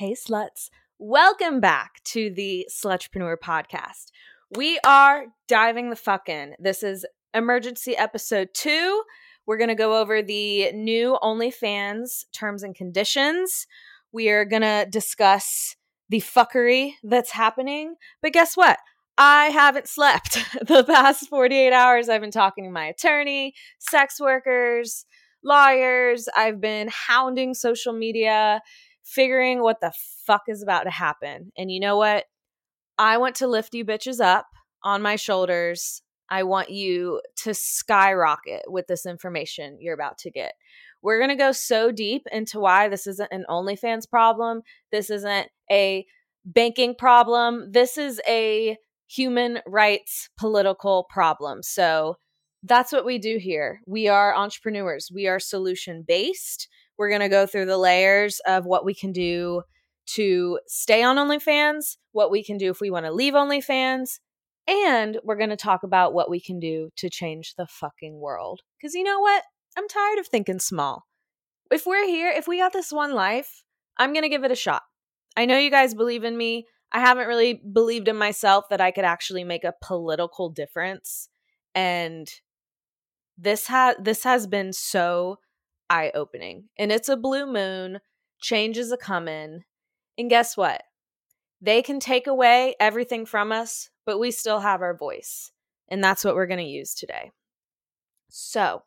Hey, 0.00 0.14
sluts. 0.14 0.70
Welcome 0.98 1.60
back 1.60 2.02
to 2.04 2.32
the 2.32 2.66
Slutrepreneur 2.70 3.36
podcast. 3.36 4.06
We 4.56 4.80
are 4.82 5.26
diving 5.46 5.90
the 5.90 5.94
fuck 5.94 6.26
in. 6.26 6.54
This 6.58 6.82
is 6.82 7.04
emergency 7.34 7.94
episode 7.98 8.48
two. 8.54 9.02
We're 9.46 9.58
going 9.58 9.68
to 9.68 9.74
go 9.74 10.00
over 10.00 10.22
the 10.22 10.72
new 10.72 11.18
OnlyFans 11.22 12.24
terms 12.32 12.62
and 12.62 12.74
conditions. 12.74 13.66
We 14.10 14.30
are 14.30 14.46
going 14.46 14.62
to 14.62 14.86
discuss 14.88 15.76
the 16.08 16.22
fuckery 16.22 16.92
that's 17.02 17.32
happening. 17.32 17.96
But 18.22 18.32
guess 18.32 18.56
what? 18.56 18.78
I 19.18 19.48
haven't 19.48 19.86
slept 19.86 20.38
the 20.66 20.82
past 20.82 21.28
48 21.28 21.74
hours. 21.74 22.08
I've 22.08 22.22
been 22.22 22.30
talking 22.30 22.64
to 22.64 22.70
my 22.70 22.86
attorney, 22.86 23.52
sex 23.78 24.18
workers, 24.18 25.04
lawyers. 25.44 26.26
I've 26.34 26.58
been 26.58 26.88
hounding 26.90 27.52
social 27.52 27.92
media, 27.92 28.62
figuring 29.10 29.62
what 29.62 29.80
the 29.80 29.92
fuck 30.26 30.42
is 30.48 30.62
about 30.62 30.84
to 30.84 30.90
happen. 30.90 31.52
And 31.56 31.70
you 31.70 31.80
know 31.80 31.96
what? 31.96 32.24
I 32.98 33.18
want 33.18 33.36
to 33.36 33.48
lift 33.48 33.74
you 33.74 33.84
bitches 33.84 34.20
up 34.20 34.46
on 34.82 35.02
my 35.02 35.16
shoulders. 35.16 36.02
I 36.28 36.44
want 36.44 36.70
you 36.70 37.20
to 37.38 37.54
skyrocket 37.54 38.62
with 38.68 38.86
this 38.86 39.06
information 39.06 39.78
you're 39.80 39.94
about 39.94 40.18
to 40.18 40.30
get. 40.30 40.52
We're 41.02 41.18
going 41.18 41.30
to 41.30 41.36
go 41.36 41.52
so 41.52 41.90
deep 41.90 42.26
into 42.30 42.60
why 42.60 42.88
this 42.88 43.06
isn't 43.06 43.32
an 43.32 43.44
OnlyFans 43.48 44.08
problem. 44.08 44.62
This 44.92 45.10
isn't 45.10 45.48
a 45.70 46.06
banking 46.44 46.94
problem. 46.94 47.72
This 47.72 47.98
is 47.98 48.20
a 48.28 48.76
human 49.08 49.60
rights 49.66 50.28
political 50.38 51.06
problem. 51.10 51.62
So 51.62 52.16
that's 52.62 52.92
what 52.92 53.06
we 53.06 53.18
do 53.18 53.38
here. 53.38 53.80
We 53.86 54.08
are 54.08 54.36
entrepreneurs, 54.36 55.10
we 55.12 55.26
are 55.26 55.40
solution 55.40 56.04
based. 56.06 56.68
We're 57.00 57.08
going 57.08 57.22
to 57.22 57.30
go 57.30 57.46
through 57.46 57.64
the 57.64 57.78
layers 57.78 58.42
of 58.46 58.66
what 58.66 58.84
we 58.84 58.92
can 58.92 59.10
do 59.10 59.62
to 60.08 60.60
stay 60.66 61.02
on 61.02 61.16
OnlyFans, 61.16 61.96
what 62.12 62.30
we 62.30 62.44
can 62.44 62.58
do 62.58 62.68
if 62.68 62.78
we 62.78 62.90
want 62.90 63.06
to 63.06 63.10
leave 63.10 63.32
OnlyFans, 63.32 64.18
and 64.68 65.18
we're 65.24 65.38
going 65.38 65.48
to 65.48 65.56
talk 65.56 65.82
about 65.82 66.12
what 66.12 66.28
we 66.28 66.42
can 66.42 66.60
do 66.60 66.90
to 66.96 67.08
change 67.08 67.54
the 67.56 67.66
fucking 67.66 68.20
world. 68.20 68.60
Because 68.76 68.92
you 68.92 69.02
know 69.02 69.18
what? 69.18 69.44
I'm 69.78 69.88
tired 69.88 70.18
of 70.18 70.26
thinking 70.26 70.58
small. 70.58 71.06
If 71.70 71.86
we're 71.86 72.06
here, 72.06 72.28
if 72.28 72.46
we 72.46 72.58
got 72.58 72.74
this 72.74 72.92
one 72.92 73.14
life, 73.14 73.64
I'm 73.96 74.12
going 74.12 74.24
to 74.24 74.28
give 74.28 74.44
it 74.44 74.52
a 74.52 74.54
shot. 74.54 74.82
I 75.38 75.46
know 75.46 75.56
you 75.56 75.70
guys 75.70 75.94
believe 75.94 76.22
in 76.22 76.36
me. 76.36 76.66
I 76.92 77.00
haven't 77.00 77.28
really 77.28 77.54
believed 77.54 78.08
in 78.08 78.16
myself 78.16 78.66
that 78.68 78.82
I 78.82 78.90
could 78.90 79.06
actually 79.06 79.44
make 79.44 79.64
a 79.64 79.72
political 79.80 80.50
difference. 80.50 81.30
And 81.74 82.28
this 83.38 83.68
has 83.68 83.96
this 84.02 84.22
has 84.24 84.46
been 84.46 84.74
so 84.74 85.38
eye-opening. 85.90 86.68
And 86.78 86.90
it's 86.90 87.08
a 87.10 87.16
blue 87.16 87.46
moon, 87.46 88.00
change 88.40 88.78
is 88.78 88.92
a 88.92 88.96
coming. 88.96 89.64
And 90.16 90.30
guess 90.30 90.56
what? 90.56 90.82
They 91.60 91.82
can 91.82 92.00
take 92.00 92.26
away 92.26 92.74
everything 92.80 93.26
from 93.26 93.52
us, 93.52 93.90
but 94.06 94.18
we 94.18 94.30
still 94.30 94.60
have 94.60 94.80
our 94.80 94.96
voice. 94.96 95.52
And 95.90 96.02
that's 96.02 96.24
what 96.24 96.34
we're 96.34 96.46
going 96.46 96.64
to 96.64 96.64
use 96.64 96.94
today. 96.94 97.32
So, 98.30 98.84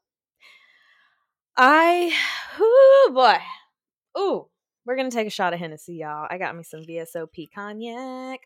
I, 1.55 2.13
oh 2.59 3.11
boy. 3.13 4.19
Ooh, 4.19 4.47
we're 4.85 4.95
going 4.95 5.09
to 5.09 5.15
take 5.15 5.27
a 5.27 5.31
shot 5.31 5.53
of 5.53 5.59
Hennessy, 5.59 5.95
y'all. 5.95 6.27
I 6.29 6.37
got 6.37 6.55
me 6.55 6.63
some 6.63 6.81
VSOP 6.81 7.49
cognac. 7.53 8.41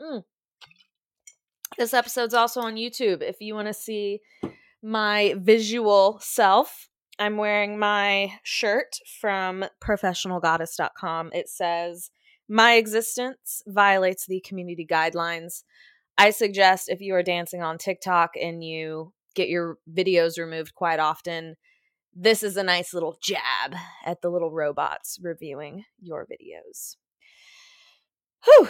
Mm. 0.00 0.24
This 1.78 1.94
episode's 1.94 2.34
also 2.34 2.60
on 2.60 2.76
YouTube. 2.76 3.22
If 3.22 3.40
you 3.40 3.54
want 3.54 3.68
to 3.68 3.74
see 3.74 4.20
my 4.82 5.34
visual 5.38 6.18
self, 6.20 6.88
I'm 7.18 7.36
wearing 7.36 7.78
my 7.78 8.32
shirt 8.42 8.96
from 9.20 9.64
professionalgoddess.com. 9.82 11.30
It 11.32 11.48
says, 11.48 12.10
My 12.48 12.74
existence 12.74 13.62
violates 13.66 14.26
the 14.26 14.40
community 14.40 14.86
guidelines. 14.86 15.64
I 16.16 16.30
suggest 16.30 16.88
if 16.88 17.00
you 17.00 17.14
are 17.14 17.22
dancing 17.22 17.62
on 17.62 17.78
TikTok 17.78 18.32
and 18.40 18.64
you 18.64 19.12
get 19.34 19.48
your 19.48 19.78
videos 19.90 20.38
removed 20.38 20.74
quite 20.74 21.00
often, 21.00 21.56
this 22.14 22.42
is 22.42 22.56
a 22.56 22.62
nice 22.62 22.92
little 22.92 23.16
jab 23.22 23.74
at 24.04 24.20
the 24.20 24.30
little 24.30 24.50
robots 24.50 25.18
reviewing 25.22 25.84
your 26.00 26.26
videos. 26.26 26.96
Whew. 28.44 28.68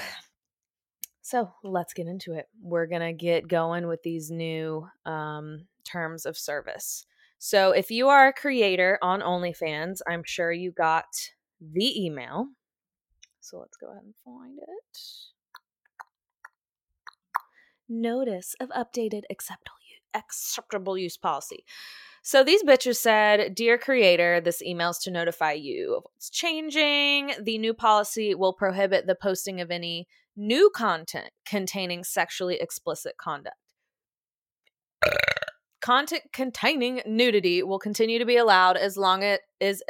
So 1.22 1.52
let's 1.64 1.94
get 1.94 2.06
into 2.06 2.34
it. 2.34 2.46
We're 2.60 2.86
going 2.86 3.00
to 3.00 3.12
get 3.12 3.48
going 3.48 3.88
with 3.88 4.02
these 4.02 4.30
new 4.30 4.86
um, 5.06 5.66
terms 5.84 6.26
of 6.26 6.36
service. 6.36 7.06
So 7.44 7.72
if 7.72 7.90
you 7.90 8.06
are 8.06 8.28
a 8.28 8.32
creator 8.32 9.00
on 9.02 9.20
OnlyFans, 9.20 9.98
I'm 10.08 10.22
sure 10.24 10.52
you 10.52 10.70
got 10.70 11.06
the 11.60 12.00
email. 12.00 12.46
So 13.40 13.58
let's 13.58 13.76
go 13.76 13.90
ahead 13.90 14.04
and 14.04 14.14
find 14.24 14.60
it. 14.60 14.98
Notice 17.88 18.54
of 18.60 18.68
updated 18.68 19.22
acceptable 19.28 19.74
acceptable 20.14 20.96
use 20.96 21.16
policy. 21.16 21.64
So 22.22 22.44
these 22.44 22.62
bitches 22.62 22.98
said, 22.98 23.56
Dear 23.56 23.76
creator, 23.76 24.40
this 24.40 24.62
email's 24.62 25.00
to 25.00 25.10
notify 25.10 25.52
you 25.52 25.96
of 25.96 26.04
what's 26.04 26.30
changing. 26.30 27.32
The 27.42 27.58
new 27.58 27.74
policy 27.74 28.36
will 28.36 28.52
prohibit 28.52 29.08
the 29.08 29.16
posting 29.16 29.60
of 29.60 29.72
any 29.72 30.06
new 30.36 30.70
content 30.72 31.30
containing 31.44 32.04
sexually 32.04 32.60
explicit 32.60 33.16
conduct. 33.16 33.56
Content 35.82 36.22
containing 36.32 37.02
nudity 37.04 37.62
will 37.62 37.80
continue 37.80 38.18
to 38.20 38.24
be 38.24 38.36
allowed 38.36 38.76
as 38.76 38.96
long 38.96 39.24
as 39.24 39.40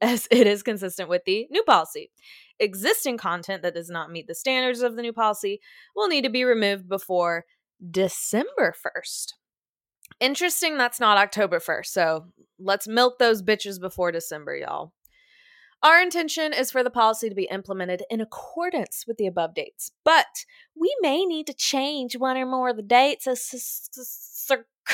as 0.00 0.28
it 0.30 0.46
is 0.46 0.62
consistent 0.62 1.08
with 1.08 1.22
the 1.26 1.46
new 1.50 1.64
policy. 1.64 2.10
Existing 2.60 3.18
content 3.18 3.62
that 3.62 3.74
does 3.74 3.90
not 3.90 4.10
meet 4.10 4.28
the 4.28 4.34
standards 4.34 4.80
of 4.80 4.94
the 4.94 5.02
new 5.02 5.12
policy 5.12 5.60
will 5.94 6.08
need 6.08 6.22
to 6.22 6.30
be 6.30 6.44
removed 6.44 6.88
before 6.88 7.44
December 7.90 8.72
1st. 8.72 9.32
Interesting 10.20 10.78
that's 10.78 11.00
not 11.00 11.18
October 11.18 11.58
1st. 11.58 11.86
So 11.86 12.26
let's 12.58 12.86
milk 12.86 13.18
those 13.18 13.42
bitches 13.42 13.80
before 13.80 14.12
December, 14.12 14.56
y'all. 14.56 14.92
Our 15.82 16.00
intention 16.00 16.52
is 16.52 16.70
for 16.70 16.82
the 16.82 16.90
policy 16.90 17.28
to 17.28 17.34
be 17.34 17.48
implemented 17.50 18.02
in 18.10 18.20
accordance 18.20 19.04
with 19.06 19.18
the 19.18 19.26
above 19.26 19.54
dates, 19.54 19.90
but 20.04 20.26
we 20.74 20.94
may 21.00 21.24
need 21.24 21.46
to 21.48 21.54
change 21.54 22.16
one 22.16 22.36
or 22.36 22.46
more 22.46 22.70
of 22.70 22.76
the 22.76 22.82
dates 22.82 23.26
as 23.26 23.42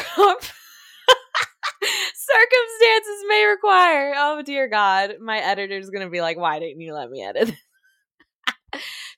circumstances 2.14 3.24
may 3.28 3.44
require. 3.44 4.14
Oh 4.16 4.42
dear 4.42 4.68
God, 4.68 5.14
my 5.20 5.38
editor's 5.38 5.90
gonna 5.90 6.10
be 6.10 6.20
like, 6.20 6.36
"Why 6.38 6.58
didn't 6.58 6.80
you 6.80 6.94
let 6.94 7.10
me 7.10 7.22
edit?" 7.22 7.54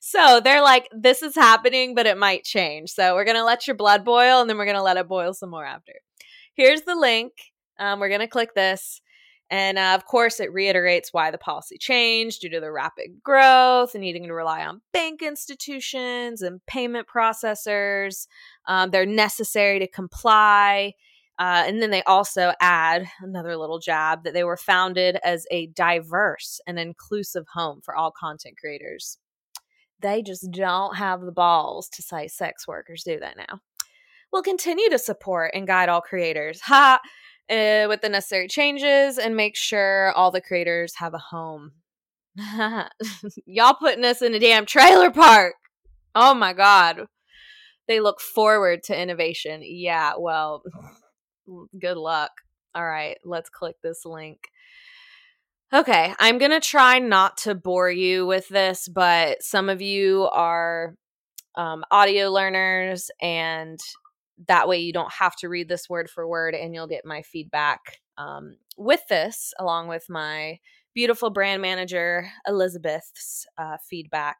So 0.07 0.39
they're 0.39 0.61
like, 0.61 0.87
this 0.91 1.23
is 1.23 1.33
happening, 1.33 1.95
but 1.95 2.05
it 2.05 2.15
might 2.15 2.43
change. 2.43 2.91
So 2.91 3.15
we're 3.15 3.25
to 3.37 3.43
let 3.43 3.65
your 3.65 3.75
blood 3.75 4.05
boil 4.05 4.39
and 4.39 4.47
then 4.47 4.55
we're 4.55 4.65
to 4.77 4.83
let 4.83 4.97
it 4.97 5.07
boil 5.07 5.33
some 5.33 5.49
more 5.49 5.65
after. 5.65 5.93
Here's 6.53 6.83
the 6.83 6.95
link. 6.95 7.33
Um, 7.79 7.99
we're 7.99 8.09
to 8.21 8.27
click 8.27 8.53
this. 8.53 9.01
And 9.49 9.77
uh, 9.77 9.93
of 9.95 10.05
course, 10.05 10.39
it 10.39 10.51
reiterates 10.51 11.13
why 11.13 11.29
the 11.29 11.37
policy 11.37 11.77
changed 11.77 12.41
due 12.41 12.49
to 12.49 12.59
the 12.59 12.71
rapid 12.71 13.21
growth 13.23 13.93
and 13.93 14.01
needing 14.01 14.23
to 14.23 14.33
rely 14.33 14.65
on 14.65 14.81
bank 14.91 15.21
institutions 15.21 16.41
and 16.41 16.65
payment 16.65 17.07
processors. 17.07 18.27
Um, 18.67 18.89
they're 18.89 19.05
necessary 19.05 19.79
to 19.79 19.87
comply. 19.87 20.93
Uh, 21.37 21.63
and 21.67 21.81
then 21.81 21.91
they 21.91 22.01
also 22.03 22.53
add 22.61 23.07
another 23.21 23.57
little 23.57 23.77
jab 23.77 24.23
that 24.23 24.33
they 24.33 24.43
were 24.43 24.57
founded 24.57 25.17
as 25.23 25.45
a 25.51 25.67
diverse 25.67 26.61
and 26.65 26.79
inclusive 26.79 27.45
home 27.53 27.81
for 27.83 27.95
all 27.95 28.11
content 28.11 28.55
creators 28.57 29.17
they 30.01 30.21
just 30.21 30.51
don't 30.51 30.97
have 30.97 31.21
the 31.21 31.31
balls 31.31 31.89
to 31.89 32.01
say 32.01 32.27
sex 32.27 32.67
workers 32.67 33.03
do 33.03 33.19
that 33.19 33.37
now. 33.37 33.59
We'll 34.31 34.43
continue 34.43 34.89
to 34.89 34.99
support 34.99 35.51
and 35.53 35.67
guide 35.67 35.89
all 35.89 36.01
creators, 36.01 36.61
ha, 36.61 36.99
uh, 37.49 37.85
with 37.87 38.01
the 38.01 38.09
necessary 38.09 38.47
changes 38.47 39.17
and 39.17 39.35
make 39.35 39.55
sure 39.55 40.11
all 40.13 40.31
the 40.31 40.41
creators 40.41 40.95
have 40.97 41.13
a 41.13 41.19
home. 41.19 41.71
Y'all 43.45 43.75
putting 43.75 44.05
us 44.05 44.21
in 44.21 44.33
a 44.33 44.39
damn 44.39 44.65
trailer 44.65 45.11
park. 45.11 45.55
Oh 46.13 46.33
my 46.33 46.53
God. 46.53 47.05
They 47.87 47.99
look 47.99 48.19
forward 48.19 48.83
to 48.83 48.99
innovation. 48.99 49.61
Yeah, 49.63 50.13
well, 50.17 50.63
good 51.79 51.97
luck. 51.97 52.31
All 52.73 52.85
right, 52.85 53.17
let's 53.23 53.49
click 53.49 53.75
this 53.81 54.05
link. 54.05 54.39
Okay, 55.73 56.13
I'm 56.19 56.37
going 56.37 56.51
to 56.51 56.59
try 56.59 56.99
not 56.99 57.37
to 57.39 57.55
bore 57.55 57.89
you 57.89 58.25
with 58.25 58.47
this, 58.49 58.87
but 58.87 59.41
some 59.43 59.69
of 59.69 59.81
you 59.81 60.29
are 60.31 60.95
um, 61.55 61.83
audio 61.89 62.29
learners, 62.29 63.09
and 63.21 63.79
that 64.47 64.67
way 64.67 64.79
you 64.79 64.93
don't 64.93 65.13
have 65.13 65.35
to 65.37 65.49
read 65.49 65.69
this 65.69 65.89
word 65.89 66.09
for 66.09 66.27
word, 66.27 66.55
and 66.55 66.73
you'll 66.73 66.87
get 66.87 67.05
my 67.05 67.21
feedback 67.21 67.99
um, 68.17 68.57
with 68.77 69.01
this, 69.09 69.53
along 69.59 69.87
with 69.87 70.05
my 70.09 70.59
beautiful 70.93 71.29
brand 71.29 71.61
manager, 71.61 72.29
Elizabeth's 72.47 73.45
uh, 73.57 73.77
feedback. 73.89 74.37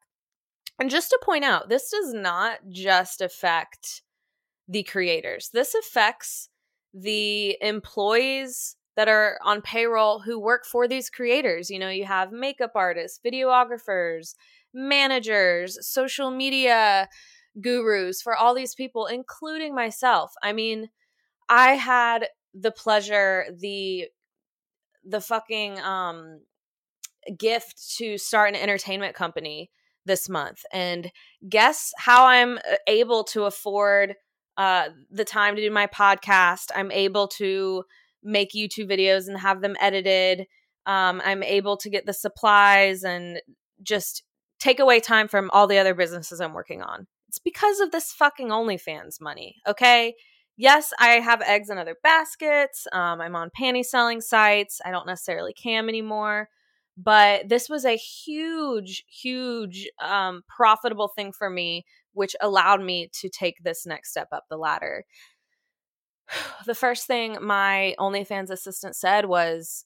And 0.80 0.90
just 0.90 1.10
to 1.10 1.20
point 1.24 1.44
out, 1.44 1.70
this 1.70 1.90
does 1.90 2.14
not 2.14 2.60
just 2.70 3.22
affect 3.22 4.02
the 4.68 4.84
creators, 4.84 5.50
this 5.54 5.76
affects 5.76 6.50
the 6.94 7.58
employees 7.62 8.76
that 8.96 9.10
are 9.10 9.38
on 9.44 9.62
payroll 9.62 10.20
who 10.20 10.40
work 10.40 10.66
for 10.66 10.88
these 10.88 11.10
creators. 11.10 11.70
You 11.70 11.80
know, 11.80 11.90
you 11.90 12.06
have 12.06 12.32
makeup 12.32 12.72
artists, 12.76 13.20
videographers, 13.26 14.36
managers, 14.74 15.78
social 15.82 16.32
media 16.32 17.10
gurus 17.62 18.22
for 18.22 18.36
all 18.36 18.54
these 18.54 18.76
people, 18.76 19.06
including 19.06 19.74
myself. 19.74 20.34
I 20.42 20.54
mean, 20.54 20.90
I 21.50 21.74
had 21.74 22.28
the 22.54 22.72
pleasure, 22.72 23.46
the 23.60 24.06
the 25.04 25.22
fucking 25.22 25.80
um 25.82 26.42
gift 27.38 27.96
to 27.98 28.18
start 28.18 28.50
an 28.50 28.56
entertainment 28.56 29.16
company 29.16 29.70
this 30.06 30.30
month. 30.30 30.62
And 30.72 31.12
guess 31.48 31.92
how 31.98 32.26
I'm 32.28 32.58
uh, 32.58 32.76
able 32.88 33.24
to 33.26 33.44
afford 33.44 34.16
uh 34.58 34.90
the 35.12 35.26
time 35.26 35.56
to 35.56 35.62
do 35.62 35.72
my 35.72 35.88
podcast. 35.88 36.72
I'm 36.76 36.92
able 36.92 37.28
to 37.40 37.84
make 38.24 38.54
YouTube 38.54 38.90
videos 38.90 39.28
and 39.28 39.38
have 39.38 39.62
them 39.62 39.76
edited. 39.80 40.46
Um, 40.86 41.22
I'm 41.24 41.44
able 41.44 41.78
to 41.78 41.90
get 41.90 42.06
the 42.06 42.14
supplies 42.14 43.04
and 43.04 43.42
just 43.82 44.24
take 44.60 44.80
away 44.80 45.00
time 45.00 45.28
from 45.28 45.50
all 45.52 45.68
the 45.68 45.78
other 45.78 45.94
businesses 45.94 46.40
I'm 46.40 46.54
working 46.54 46.82
on. 46.82 47.08
It's 47.36 47.40
because 47.44 47.82
of 47.82 47.92
this 47.92 48.14
fucking 48.14 48.48
OnlyFans 48.48 49.20
money, 49.20 49.58
okay? 49.68 50.16
Yes, 50.56 50.94
I 50.98 51.20
have 51.20 51.42
eggs 51.42 51.70
in 51.70 51.78
other 51.78 51.98
baskets. 52.02 52.88
Um, 52.94 53.20
I'm 53.20 53.36
on 53.36 53.52
panty 53.60 53.84
selling 53.84 54.22
sites. 54.22 54.80
I 54.86 54.92
don't 54.92 55.06
necessarily 55.06 55.52
cam 55.52 55.90
anymore. 55.90 56.48
But 56.98 57.50
this 57.50 57.68
was 57.68 57.84
a 57.84 57.98
huge, 57.98 59.04
huge 59.10 59.90
um, 60.02 60.44
profitable 60.48 61.10
thing 61.10 61.34
for 61.34 61.50
me, 61.50 61.84
which 62.14 62.38
allowed 62.40 62.82
me 62.82 63.10
to 63.20 63.28
take 63.28 63.56
this 63.62 63.86
next 63.86 64.12
step 64.12 64.30
up 64.32 64.46
the 64.50 64.56
ladder. 64.56 65.04
The 66.66 66.74
first 66.74 67.06
thing 67.06 67.38
my 67.42 67.96
OnlyFans 68.00 68.50
assistant 68.50 68.96
said 68.96 69.26
was, 69.26 69.84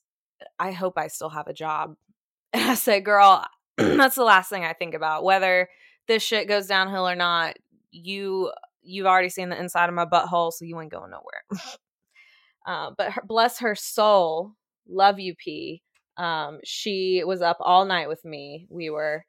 I 0.56 0.70
hope 0.70 0.96
I 0.96 1.08
still 1.08 1.30
have 1.30 1.48
a 1.48 1.52
job. 1.52 1.96
And 2.52 2.70
I 2.70 2.74
said, 2.74 3.04
girl, 3.04 3.44
that's 3.76 4.14
the 4.14 4.22
last 4.22 4.50
thing 4.50 4.64
I 4.64 4.72
think 4.72 4.94
about. 4.94 5.24
Whether 5.24 5.68
this 6.10 6.24
shit 6.24 6.48
goes 6.48 6.66
downhill 6.66 7.08
or 7.08 7.14
not, 7.14 7.56
you 7.92 8.50
you've 8.82 9.06
already 9.06 9.28
seen 9.28 9.48
the 9.48 9.58
inside 9.58 9.88
of 9.88 9.94
my 9.94 10.04
butthole, 10.04 10.52
so 10.52 10.64
you 10.64 10.80
ain't 10.80 10.90
going 10.90 11.12
nowhere. 11.12 11.44
uh, 12.66 12.90
but 12.98 13.12
her, 13.12 13.22
bless 13.24 13.60
her 13.60 13.76
soul, 13.76 14.54
love 14.88 15.20
you, 15.20 15.36
P. 15.36 15.82
Um, 16.16 16.58
she 16.64 17.22
was 17.24 17.42
up 17.42 17.58
all 17.60 17.84
night 17.84 18.08
with 18.08 18.24
me. 18.24 18.66
We 18.70 18.90
were 18.90 19.24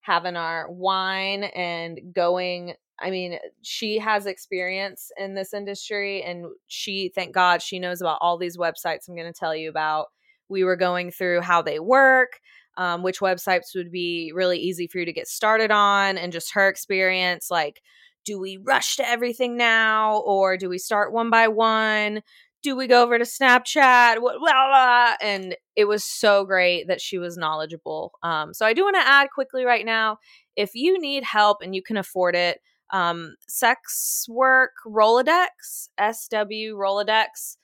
having 0.00 0.34
our 0.34 0.68
wine 0.68 1.44
and 1.44 2.00
going. 2.12 2.74
I 3.00 3.10
mean, 3.10 3.38
she 3.62 4.00
has 4.00 4.26
experience 4.26 5.12
in 5.16 5.36
this 5.36 5.54
industry, 5.54 6.20
and 6.24 6.46
she, 6.66 7.12
thank 7.14 7.32
God, 7.32 7.62
she 7.62 7.78
knows 7.78 8.00
about 8.00 8.18
all 8.20 8.38
these 8.38 8.58
websites 8.58 9.08
I'm 9.08 9.14
going 9.14 9.32
to 9.32 9.38
tell 9.38 9.54
you 9.54 9.70
about. 9.70 10.06
We 10.48 10.64
were 10.64 10.76
going 10.76 11.12
through 11.12 11.42
how 11.42 11.62
they 11.62 11.78
work, 11.78 12.40
um, 12.76 13.02
which 13.02 13.20
websites 13.20 13.74
would 13.74 13.90
be 13.90 14.32
really 14.34 14.58
easy 14.58 14.86
for 14.86 14.98
you 14.98 15.06
to 15.06 15.12
get 15.12 15.28
started 15.28 15.70
on, 15.70 16.18
and 16.18 16.32
just 16.32 16.54
her 16.54 16.68
experience. 16.68 17.50
Like, 17.50 17.82
do 18.24 18.38
we 18.38 18.56
rush 18.56 18.96
to 18.96 19.08
everything 19.08 19.56
now, 19.56 20.18
or 20.20 20.56
do 20.56 20.68
we 20.68 20.78
start 20.78 21.12
one 21.12 21.30
by 21.30 21.48
one? 21.48 22.22
Do 22.62 22.74
we 22.74 22.86
go 22.86 23.02
over 23.02 23.18
to 23.18 23.24
Snapchat? 23.24 24.20
Blah, 24.20 24.38
blah, 24.38 24.38
blah. 24.38 25.14
And 25.20 25.54
it 25.76 25.84
was 25.84 26.02
so 26.02 26.44
great 26.44 26.88
that 26.88 27.00
she 27.00 27.18
was 27.18 27.36
knowledgeable. 27.36 28.12
Um, 28.22 28.54
so 28.54 28.64
I 28.64 28.72
do 28.72 28.84
want 28.84 28.96
to 28.96 29.06
add 29.06 29.28
quickly 29.34 29.66
right 29.66 29.84
now 29.84 30.16
if 30.56 30.74
you 30.74 30.98
need 30.98 31.24
help 31.24 31.58
and 31.62 31.74
you 31.74 31.82
can 31.82 31.96
afford 31.96 32.34
it, 32.34 32.60
um, 32.90 33.36
Sex 33.48 34.26
Work 34.28 34.72
Rolodex, 34.86 35.88
SW 35.98 36.74
Rolodex 36.74 37.56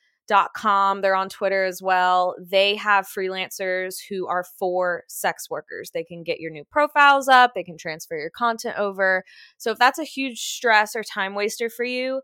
com. 0.54 1.00
They're 1.00 1.14
on 1.14 1.28
Twitter 1.28 1.64
as 1.64 1.82
well. 1.82 2.34
They 2.40 2.76
have 2.76 3.06
freelancers 3.06 3.96
who 4.08 4.26
are 4.26 4.44
for 4.58 5.04
sex 5.08 5.50
workers. 5.50 5.90
They 5.92 6.04
can 6.04 6.22
get 6.22 6.40
your 6.40 6.50
new 6.50 6.64
profiles 6.64 7.28
up, 7.28 7.52
they 7.54 7.64
can 7.64 7.76
transfer 7.78 8.16
your 8.16 8.30
content 8.30 8.78
over. 8.78 9.24
So 9.58 9.70
if 9.70 9.78
that's 9.78 9.98
a 9.98 10.04
huge 10.04 10.40
stress 10.40 10.94
or 10.96 11.02
time 11.02 11.34
waster 11.34 11.68
for 11.70 11.84
you, 11.84 12.22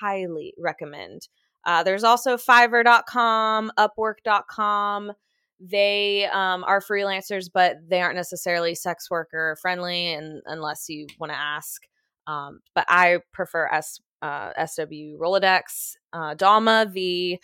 highly 0.00 0.54
recommend. 0.58 1.28
Uh, 1.64 1.82
there's 1.82 2.04
also 2.04 2.36
Fiverr.com, 2.36 3.72
Upwork.com. 3.78 5.12
They 5.60 6.26
um, 6.26 6.64
are 6.64 6.80
freelancers, 6.80 7.48
but 7.52 7.76
they 7.88 8.02
aren't 8.02 8.16
necessarily 8.16 8.74
sex 8.74 9.10
worker 9.10 9.56
friendly, 9.62 10.12
and 10.12 10.42
unless 10.46 10.88
you 10.88 11.06
want 11.18 11.32
to 11.32 11.38
ask. 11.38 11.82
Um, 12.26 12.60
but 12.74 12.84
I 12.88 13.20
prefer 13.32 13.68
S 13.68 14.00
uh, 14.24 14.66
SW 14.66 15.18
Rolodex. 15.20 15.96
Uh, 16.12 16.34
the 16.34 17.38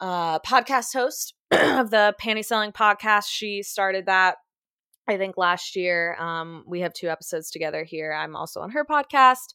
uh, 0.00 0.38
podcast 0.40 0.92
host 0.94 1.34
of 1.50 1.90
the 1.90 2.14
Panty 2.20 2.44
Selling 2.44 2.72
podcast, 2.72 3.26
she 3.28 3.62
started 3.62 4.06
that. 4.06 4.36
I 5.08 5.18
think 5.18 5.36
last 5.36 5.76
year. 5.76 6.16
Um, 6.18 6.64
we 6.66 6.80
have 6.80 6.92
two 6.92 7.08
episodes 7.08 7.50
together 7.50 7.84
here. 7.84 8.12
I'm 8.12 8.34
also 8.34 8.60
on 8.60 8.70
her 8.70 8.84
podcast. 8.84 9.54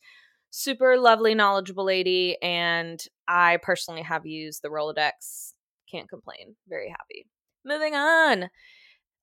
Super 0.50 0.98
lovely, 0.98 1.34
knowledgeable 1.36 1.86
lady, 1.86 2.38
and 2.42 3.02
I 3.28 3.58
personally 3.62 4.04
have 4.04 4.26
used 4.26 4.62
the 4.62 4.70
Rolodex. 4.70 5.54
Can't 5.90 6.10
complain. 6.10 6.56
Very 6.70 6.90
happy. 6.90 7.28
Moving 7.66 7.96
on. 7.96 8.50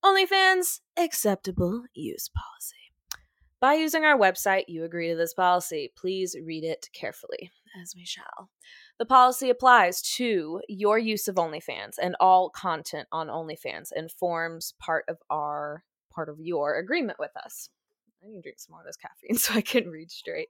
OnlyFans 0.04 0.80
acceptable 0.98 1.84
use 1.94 2.28
policy. 2.28 2.87
By 3.60 3.74
using 3.74 4.04
our 4.04 4.16
website, 4.16 4.64
you 4.68 4.84
agree 4.84 5.08
to 5.08 5.16
this 5.16 5.34
policy. 5.34 5.92
Please 5.96 6.36
read 6.44 6.62
it 6.62 6.88
carefully, 6.92 7.50
as 7.82 7.92
we 7.96 8.04
shall. 8.04 8.50
The 8.98 9.04
policy 9.04 9.50
applies 9.50 10.00
to 10.16 10.60
your 10.68 10.96
use 10.96 11.26
of 11.26 11.34
OnlyFans 11.34 11.94
and 12.00 12.14
all 12.20 12.50
content 12.50 13.08
on 13.10 13.26
OnlyFans 13.26 13.88
and 13.94 14.12
forms 14.12 14.74
part 14.78 15.04
of 15.08 15.18
our 15.28 15.82
part 16.12 16.28
of 16.28 16.40
your 16.40 16.76
agreement 16.76 17.18
with 17.18 17.36
us. 17.36 17.68
I 18.22 18.28
need 18.28 18.36
to 18.36 18.42
drink 18.42 18.60
some 18.60 18.72
more 18.72 18.80
of 18.80 18.86
this 18.86 18.96
caffeine 18.96 19.38
so 19.38 19.54
I 19.54 19.60
can 19.60 19.90
read 19.90 20.10
straight. 20.10 20.48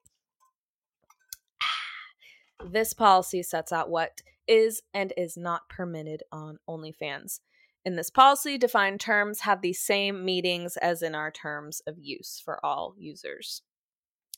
Ah, 1.62 2.68
this 2.70 2.92
policy 2.92 3.42
sets 3.42 3.72
out 3.72 3.90
what 3.90 4.20
is 4.46 4.82
and 4.92 5.12
is 5.16 5.36
not 5.36 5.68
permitted 5.68 6.22
on 6.30 6.58
OnlyFans. 6.68 7.40
In 7.88 7.96
this 7.96 8.10
policy, 8.10 8.58
defined 8.58 9.00
terms 9.00 9.40
have 9.40 9.62
the 9.62 9.72
same 9.72 10.22
meanings 10.22 10.76
as 10.76 11.00
in 11.00 11.14
our 11.14 11.30
terms 11.30 11.80
of 11.86 11.96
use 11.98 12.38
for 12.44 12.62
all 12.62 12.94
users. 12.98 13.62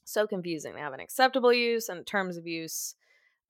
So 0.05 0.29
confusing. 0.29 0.75
They 0.75 0.81
have 0.81 0.93
an 0.93 1.01
acceptable 1.01 1.53
use 1.53 1.89
and 1.89 2.07
terms 2.07 2.37
of 2.37 2.47
use, 2.47 2.95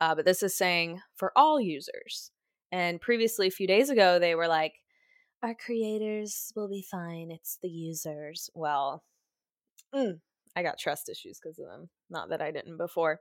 uh, 0.01 0.15
but 0.15 0.25
this 0.25 0.43
is 0.43 0.57
saying 0.57 1.03
for 1.17 1.33
all 1.37 1.61
users. 1.61 2.31
And 2.73 2.99
previously, 2.99 3.49
a 3.49 3.51
few 3.51 3.67
days 3.67 3.91
ago, 3.91 4.19
they 4.19 4.35
were 4.35 4.49
like, 4.49 4.73
our 5.43 5.55
creators 5.55 6.51
will 6.57 6.71
be 6.71 6.83
fine. 6.91 7.31
It's 7.31 7.59
the 7.61 7.69
users. 7.69 8.49
Well, 8.55 9.05
mm, 9.95 10.19
I 10.57 10.63
got 10.63 10.79
trust 10.79 11.11
issues 11.11 11.39
because 11.39 11.59
of 11.59 11.67
them. 11.67 11.91
Not 12.09 12.31
that 12.31 12.41
I 12.41 12.53
didn't 12.53 12.79
before. 12.79 13.21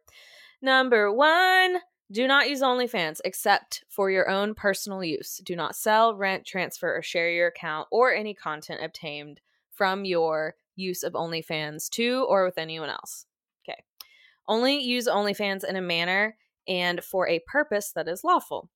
Number 0.62 1.12
one, 1.12 1.80
do 2.12 2.28
not 2.28 2.50
use 2.50 2.62
OnlyFans 2.62 3.20
except 3.24 3.84
for 3.88 4.10
your 4.10 4.30
own 4.30 4.56
personal 4.56 5.04
use. 5.04 5.38
Do 5.44 5.56
not 5.56 5.76
sell, 5.76 6.16
rent, 6.16 6.46
transfer, 6.46 6.96
or 6.96 7.04
share 7.04 7.30
your 7.30 7.48
account 7.48 7.88
or 7.92 8.14
any 8.14 8.34
content 8.34 8.84
obtained 8.84 9.42
from 9.72 10.06
your 10.06 10.56
use 10.76 11.04
of 11.04 11.14
OnlyFans 11.14 11.90
to 11.92 12.26
or 12.28 12.46
with 12.46 12.58
anyone 12.58 12.90
else. 12.90 13.26
Okay. 13.64 13.84
Only 14.48 14.82
use 14.82 15.08
OnlyFans 15.08 15.64
in 15.64 15.76
a 15.76 15.82
manner 15.82 16.36
and 16.68 17.04
for 17.04 17.28
a 17.28 17.42
purpose 17.46 17.92
that 17.92 18.08
is 18.08 18.24
lawful. 18.24 18.70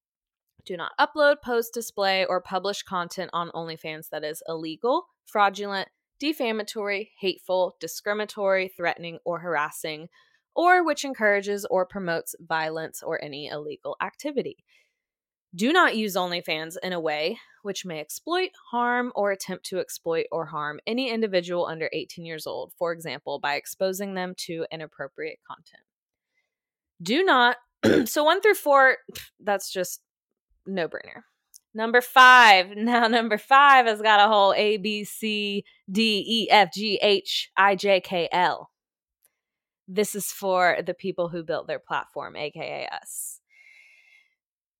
Do 0.66 0.78
not 0.78 0.92
upload, 1.00 1.42
post, 1.42 1.74
display, 1.74 2.26
or 2.26 2.40
publish 2.40 2.84
content 2.84 3.32
on 3.34 3.50
OnlyFans 3.50 4.10
that 4.10 4.24
is 4.24 4.44
illegal, 4.48 5.08
fraudulent, 5.26 5.90
defamatory, 6.20 7.12
hateful, 7.20 7.76
discriminatory, 7.80 8.70
threatening, 8.70 9.20
or 9.26 9.40
harassing 9.40 10.08
or 10.56 10.86
which 10.86 11.04
encourages 11.04 11.66
or 11.66 11.86
promotes 11.86 12.36
violence 12.40 13.02
or 13.02 13.24
any 13.24 13.48
illegal 13.48 13.96
activity. 14.02 14.58
Do 15.56 15.72
not 15.72 15.96
use 15.96 16.16
OnlyFans 16.16 16.78
in 16.82 16.94
a 16.94 17.00
way 17.00 17.38
which 17.62 17.86
may 17.86 18.00
exploit, 18.00 18.50
harm, 18.72 19.12
or 19.16 19.32
attempt 19.32 19.66
to 19.68 19.80
exploit 19.80 20.26
or 20.32 20.46
harm 20.46 20.80
any 20.86 21.12
individual 21.12 21.66
under 21.66 21.90
18 21.94 22.26
years 22.26 22.46
old, 22.46 22.74
for 22.78 22.92
example, 22.92 23.40
by 23.40 23.56
exposing 23.56 24.16
them 24.16 24.34
to 24.38 24.66
inappropriate 24.72 25.40
content. 25.48 25.84
Do 27.02 27.24
not, 27.24 27.58
so 28.06 28.24
one 28.24 28.42
through 28.42 28.56
four, 28.56 28.98
that's 29.40 29.72
just 29.72 30.02
no 30.66 30.88
brainer. 30.88 31.22
Number 31.74 32.02
five. 32.02 32.72
Now, 32.76 33.08
number 33.08 33.38
five 33.38 33.86
has 33.86 34.02
got 34.02 34.20
a 34.20 34.28
whole 34.28 34.54
A, 34.56 34.78
B, 34.78 35.04
C, 35.04 35.64
D, 35.90 36.24
E, 36.28 36.52
F, 36.52 36.74
G, 36.74 37.00
H, 37.02 37.50
I, 37.56 37.76
J, 37.76 38.02
K, 38.02 38.28
L 38.32 38.70
this 39.94 40.16
is 40.16 40.28
for 40.28 40.78
the 40.86 40.94
people 40.94 41.30
who 41.30 41.44
built 41.44 41.68
their 41.68 41.80
platform, 41.80 42.36
aka 42.36 42.88
us. 42.88 43.40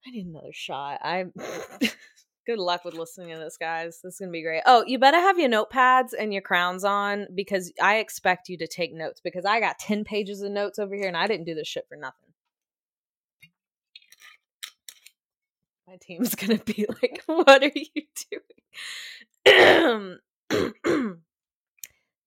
I 0.06 0.12
need 0.12 0.26
another 0.26 0.52
shot. 0.52 1.00
I'm 1.02 1.32
good 2.46 2.60
luck 2.60 2.84
with 2.84 2.96
listening 2.96 3.30
to 3.30 3.38
this, 3.38 3.58
guys. 3.58 4.02
This 4.04 4.16
is 4.16 4.20
gonna 4.20 4.32
be 4.32 4.42
great. 4.42 4.64
Oh, 4.66 4.84
you 4.86 5.00
better 5.00 5.20
have 5.20 5.40
your 5.40 5.50
notepads 5.50 6.10
and 6.18 6.34
your 6.34 6.42
crowns 6.42 6.84
on 6.84 7.28
because 7.34 7.72
I 7.82 7.98
expect 7.98 8.50
you 8.50 8.58
to 8.58 8.68
take 8.68 8.94
notes 8.94 9.22
because 9.24 9.46
I 9.46 9.60
got 9.60 9.80
10 9.80 10.04
pages 10.04 10.42
of 10.42 10.52
notes 10.52 10.80
over 10.80 10.96
here 10.96 11.08
and 11.08 11.16
I 11.16 11.28
didn't 11.28 11.46
do 11.46 11.56
this 11.56 11.68
shit 11.68 11.86
for 11.88 11.96
nothing. 11.96 12.30
My 15.88 15.98
team's 16.02 16.34
gonna 16.36 16.58
be 16.58 16.88
like, 17.02 17.22
"What 17.28 17.64
are 17.64 17.72
you 17.76 18.04
doing?" 19.46 20.18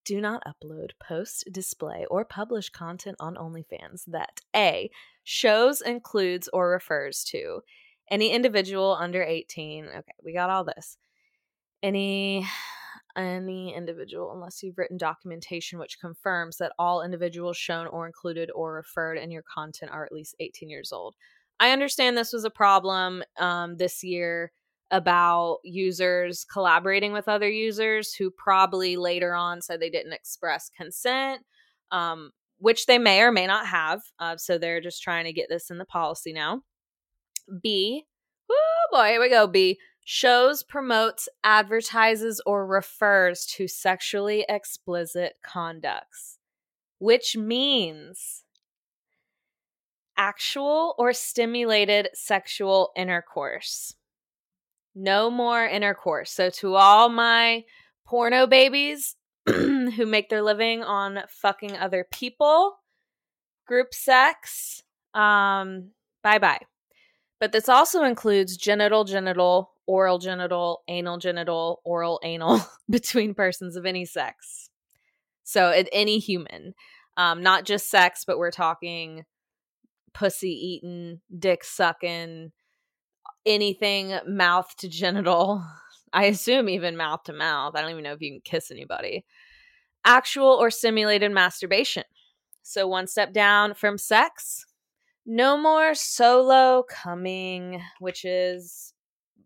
Do 0.06 0.20
not 0.20 0.44
upload, 0.46 0.92
post, 1.00 1.48
display, 1.50 2.06
or 2.08 2.24
publish 2.24 2.70
content 2.70 3.16
on 3.18 3.34
OnlyFans 3.34 4.04
that 4.06 4.40
a 4.54 4.88
shows, 5.24 5.80
includes, 5.80 6.48
or 6.52 6.70
refers 6.70 7.24
to 7.24 7.60
any 8.08 8.30
individual 8.30 8.96
under 8.98 9.20
18. 9.20 9.86
Okay, 9.86 10.12
we 10.24 10.32
got 10.32 10.48
all 10.48 10.64
this. 10.64 10.96
Any 11.82 12.46
any 13.16 13.74
individual 13.74 14.30
unless 14.32 14.62
you've 14.62 14.76
written 14.76 14.98
documentation 14.98 15.78
which 15.78 15.98
confirms 15.98 16.58
that 16.58 16.72
all 16.78 17.02
individuals 17.02 17.56
shown 17.56 17.86
or 17.86 18.06
included 18.06 18.50
or 18.54 18.74
referred 18.74 19.16
in 19.16 19.30
your 19.30 19.42
content 19.42 19.90
are 19.90 20.04
at 20.04 20.12
least 20.12 20.36
18 20.38 20.68
years 20.68 20.92
old. 20.92 21.16
I 21.58 21.70
understand 21.70 22.16
this 22.16 22.32
was 22.32 22.44
a 22.44 22.50
problem 22.50 23.24
um, 23.38 23.78
this 23.78 24.04
year 24.04 24.52
about 24.90 25.58
users 25.64 26.44
collaborating 26.44 27.12
with 27.12 27.28
other 27.28 27.48
users 27.48 28.14
who 28.14 28.30
probably 28.30 28.96
later 28.96 29.34
on 29.34 29.60
said 29.60 29.80
they 29.80 29.90
didn't 29.90 30.12
express 30.12 30.70
consent, 30.76 31.42
um, 31.90 32.30
which 32.58 32.86
they 32.86 32.98
may 32.98 33.20
or 33.20 33.32
may 33.32 33.46
not 33.46 33.66
have. 33.66 34.02
Uh, 34.18 34.36
so 34.36 34.58
they're 34.58 34.80
just 34.80 35.02
trying 35.02 35.24
to 35.24 35.32
get 35.32 35.48
this 35.48 35.70
in 35.70 35.78
the 35.78 35.84
policy 35.84 36.32
now. 36.32 36.62
B, 37.62 38.04
oh 38.50 38.86
boy, 38.92 39.08
here 39.08 39.20
we 39.20 39.28
go. 39.28 39.46
B, 39.46 39.78
shows, 40.04 40.62
promotes, 40.62 41.28
advertises, 41.42 42.40
or 42.46 42.66
refers 42.66 43.44
to 43.46 43.66
sexually 43.66 44.44
explicit 44.48 45.34
conducts, 45.44 46.38
which 46.98 47.36
means 47.36 48.44
actual 50.16 50.94
or 50.98 51.12
stimulated 51.12 52.08
sexual 52.14 52.92
intercourse. 52.96 53.94
No 54.98 55.30
more 55.30 55.64
intercourse. 55.64 56.32
So, 56.32 56.48
to 56.50 56.74
all 56.74 57.10
my 57.10 57.64
porno 58.06 58.46
babies 58.46 59.14
who 59.46 60.06
make 60.06 60.30
their 60.30 60.42
living 60.42 60.82
on 60.82 61.20
fucking 61.28 61.76
other 61.76 62.06
people, 62.10 62.78
group 63.66 63.92
sex, 63.92 64.82
um, 65.12 65.90
bye 66.22 66.38
bye. 66.38 66.60
But 67.38 67.52
this 67.52 67.68
also 67.68 68.04
includes 68.04 68.56
genital, 68.56 69.04
genital, 69.04 69.72
oral 69.86 70.18
genital, 70.18 70.82
anal 70.88 71.18
genital, 71.18 71.82
oral 71.84 72.18
anal 72.24 72.60
between 72.90 73.34
persons 73.34 73.76
of 73.76 73.84
any 73.84 74.06
sex. 74.06 74.70
So 75.44 75.70
any 75.92 76.18
human, 76.18 76.74
um, 77.18 77.42
not 77.42 77.66
just 77.66 77.90
sex, 77.90 78.24
but 78.26 78.38
we're 78.38 78.50
talking 78.50 79.24
pussy 80.14 80.50
eating, 80.50 81.20
dick 81.38 81.62
sucking, 81.62 82.52
anything 83.46 84.18
mouth 84.26 84.74
to 84.78 84.88
genital. 84.88 85.64
I 86.12 86.24
assume 86.24 86.68
even 86.68 86.96
mouth 86.96 87.24
to 87.24 87.32
mouth. 87.32 87.74
I 87.74 87.80
don't 87.80 87.90
even 87.90 88.04
know 88.04 88.12
if 88.12 88.20
you 88.20 88.32
can 88.32 88.40
kiss 88.42 88.70
anybody. 88.70 89.24
Actual 90.04 90.48
or 90.48 90.70
simulated 90.70 91.32
masturbation. 91.32 92.04
So 92.62 92.88
one 92.88 93.06
step 93.06 93.32
down 93.32 93.74
from 93.74 93.98
sex. 93.98 94.66
No 95.24 95.56
more 95.56 95.94
solo 95.94 96.84
coming, 96.88 97.82
which 98.00 98.24
is 98.24 98.92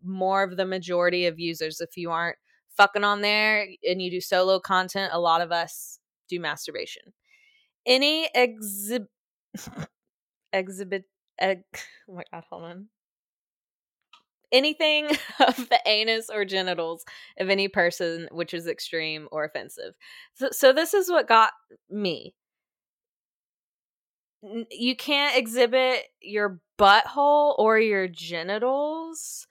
more 0.03 0.43
of 0.43 0.57
the 0.57 0.65
majority 0.65 1.25
of 1.25 1.39
users. 1.39 1.81
If 1.81 1.97
you 1.97 2.11
aren't 2.11 2.37
fucking 2.77 3.03
on 3.03 3.21
there 3.21 3.67
and 3.87 4.01
you 4.01 4.11
do 4.11 4.21
solo 4.21 4.59
content, 4.59 5.11
a 5.13 5.19
lot 5.19 5.41
of 5.41 5.51
us 5.51 5.99
do 6.29 6.39
masturbation. 6.39 7.03
Any 7.85 8.29
exhibit, 8.35 9.09
exhibit, 10.53 11.03
oh 11.41 11.55
my 12.09 12.23
god, 12.31 12.43
hold 12.49 12.63
on. 12.63 12.87
Anything 14.51 15.09
of 15.39 15.69
the 15.69 15.79
anus 15.85 16.29
or 16.29 16.45
genitals 16.45 17.05
of 17.39 17.49
any 17.49 17.67
person 17.67 18.27
which 18.31 18.53
is 18.53 18.67
extreme 18.67 19.27
or 19.31 19.43
offensive. 19.45 19.93
So, 20.33 20.49
so 20.51 20.73
this 20.73 20.93
is 20.93 21.09
what 21.09 21.27
got 21.27 21.53
me. 21.89 22.35
You 24.71 24.95
can't 24.95 25.37
exhibit 25.37 26.05
your 26.19 26.59
butthole 26.79 27.53
or 27.59 27.79
your 27.79 28.07
genitals 28.07 29.47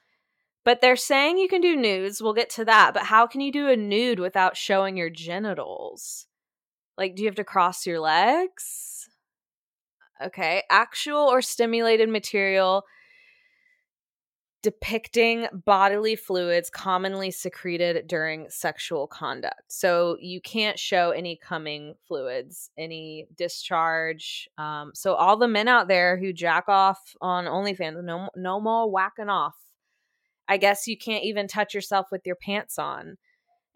but 0.65 0.81
they're 0.81 0.97
saying 0.97 1.39
you 1.39 1.49
can 1.49 1.61
do 1.61 1.75
nudes. 1.75 2.23
We'll 2.23 2.35
get 2.35 2.51
to 2.51 2.65
that. 2.67 2.93
But 2.95 3.05
how 3.05 3.27
can 3.27 3.41
you 3.41 3.51
do 3.51 3.69
a 3.69 3.77
nude 3.77 4.19
without 4.19 4.57
showing 4.57 4.97
your 4.97 5.11
genitals? 5.11 6.27
Like, 6.99 7.17
do 7.17 7.23
you 7.23 7.29
have 7.29 7.37
to 7.37 7.45
cross 7.45 7.87
your 7.87 8.01
legs? 8.01 9.09
Okay. 10.23 10.65
Actual 10.71 11.29
or 11.29 11.41
stimulated 11.41 12.09
material 12.09 12.85
depicting 14.63 15.47
bodily 15.65 16.17
fluids 16.17 16.69
commonly 16.69 17.31
secreted 17.31 18.07
during 18.07 18.47
sexual 18.51 19.07
conduct. 19.07 19.63
So 19.69 20.17
you 20.21 20.41
can't 20.41 20.79
show 20.79 21.11
any 21.11 21.37
coming 21.37 21.95
fluids, 22.07 22.71
any 22.77 23.27
discharge. 23.37 24.49
Um, 24.59 24.93
so 24.95 25.15
all 25.15 25.37
the 25.37 25.49
men 25.49 25.69
out 25.69 25.89
there 25.89 26.19
who 26.19 26.33
jack 26.33 26.65
off 26.69 27.17
on 27.21 27.47
OnlyFans, 27.47 28.05
no, 28.05 28.29
no 28.37 28.61
more 28.61 28.91
whacking 28.91 29.31
off 29.31 29.57
I 30.51 30.57
guess 30.57 30.89
you 30.89 30.99
can't 30.99 31.23
even 31.23 31.47
touch 31.47 31.75
yourself 31.75 32.09
with 32.11 32.27
your 32.27 32.35
pants 32.35 32.77
on. 32.77 33.17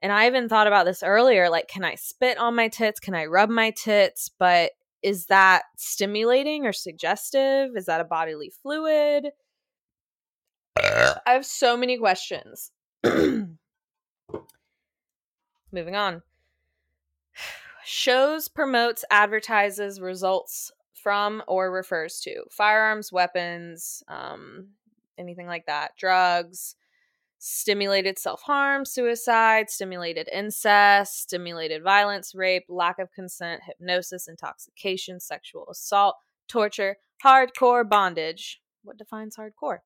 And 0.02 0.12
I 0.12 0.26
even 0.26 0.48
thought 0.48 0.66
about 0.66 0.86
this 0.86 1.04
earlier 1.04 1.48
like, 1.48 1.68
can 1.68 1.84
I 1.84 1.94
spit 1.94 2.36
on 2.36 2.56
my 2.56 2.66
tits? 2.66 2.98
Can 2.98 3.14
I 3.14 3.26
rub 3.26 3.48
my 3.48 3.70
tits? 3.70 4.28
But 4.40 4.72
is 5.00 5.26
that 5.26 5.62
stimulating 5.76 6.66
or 6.66 6.72
suggestive? 6.72 7.76
Is 7.76 7.86
that 7.86 8.00
a 8.00 8.04
bodily 8.04 8.52
fluid? 8.60 9.28
I 11.26 11.32
have 11.32 11.46
so 11.46 11.76
many 11.76 11.98
questions. 11.98 12.70
Moving 13.04 13.56
on. 15.96 16.22
Shows, 17.84 18.48
promotes, 18.48 19.04
advertises, 19.10 20.00
results 20.00 20.70
from, 20.94 21.42
or 21.46 21.70
refers 21.70 22.20
to 22.20 22.44
firearms, 22.50 23.12
weapons, 23.12 24.02
um, 24.08 24.68
anything 25.18 25.46
like 25.46 25.66
that. 25.66 25.96
Drugs, 25.96 26.76
stimulated 27.38 28.18
self 28.18 28.40
harm, 28.42 28.86
suicide, 28.86 29.68
stimulated 29.68 30.28
incest, 30.32 31.20
stimulated 31.20 31.82
violence, 31.82 32.34
rape, 32.34 32.64
lack 32.70 32.98
of 32.98 33.12
consent, 33.12 33.62
hypnosis, 33.66 34.28
intoxication, 34.28 35.20
sexual 35.20 35.68
assault, 35.70 36.16
torture, 36.48 36.96
hardcore 37.22 37.86
bondage. 37.86 38.62
What 38.82 38.96
defines 38.96 39.36
hardcore? 39.36 39.78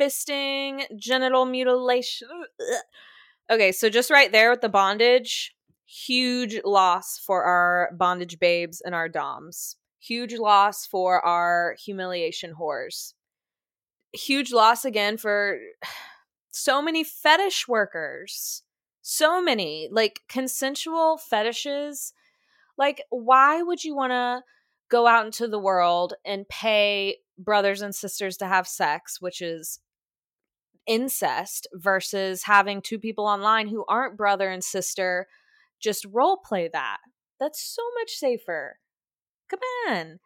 Fisting, 0.00 0.84
genital 0.96 1.44
mutilation. 1.44 2.28
Okay, 3.50 3.72
so 3.72 3.88
just 3.88 4.10
right 4.10 4.30
there 4.30 4.50
with 4.50 4.60
the 4.60 4.68
bondage, 4.68 5.54
huge 5.86 6.60
loss 6.64 7.18
for 7.18 7.44
our 7.44 7.90
bondage 7.96 8.38
babes 8.38 8.80
and 8.80 8.94
our 8.94 9.08
DOMs. 9.08 9.76
Huge 10.00 10.34
loss 10.34 10.86
for 10.86 11.24
our 11.24 11.74
humiliation 11.82 12.54
whores 12.60 13.14
huge 14.12 14.52
loss 14.52 14.84
again 14.84 15.16
for 15.16 15.58
so 16.50 16.82
many 16.82 17.04
fetish 17.04 17.68
workers. 17.68 18.62
So 19.02 19.40
many 19.40 19.88
like 19.90 20.20
consensual 20.28 21.16
fetishes. 21.16 22.12
Like, 22.76 23.02
why 23.10 23.62
would 23.62 23.82
you 23.82 23.96
want 23.96 24.12
to 24.12 24.42
go 24.90 25.06
out 25.06 25.24
into 25.24 25.48
the 25.48 25.58
world 25.58 26.14
and 26.24 26.48
pay 26.48 27.18
brothers 27.38 27.80
and 27.80 27.94
sisters 27.94 28.36
to 28.38 28.46
have 28.46 28.66
sex, 28.66 29.20
which 29.20 29.40
is 29.40 29.80
incest, 30.88 31.68
versus 31.74 32.42
having 32.42 32.82
two 32.82 32.98
people 32.98 33.26
online 33.26 33.68
who 33.68 33.84
aren't 33.88 34.16
brother 34.16 34.50
and 34.50 34.64
sister 34.64 35.28
just 35.78 36.04
role 36.10 36.38
play 36.38 36.68
that? 36.72 36.98
That's 37.38 37.60
so 37.62 37.82
much 38.00 38.10
safer. 38.10 38.78
Come 39.48 39.60
on. 39.88 40.18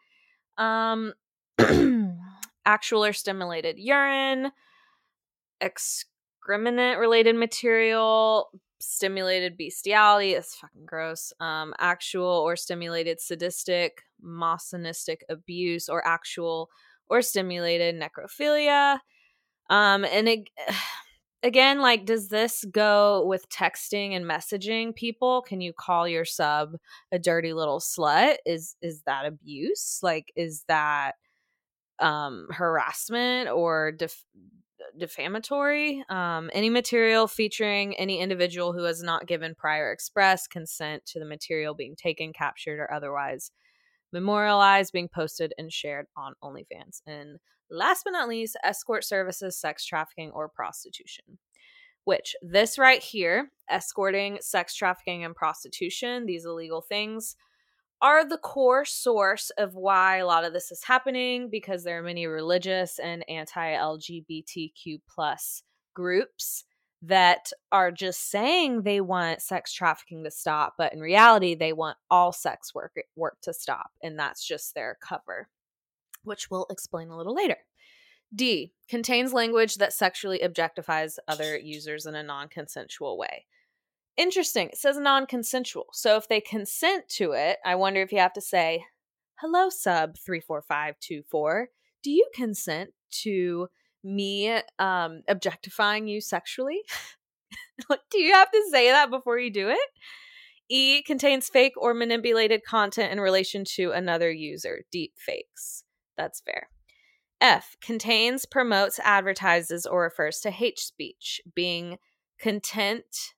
Um 0.56 1.14
actual 2.64 3.04
or 3.04 3.12
stimulated 3.12 3.78
urine, 3.78 4.50
excrement 5.60 6.98
related 6.98 7.36
material, 7.36 8.50
stimulated 8.82 9.56
bestiality 9.56 10.34
is 10.34 10.54
fucking 10.54 10.84
gross. 10.84 11.32
Um, 11.40 11.72
actual 11.78 12.26
or 12.26 12.56
stimulated 12.56 13.20
sadistic, 13.20 14.02
misogynistic 14.20 15.24
abuse, 15.28 15.88
or 15.88 16.06
actual 16.06 16.68
or 17.08 17.22
stimulated 17.22 17.94
necrophilia. 17.94 18.98
Um, 19.72 20.04
and 20.04 20.28
it, 20.28 20.48
again, 21.42 21.80
like, 21.80 22.04
does 22.06 22.28
this 22.28 22.64
go 22.70 23.24
with 23.26 23.48
texting 23.48 24.14
and 24.14 24.24
messaging 24.24 24.94
people? 24.94 25.42
Can 25.42 25.60
you 25.60 25.72
call 25.72 26.06
your 26.06 26.24
sub 26.24 26.76
a 27.10 27.18
dirty 27.18 27.52
little 27.52 27.80
slut? 27.80 28.36
Is 28.46 28.76
is 28.82 29.02
that 29.06 29.26
abuse? 29.26 29.98
Like, 30.02 30.32
is 30.36 30.64
that 30.68 31.12
um, 31.98 32.48
harassment 32.50 33.48
or 33.48 33.92
def- 33.92 34.24
defamatory. 34.98 36.04
Um, 36.08 36.50
any 36.52 36.70
material 36.70 37.26
featuring 37.28 37.94
any 37.96 38.20
individual 38.20 38.72
who 38.72 38.84
has 38.84 39.02
not 39.02 39.26
given 39.26 39.54
prior 39.54 39.92
express 39.92 40.46
consent 40.46 41.04
to 41.06 41.18
the 41.18 41.24
material 41.24 41.74
being 41.74 41.96
taken, 41.96 42.32
captured, 42.32 42.80
or 42.80 42.92
otherwise 42.92 43.50
memorialized, 44.12 44.92
being 44.92 45.08
posted 45.08 45.54
and 45.56 45.72
shared 45.72 46.06
on 46.16 46.34
OnlyFans. 46.44 47.00
And 47.06 47.38
last 47.72 48.02
but 48.04 48.10
not 48.10 48.28
least, 48.28 48.56
escort 48.62 49.04
services, 49.04 49.58
sex 49.58 49.84
trafficking, 49.84 50.30
or 50.32 50.48
prostitution. 50.48 51.38
Which 52.04 52.34
this 52.42 52.78
right 52.78 53.02
here, 53.02 53.50
escorting, 53.70 54.38
sex 54.40 54.74
trafficking, 54.74 55.24
and 55.24 55.34
prostitution, 55.34 56.26
these 56.26 56.44
illegal 56.44 56.80
things, 56.82 57.36
are 58.00 58.28
the 58.28 58.38
core 58.38 58.84
source 58.84 59.50
of 59.56 59.74
why 59.74 60.16
a 60.16 60.26
lot 60.26 60.44
of 60.44 60.52
this 60.52 60.72
is 60.72 60.82
happening 60.82 61.48
because 61.48 61.84
there 61.84 62.00
are 62.00 62.02
many 62.02 62.26
religious 62.26 62.98
and 62.98 63.24
anti-lgbtq 63.28 65.00
plus 65.08 65.62
groups 65.94 66.64
that 67.02 67.50
are 67.70 67.92
just 67.92 68.30
saying 68.30 68.82
they 68.82 69.00
want 69.00 69.40
sex 69.40 69.72
trafficking 69.72 70.24
to 70.24 70.30
stop, 70.30 70.74
but 70.78 70.92
in 70.92 71.00
reality, 71.00 71.54
they 71.54 71.72
want 71.72 71.96
all 72.10 72.32
sex 72.32 72.74
work, 72.74 72.94
work 73.16 73.36
to 73.42 73.52
stop. 73.52 73.90
And 74.02 74.18
that's 74.18 74.44
just 74.46 74.74
their 74.74 74.96
cover, 75.00 75.48
which 76.24 76.50
we'll 76.50 76.66
explain 76.70 77.08
a 77.08 77.16
little 77.16 77.34
later. 77.34 77.58
D 78.34 78.72
contains 78.88 79.32
language 79.32 79.76
that 79.76 79.92
sexually 79.92 80.40
objectifies 80.40 81.18
other 81.28 81.58
users 81.58 82.06
in 82.06 82.14
a 82.14 82.22
non 82.22 82.48
consensual 82.48 83.18
way. 83.18 83.46
Interesting. 84.16 84.68
It 84.68 84.78
says 84.78 84.98
non 84.98 85.26
consensual. 85.26 85.86
So 85.92 86.16
if 86.16 86.28
they 86.28 86.40
consent 86.40 87.08
to 87.16 87.32
it, 87.32 87.58
I 87.64 87.74
wonder 87.74 88.00
if 88.00 88.12
you 88.12 88.18
have 88.18 88.32
to 88.34 88.40
say, 88.40 88.84
hello, 89.40 89.68
sub 89.68 90.16
34524. 90.18 91.68
Do 92.02 92.10
you 92.10 92.26
consent 92.34 92.90
to 93.22 93.68
me 94.04 94.50
um 94.78 95.22
objectifying 95.28 96.08
you 96.08 96.20
sexually? 96.20 96.80
do 98.10 98.18
you 98.18 98.32
have 98.32 98.50
to 98.50 98.68
say 98.70 98.90
that 98.90 99.10
before 99.10 99.38
you 99.38 99.50
do 99.50 99.68
it? 99.68 99.90
E 100.68 101.02
contains 101.02 101.48
fake 101.48 101.74
or 101.76 101.92
manipulated 101.92 102.64
content 102.64 103.12
in 103.12 103.20
relation 103.20 103.64
to 103.76 103.90
another 103.90 104.32
user, 104.32 104.84
deep 104.90 105.12
fakes. 105.18 105.81
That's 106.22 106.40
fair. 106.40 106.68
F 107.40 107.76
contains, 107.80 108.46
promotes, 108.46 109.00
advertises, 109.00 109.86
or 109.86 110.02
refers 110.02 110.38
to 110.40 110.52
hate 110.52 110.78
speech, 110.78 111.40
being 111.52 111.98
content 112.40 113.34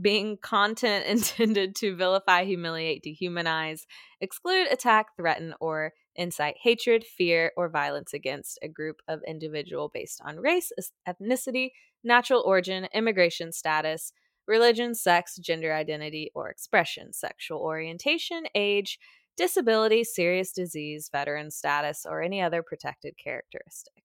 being 0.00 0.36
content 0.36 1.06
intended 1.08 1.74
to 1.76 1.96
vilify, 1.96 2.44
humiliate, 2.44 3.02
dehumanize, 3.02 3.80
exclude, 4.20 4.68
attack, 4.70 5.16
threaten, 5.16 5.54
or 5.58 5.94
incite 6.14 6.56
hatred, 6.62 7.02
fear, 7.02 7.50
or 7.56 7.70
violence 7.70 8.12
against 8.12 8.58
a 8.62 8.68
group 8.68 9.00
of 9.08 9.20
individual 9.26 9.90
based 9.92 10.20
on 10.22 10.36
race, 10.36 10.70
ethnicity, 11.08 11.70
natural 12.04 12.42
origin, 12.46 12.86
immigration 12.94 13.50
status, 13.50 14.12
religion, 14.46 14.94
sex, 14.94 15.36
gender 15.36 15.74
identity, 15.74 16.30
or 16.34 16.48
expression, 16.48 17.12
sexual 17.12 17.58
orientation, 17.58 18.44
age, 18.54 19.00
disability, 19.36 20.04
serious 20.04 20.52
disease, 20.52 21.08
veteran 21.10 21.50
status, 21.50 22.06
or 22.08 22.22
any 22.22 22.40
other 22.40 22.62
protected 22.62 23.14
characteristic. 23.22 24.02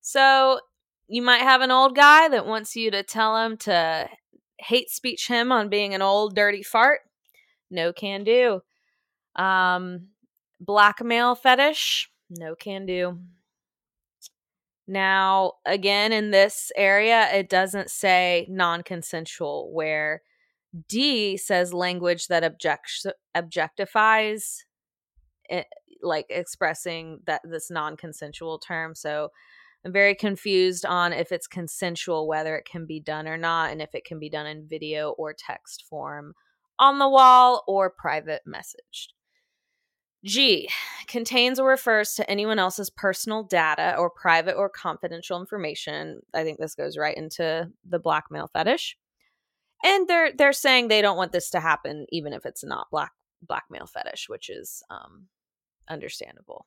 So, 0.00 0.60
you 1.06 1.22
might 1.22 1.42
have 1.42 1.60
an 1.60 1.70
old 1.70 1.94
guy 1.94 2.28
that 2.28 2.46
wants 2.46 2.76
you 2.76 2.90
to 2.90 3.02
tell 3.02 3.36
him 3.44 3.56
to 3.58 4.08
hate 4.58 4.90
speech 4.90 5.28
him 5.28 5.52
on 5.52 5.68
being 5.68 5.94
an 5.94 6.02
old 6.02 6.34
dirty 6.34 6.62
fart. 6.62 7.00
No 7.70 7.92
can 7.92 8.24
do. 8.24 8.60
Um, 9.36 10.08
blackmail 10.60 11.34
fetish. 11.34 12.10
No 12.30 12.54
can 12.54 12.86
do. 12.86 13.18
Now, 14.86 15.54
again, 15.64 16.12
in 16.12 16.30
this 16.30 16.70
area, 16.76 17.28
it 17.32 17.48
doesn't 17.48 17.90
say 17.90 18.46
non 18.50 18.82
consensual, 18.82 19.70
where 19.72 20.22
D 20.88 21.36
says 21.36 21.72
language 21.72 22.28
that 22.28 22.44
object- 22.44 23.06
objectifies, 23.36 24.58
it, 25.48 25.66
like 26.02 26.26
expressing 26.30 27.20
that 27.26 27.42
this 27.44 27.70
non 27.70 27.96
consensual 27.96 28.58
term. 28.58 28.94
So 28.94 29.28
I'm 29.84 29.92
very 29.92 30.14
confused 30.14 30.84
on 30.84 31.12
if 31.12 31.30
it's 31.30 31.46
consensual, 31.46 32.26
whether 32.26 32.56
it 32.56 32.64
can 32.64 32.86
be 32.86 33.00
done 33.00 33.28
or 33.28 33.36
not, 33.36 33.70
and 33.70 33.82
if 33.82 33.94
it 33.94 34.04
can 34.04 34.18
be 34.18 34.30
done 34.30 34.46
in 34.46 34.66
video 34.68 35.10
or 35.10 35.34
text 35.34 35.84
form 35.88 36.34
on 36.78 36.98
the 36.98 37.08
wall 37.08 37.62
or 37.68 37.90
private 37.90 38.42
messaged. 38.48 39.08
G 40.24 40.70
contains 41.06 41.60
or 41.60 41.68
refers 41.68 42.14
to 42.14 42.28
anyone 42.30 42.58
else's 42.58 42.88
personal 42.88 43.42
data 43.42 43.94
or 43.98 44.08
private 44.08 44.54
or 44.56 44.70
confidential 44.70 45.38
information. 45.38 46.20
I 46.32 46.44
think 46.44 46.58
this 46.58 46.74
goes 46.74 46.96
right 46.96 47.16
into 47.16 47.68
the 47.86 47.98
blackmail 47.98 48.48
fetish. 48.52 48.96
And 49.82 50.08
they're 50.08 50.32
they're 50.32 50.52
saying 50.52 50.88
they 50.88 51.02
don't 51.02 51.16
want 51.16 51.32
this 51.32 51.50
to 51.50 51.60
happen 51.60 52.06
even 52.10 52.32
if 52.32 52.46
it's 52.46 52.64
not 52.64 52.90
black 52.90 53.12
blackmail 53.42 53.86
fetish, 53.86 54.28
which 54.28 54.48
is 54.48 54.82
um 54.90 55.26
understandable. 55.88 56.66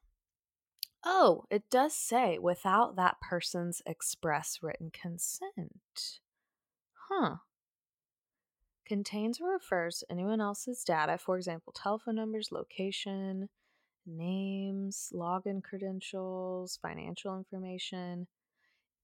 Oh, 1.04 1.46
it 1.50 1.70
does 1.70 1.96
say 1.96 2.38
without 2.38 2.96
that 2.96 3.18
person's 3.22 3.82
express 3.86 4.60
written 4.62 4.92
consent. 4.92 6.20
Huh. 7.10 7.38
Contains 8.86 9.40
or 9.42 9.52
refers 9.52 10.00
to 10.00 10.12
anyone 10.12 10.42
else's 10.42 10.84
data, 10.84 11.18
for 11.18 11.38
example, 11.38 11.74
telephone 11.74 12.16
numbers, 12.16 12.52
location, 12.52 13.50
names, 14.06 15.12
login 15.14 15.62
credentials, 15.64 16.80
financial 16.82 17.38
information. 17.38 18.28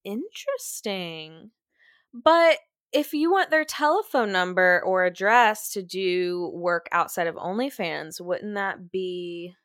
Interesting. 0.04 1.50
But 2.12 2.58
if 2.94 3.12
you 3.12 3.30
want 3.30 3.50
their 3.50 3.64
telephone 3.64 4.30
number 4.30 4.80
or 4.86 5.04
address 5.04 5.72
to 5.72 5.82
do 5.82 6.50
work 6.54 6.88
outside 6.92 7.26
of 7.26 7.34
OnlyFans, 7.34 8.20
wouldn't 8.20 8.54
that 8.54 8.92
be 8.92 9.56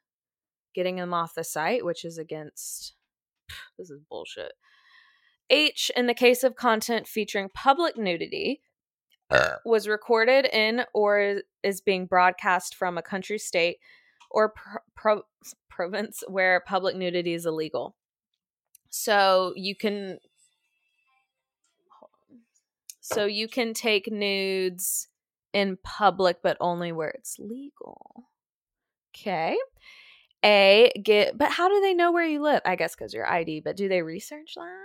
getting 0.74 0.96
them 0.96 1.14
off 1.14 1.36
the 1.36 1.44
site, 1.44 1.86
which 1.86 2.04
is 2.04 2.18
against 2.18 2.94
this 3.78 3.90
is 3.90 4.02
bullshit. 4.10 4.54
H, 5.50 5.92
in 5.96 6.08
the 6.08 6.14
case 6.14 6.44
of 6.44 6.56
content 6.56 7.08
featuring 7.08 7.50
public 7.54 7.98
nudity, 7.98 8.62
uh. 9.32 9.54
was 9.64 9.88
recorded 9.88 10.46
in 10.46 10.86
or 10.94 11.42
is 11.64 11.82
being 11.82 12.06
broadcast 12.06 12.76
from 12.76 12.98
a 12.98 13.04
country, 13.04 13.38
state, 13.38 13.78
or 14.32 14.50
pro- 14.50 14.82
pro- 14.96 15.24
province 15.70 16.24
where 16.28 16.62
public 16.68 16.96
nudity 16.96 17.34
is 17.34 17.46
illegal. 17.46 17.96
So 18.90 19.54
you 19.56 19.76
can 19.76 20.20
so 23.14 23.26
you 23.26 23.48
can 23.48 23.74
take 23.74 24.12
nudes 24.12 25.08
in 25.54 25.78
public 25.84 26.38
but 26.44 26.58
only 26.60 26.92
where 26.92 27.10
it's 27.10 27.38
legal. 27.40 28.30
Okay. 29.16 29.58
A, 30.46 30.92
get, 31.04 31.38
but 31.38 31.52
how 31.52 31.68
do 31.68 31.82
they 31.82 31.94
know 31.94 32.12
where 32.12 32.26
you 32.26 32.42
live? 32.42 32.62
I 32.66 32.76
guess 32.76 32.96
because 32.96 33.14
your 33.14 33.30
ID, 33.30 33.62
but 33.62 33.76
do 33.76 33.90
they 33.90 34.02
research 34.02 34.54
that? 34.56 34.78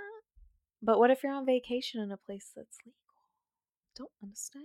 But 0.82 0.98
what 0.98 1.10
if 1.10 1.22
you're 1.22 1.32
on 1.32 1.46
vacation 1.46 2.00
in 2.00 2.10
a 2.10 2.16
place 2.16 2.50
that's 2.54 2.78
legal? 2.84 2.98
Don't 3.96 4.10
understand. 4.22 4.64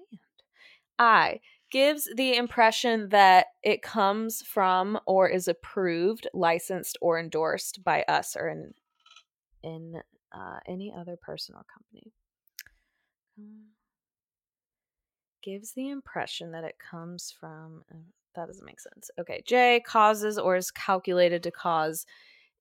I, 0.98 1.40
gives 1.72 2.10
the 2.16 2.36
impression 2.36 3.10
that 3.10 3.48
it 3.64 3.82
comes 3.82 4.42
from 4.42 5.00
or 5.06 5.30
is 5.30 5.48
approved, 5.48 6.28
licensed, 6.34 6.98
or 7.02 7.20
endorsed 7.20 7.84
by 7.84 8.04
us 8.04 8.36
or 8.36 8.50
in, 8.50 8.74
in 9.64 10.02
uh, 10.34 10.60
any 10.68 10.92
other 10.98 11.16
person 11.16 11.56
or 11.56 11.64
company. 11.72 12.12
Um, 13.40 13.60
gives 15.42 15.72
the 15.72 15.90
impression 15.90 16.52
that 16.52 16.64
it 16.64 16.76
comes 16.80 17.34
from. 17.40 17.84
Uh, 17.92 17.98
that 18.36 18.48
doesn't 18.48 18.66
make 18.66 18.80
sense. 18.80 19.10
Okay. 19.20 19.42
J 19.46 19.82
causes 19.86 20.38
or 20.38 20.56
is 20.56 20.72
calculated 20.72 21.44
to 21.44 21.52
cause 21.52 22.06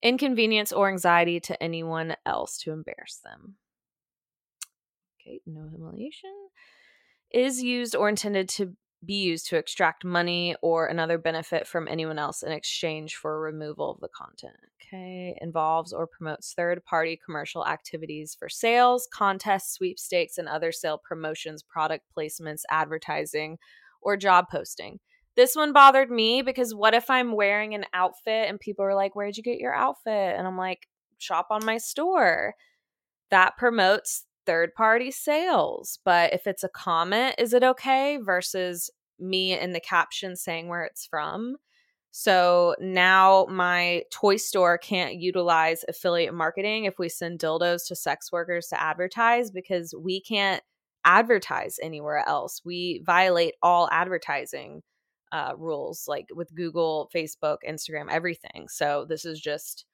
inconvenience 0.03 0.73
or 0.73 0.89
anxiety 0.89 1.41
to 1.41 1.63
anyone 1.63 2.17
else 2.25 2.59
to 2.59 2.73
embarrass 2.73 3.21
them. 3.25 3.57
Okay. 5.21 5.41
No 5.47 5.69
humiliation. 5.69 6.33
Is 7.31 7.63
used 7.63 7.95
or 7.95 8.09
intended 8.09 8.49
to 8.51 8.75
be 9.05 9.23
used 9.23 9.47
to 9.49 9.57
extract 9.57 10.05
money 10.05 10.57
or 10.61 10.87
another 10.87 11.19
benefit 11.19 11.67
from 11.67 11.87
anyone 11.87 12.19
else 12.19 12.43
in 12.43 12.51
exchange 12.51 13.15
for 13.15 13.41
removal 13.41 13.93
of 13.93 14.01
the 14.01 14.09
content. 14.09 14.57
Okay. 14.83 15.37
Involves 15.41 15.93
or 15.93 16.07
promotes 16.07 16.53
third 16.53 16.85
party 16.85 17.19
commercial 17.25 17.67
activities 17.67 18.35
for 18.37 18.49
sales, 18.49 19.09
contests, 19.13 19.75
sweepstakes, 19.75 20.39
and 20.39 20.49
other 20.49 20.73
sale 20.73 20.99
promotions, 20.99 21.63
product 21.63 22.07
placements, 22.17 22.63
advertising, 22.71 23.59
or 24.01 24.17
job 24.17 24.47
posting. 24.51 24.99
This 25.37 25.55
one 25.55 25.73
bothered 25.73 26.11
me 26.11 26.43
because 26.43 26.75
what 26.75 26.95
if 26.95 27.09
I'm 27.09 27.37
wearing 27.37 27.75
an 27.75 27.85
outfit 27.93 28.49
and 28.49 28.59
people 28.59 28.85
are 28.85 28.95
like, 28.95 29.15
Where'd 29.15 29.37
you 29.37 29.43
get 29.43 29.61
your 29.61 29.75
outfit? 29.75 30.37
And 30.37 30.47
I'm 30.47 30.59
like, 30.59 30.89
Shop 31.19 31.49
on 31.51 31.65
my 31.65 31.79
store. 31.79 32.55
That 33.31 33.57
promotes 33.57 34.25
third 34.49 34.75
party 34.75 35.11
sales. 35.11 35.99
But 36.07 36.33
if 36.33 36.47
it's 36.47 36.65
a 36.65 36.71
comment, 36.71 37.35
is 37.37 37.53
it 37.53 37.63
okay 37.63 38.17
versus 38.17 38.91
me 39.21 39.53
in 39.53 39.73
the 39.73 39.81
caption 39.81 40.37
saying 40.37 40.69
where 40.69 40.85
it's 40.85 41.05
from? 41.05 41.57
So 42.13 42.75
now 42.81 43.47
my 43.51 44.05
toy 44.11 44.37
store 44.37 44.79
can't 44.79 45.17
utilize 45.17 45.85
affiliate 45.87 46.33
marketing 46.33 46.87
if 46.87 46.99
we 46.99 47.11
send 47.11 47.39
dildos 47.39 47.87
to 47.89 47.95
sex 47.95 48.33
workers 48.33 48.69
to 48.69 48.81
advertise 48.81 49.51
because 49.51 49.95
we 49.97 50.23
can't 50.23 50.63
advertise 51.05 51.79
anywhere 51.83 52.27
else. 52.27 52.63
We 52.65 53.03
violate 53.05 53.55
all 53.63 53.91
advertising 53.93 54.83
uh, 55.31 55.53
rules, 55.59 56.05
like 56.09 56.29
with 56.35 56.55
Google, 56.55 57.11
Facebook, 57.15 57.59
Instagram, 57.69 58.07
everything. 58.11 58.69
So 58.69 59.05
this 59.07 59.27
is 59.27 59.39
just 59.39 59.85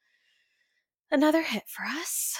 another 1.10 1.42
hit 1.42 1.64
for 1.66 1.84
us. 1.84 2.38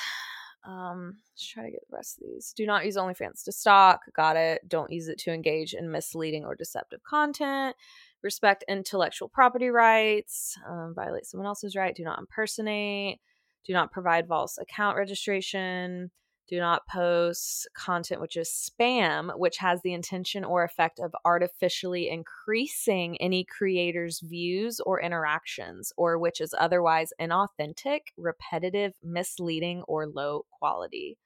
Um, 0.66 1.16
let's 1.32 1.46
try 1.46 1.64
to 1.64 1.70
get 1.70 1.82
the 1.88 1.96
rest 1.96 2.18
of 2.18 2.26
these. 2.26 2.52
Do 2.56 2.66
not 2.66 2.84
use 2.84 2.96
OnlyFans 2.96 3.44
to 3.44 3.52
stalk. 3.52 4.00
Got 4.14 4.36
it. 4.36 4.68
Don't 4.68 4.90
use 4.90 5.08
it 5.08 5.18
to 5.20 5.32
engage 5.32 5.74
in 5.74 5.90
misleading 5.90 6.44
or 6.44 6.54
deceptive 6.54 7.02
content. 7.02 7.76
Respect 8.22 8.64
intellectual 8.68 9.28
property 9.28 9.68
rights. 9.68 10.56
Um, 10.66 10.94
violate 10.96 11.26
someone 11.26 11.46
else's 11.46 11.76
right. 11.76 11.94
Do 11.94 12.04
not 12.04 12.18
impersonate. 12.18 13.20
Do 13.66 13.72
not 13.72 13.92
provide 13.92 14.28
false 14.28 14.58
account 14.58 14.96
registration. 14.96 16.10
Do 16.46 16.58
not 16.58 16.86
post 16.86 17.68
content 17.74 18.20
which 18.20 18.36
is 18.36 18.50
spam, 18.50 19.38
which 19.38 19.56
has 19.58 19.80
the 19.80 19.94
intention 19.94 20.44
or 20.44 20.62
effect 20.62 21.00
of 21.00 21.14
artificially 21.24 22.10
increasing 22.10 23.20
any 23.20 23.44
creator's 23.44 24.20
views 24.20 24.78
or 24.80 25.00
interactions, 25.00 25.92
or 25.96 26.18
which 26.18 26.42
is 26.42 26.54
otherwise 26.58 27.12
inauthentic, 27.18 28.00
repetitive, 28.18 28.92
misleading, 29.02 29.82
or 29.88 30.06
low 30.06 30.44
quality. 30.50 31.16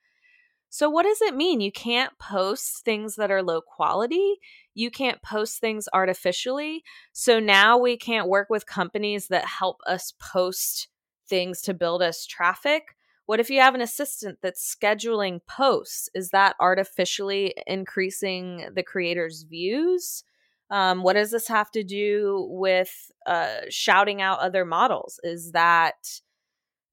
So, 0.70 0.90
what 0.90 1.04
does 1.04 1.22
it 1.22 1.35
mean? 1.35 1.61
You 1.61 1.72
can't 1.72 2.16
post 2.18 2.85
things 2.85 3.16
that 3.16 3.31
are 3.31 3.42
low 3.42 3.61
quality. 3.61 4.37
You 4.74 4.90
can't 4.90 5.22
post 5.22 5.61
things 5.61 5.88
artificially. 5.92 6.85
So 7.12 7.40
now 7.40 7.78
we 7.78 7.96
can't 7.96 8.28
work 8.28 8.48
with 8.50 8.66
companies 8.66 9.28
that 9.28 9.46
help 9.46 9.81
us 9.87 10.12
post 10.20 10.88
things 11.28 11.62
to 11.62 11.74
build 11.74 12.02
us 12.02 12.26
traffic 12.26 12.94
what 13.29 13.41
if 13.41 13.51
you 13.51 13.61
have 13.61 13.75
an 13.75 13.83
assistant 13.83 14.38
that's 14.41 14.75
scheduling 14.75 15.41
posts? 15.47 16.09
Is 16.14 16.31
that 16.31 16.57
artificially 16.59 17.55
increasing 17.67 18.71
the 18.75 18.83
creator's 18.83 19.43
views? 19.43 20.25
Um, 20.71 21.03
what 21.03 21.12
does 21.12 21.31
this 21.31 21.47
have 21.49 21.71
to 21.73 21.85
do 21.85 22.47
with 22.49 22.91
uh, 23.27 23.59
shouting 23.69 24.23
out 24.23 24.38
other 24.38 24.64
models? 24.64 25.21
Is 25.23 25.53
that 25.53 26.21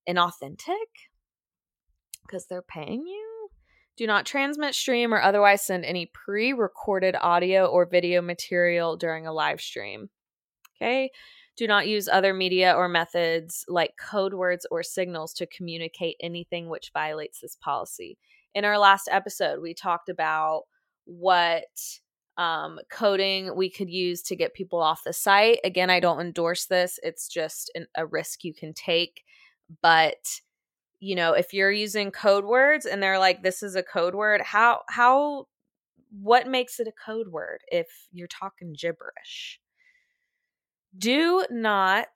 inauthentic? 0.09 0.91
Because 2.27 2.47
they're 2.47 2.61
paying 2.61 3.07
you? 3.07 3.47
Do 3.95 4.05
not 4.05 4.25
transmit, 4.25 4.75
stream, 4.75 5.13
or 5.13 5.21
otherwise 5.21 5.61
send 5.61 5.85
any 5.85 6.11
pre 6.13 6.51
recorded 6.51 7.15
audio 7.15 7.65
or 7.65 7.85
video 7.85 8.21
material 8.21 8.97
during 8.97 9.25
a 9.25 9.31
live 9.31 9.61
stream. 9.61 10.09
Okay. 10.75 11.11
Do 11.57 11.67
not 11.67 11.87
use 11.87 12.07
other 12.07 12.33
media 12.33 12.73
or 12.73 12.89
methods 12.89 13.65
like 13.67 13.95
code 13.97 14.33
words 14.33 14.65
or 14.71 14.83
signals 14.83 15.33
to 15.35 15.45
communicate 15.47 16.17
anything 16.19 16.67
which 16.67 16.91
violates 16.93 17.39
this 17.39 17.55
policy. 17.55 18.17
In 18.53 18.65
our 18.65 18.77
last 18.77 19.07
episode, 19.11 19.61
we 19.61 19.73
talked 19.73 20.09
about 20.09 20.63
what 21.05 21.63
um, 22.37 22.79
coding 22.91 23.55
we 23.55 23.69
could 23.69 23.89
use 23.89 24.21
to 24.23 24.35
get 24.35 24.53
people 24.53 24.81
off 24.81 25.03
the 25.05 25.13
site. 25.13 25.59
Again, 25.63 25.89
I 25.89 26.01
don't 26.01 26.19
endorse 26.19 26.65
this, 26.65 26.99
it's 27.03 27.29
just 27.29 27.71
an, 27.75 27.87
a 27.95 28.05
risk 28.05 28.43
you 28.43 28.53
can 28.53 28.73
take. 28.73 29.23
But 29.81 30.41
you 30.99 31.15
know, 31.15 31.33
if 31.33 31.53
you're 31.53 31.71
using 31.71 32.11
code 32.11 32.45
words 32.45 32.85
and 32.85 33.01
they're 33.01 33.19
like, 33.19 33.43
this 33.43 33.61
is 33.61 33.75
a 33.75 33.83
code 33.83 34.15
word, 34.15 34.41
how, 34.41 34.81
how, 34.89 35.47
what 36.09 36.47
makes 36.47 36.79
it 36.79 36.87
a 36.87 36.93
code 36.93 37.27
word 37.27 37.59
if 37.67 37.87
you're 38.11 38.27
talking 38.27 38.73
gibberish? 38.77 39.59
Do 40.97 41.45
not 41.49 42.07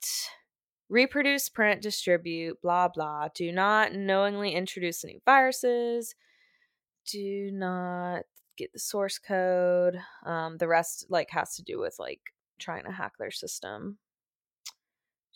reproduce, 0.88 1.48
print, 1.48 1.82
distribute, 1.82 2.60
blah, 2.62 2.88
blah. 2.88 3.28
Do 3.34 3.52
not 3.52 3.94
knowingly 3.94 4.52
introduce 4.52 5.04
any 5.04 5.20
viruses. 5.24 6.14
Do 7.06 7.50
not 7.52 8.22
get 8.56 8.72
the 8.72 8.78
source 8.78 9.18
code. 9.18 10.00
Um, 10.24 10.58
the 10.58 10.68
rest 10.68 11.06
like 11.08 11.30
has 11.30 11.56
to 11.56 11.62
do 11.62 11.78
with 11.78 11.96
like 11.98 12.20
trying 12.58 12.84
to 12.84 12.92
hack 12.92 13.12
their 13.18 13.30
system. 13.30 13.98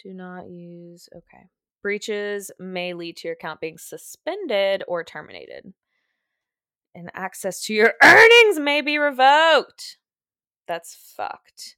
Do 0.02 0.12
not 0.12 0.48
use 0.48 1.08
okay. 1.14 1.48
Breaches 1.82 2.50
may 2.58 2.94
lead 2.94 3.16
to 3.18 3.28
your 3.28 3.34
account 3.34 3.60
being 3.60 3.78
suspended 3.78 4.84
or 4.88 5.04
terminated. 5.04 5.72
And 6.94 7.10
access 7.14 7.62
to 7.64 7.74
your 7.74 7.94
earnings 8.02 8.58
may 8.58 8.80
be 8.80 8.98
revoked. 8.98 9.98
That's 10.66 10.94
fucked. 11.16 11.76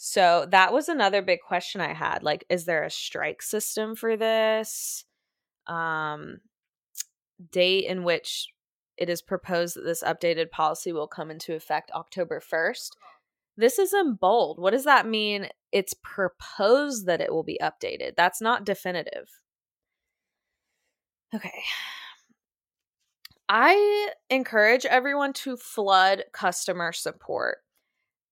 So 0.00 0.46
that 0.52 0.72
was 0.72 0.88
another 0.88 1.22
big 1.22 1.40
question 1.40 1.80
I 1.80 1.92
had. 1.92 2.22
Like, 2.22 2.44
is 2.48 2.66
there 2.66 2.84
a 2.84 2.90
strike 2.90 3.42
system 3.42 3.96
for 3.96 4.16
this? 4.16 5.04
Um, 5.66 6.38
date 7.50 7.86
in 7.86 8.04
which 8.04 8.48
it 8.96 9.10
is 9.10 9.20
proposed 9.20 9.74
that 9.74 9.84
this 9.84 10.04
updated 10.04 10.52
policy 10.52 10.92
will 10.92 11.08
come 11.08 11.32
into 11.32 11.52
effect 11.52 11.90
October 11.96 12.40
1st. 12.40 12.90
This 13.56 13.80
is 13.80 13.92
in 13.92 14.14
bold. 14.14 14.60
What 14.60 14.70
does 14.70 14.84
that 14.84 15.04
mean? 15.04 15.48
It's 15.72 15.94
proposed 16.00 17.06
that 17.06 17.20
it 17.20 17.32
will 17.32 17.42
be 17.42 17.58
updated. 17.60 18.14
That's 18.16 18.40
not 18.40 18.64
definitive. 18.64 19.28
Okay. 21.34 21.64
I 23.48 24.10
encourage 24.30 24.86
everyone 24.86 25.32
to 25.34 25.56
flood 25.56 26.22
customer 26.32 26.92
support 26.92 27.58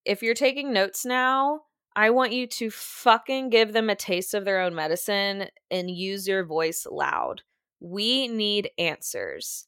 if 0.07 0.23
you're 0.23 0.35
taking 0.35 0.73
notes 0.73 1.05
now, 1.05 1.63
I 1.95 2.11
want 2.11 2.33
you 2.33 2.47
to 2.47 2.71
fucking 2.71 3.51
give 3.51 3.73
them 3.73 3.91
a 3.91 3.97
taste 3.97 4.35
of 4.35 4.45
their 4.45 4.61
own 4.61 4.75
medicine 4.75 5.49
and 5.71 5.91
use 5.91 6.29
your 6.29 6.45
voice 6.45 6.87
loud. 6.89 7.43
We 7.81 8.29
need 8.29 8.71
answers. 8.79 9.67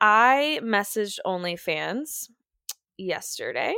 I 0.00 0.60
messaged 0.62 1.18
OnlyFans 1.26 2.28
yesterday. 2.96 3.74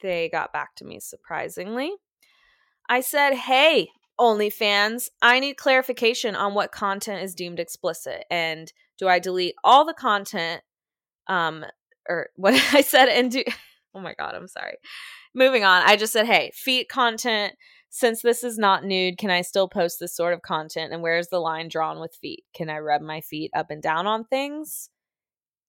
They 0.00 0.28
got 0.28 0.52
back 0.52 0.74
to 0.76 0.84
me 0.84 1.00
surprisingly. 1.00 1.92
I 2.88 3.00
said, 3.00 3.34
Hey, 3.34 3.88
OnlyFans, 4.18 5.08
I 5.20 5.40
need 5.40 5.56
clarification 5.56 6.34
on 6.34 6.54
what 6.54 6.72
content 6.72 7.22
is 7.22 7.34
deemed 7.34 7.60
explicit. 7.60 8.24
And 8.30 8.72
do 8.98 9.08
I 9.08 9.18
delete 9.18 9.54
all 9.62 9.84
the 9.84 9.94
content? 9.94 10.62
Um, 11.26 11.64
or 12.08 12.28
what 12.36 12.54
I 12.74 12.80
said, 12.80 13.08
and 13.08 13.30
do, 13.30 13.44
oh 13.98 14.02
my 14.02 14.14
God, 14.14 14.34
I'm 14.34 14.48
sorry 14.48 14.76
moving 15.34 15.64
on. 15.64 15.82
I 15.86 15.96
just 15.96 16.12
said, 16.12 16.26
hey, 16.26 16.50
feet 16.54 16.88
content. 16.88 17.54
Since 17.90 18.20
this 18.20 18.44
is 18.44 18.58
not 18.58 18.84
nude, 18.84 19.16
can 19.16 19.30
I 19.30 19.40
still 19.40 19.68
post 19.68 19.98
this 19.98 20.14
sort 20.14 20.34
of 20.34 20.42
content? 20.42 20.92
And 20.92 21.02
where's 21.02 21.28
the 21.28 21.38
line 21.38 21.68
drawn 21.68 22.00
with 22.00 22.18
feet? 22.20 22.44
Can 22.54 22.68
I 22.68 22.78
rub 22.80 23.00
my 23.00 23.22
feet 23.22 23.50
up 23.54 23.70
and 23.70 23.82
down 23.82 24.06
on 24.06 24.24
things? 24.24 24.90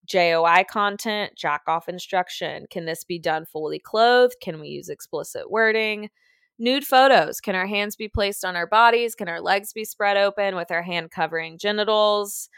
JOI 0.05 0.65
content, 0.69 1.33
jack 1.37 1.61
off 1.67 1.87
instruction. 1.87 2.65
Can 2.69 2.85
this 2.85 3.05
be 3.05 3.19
done 3.19 3.45
fully 3.45 3.79
clothed? 3.79 4.35
Can 4.41 4.59
we 4.59 4.67
use 4.67 4.89
explicit 4.89 5.49
wording? 5.49 6.09
Nude 6.57 6.83
photos. 6.83 7.39
Can 7.39 7.55
our 7.55 7.67
hands 7.67 7.95
be 7.95 8.09
placed 8.09 8.43
on 8.43 8.57
our 8.57 8.67
bodies? 8.67 9.15
Can 9.15 9.29
our 9.29 9.39
legs 9.39 9.71
be 9.71 9.85
spread 9.85 10.17
open 10.17 10.57
with 10.57 10.71
our 10.71 10.81
hand 10.81 11.11
covering 11.11 11.57
genitals? 11.57 12.49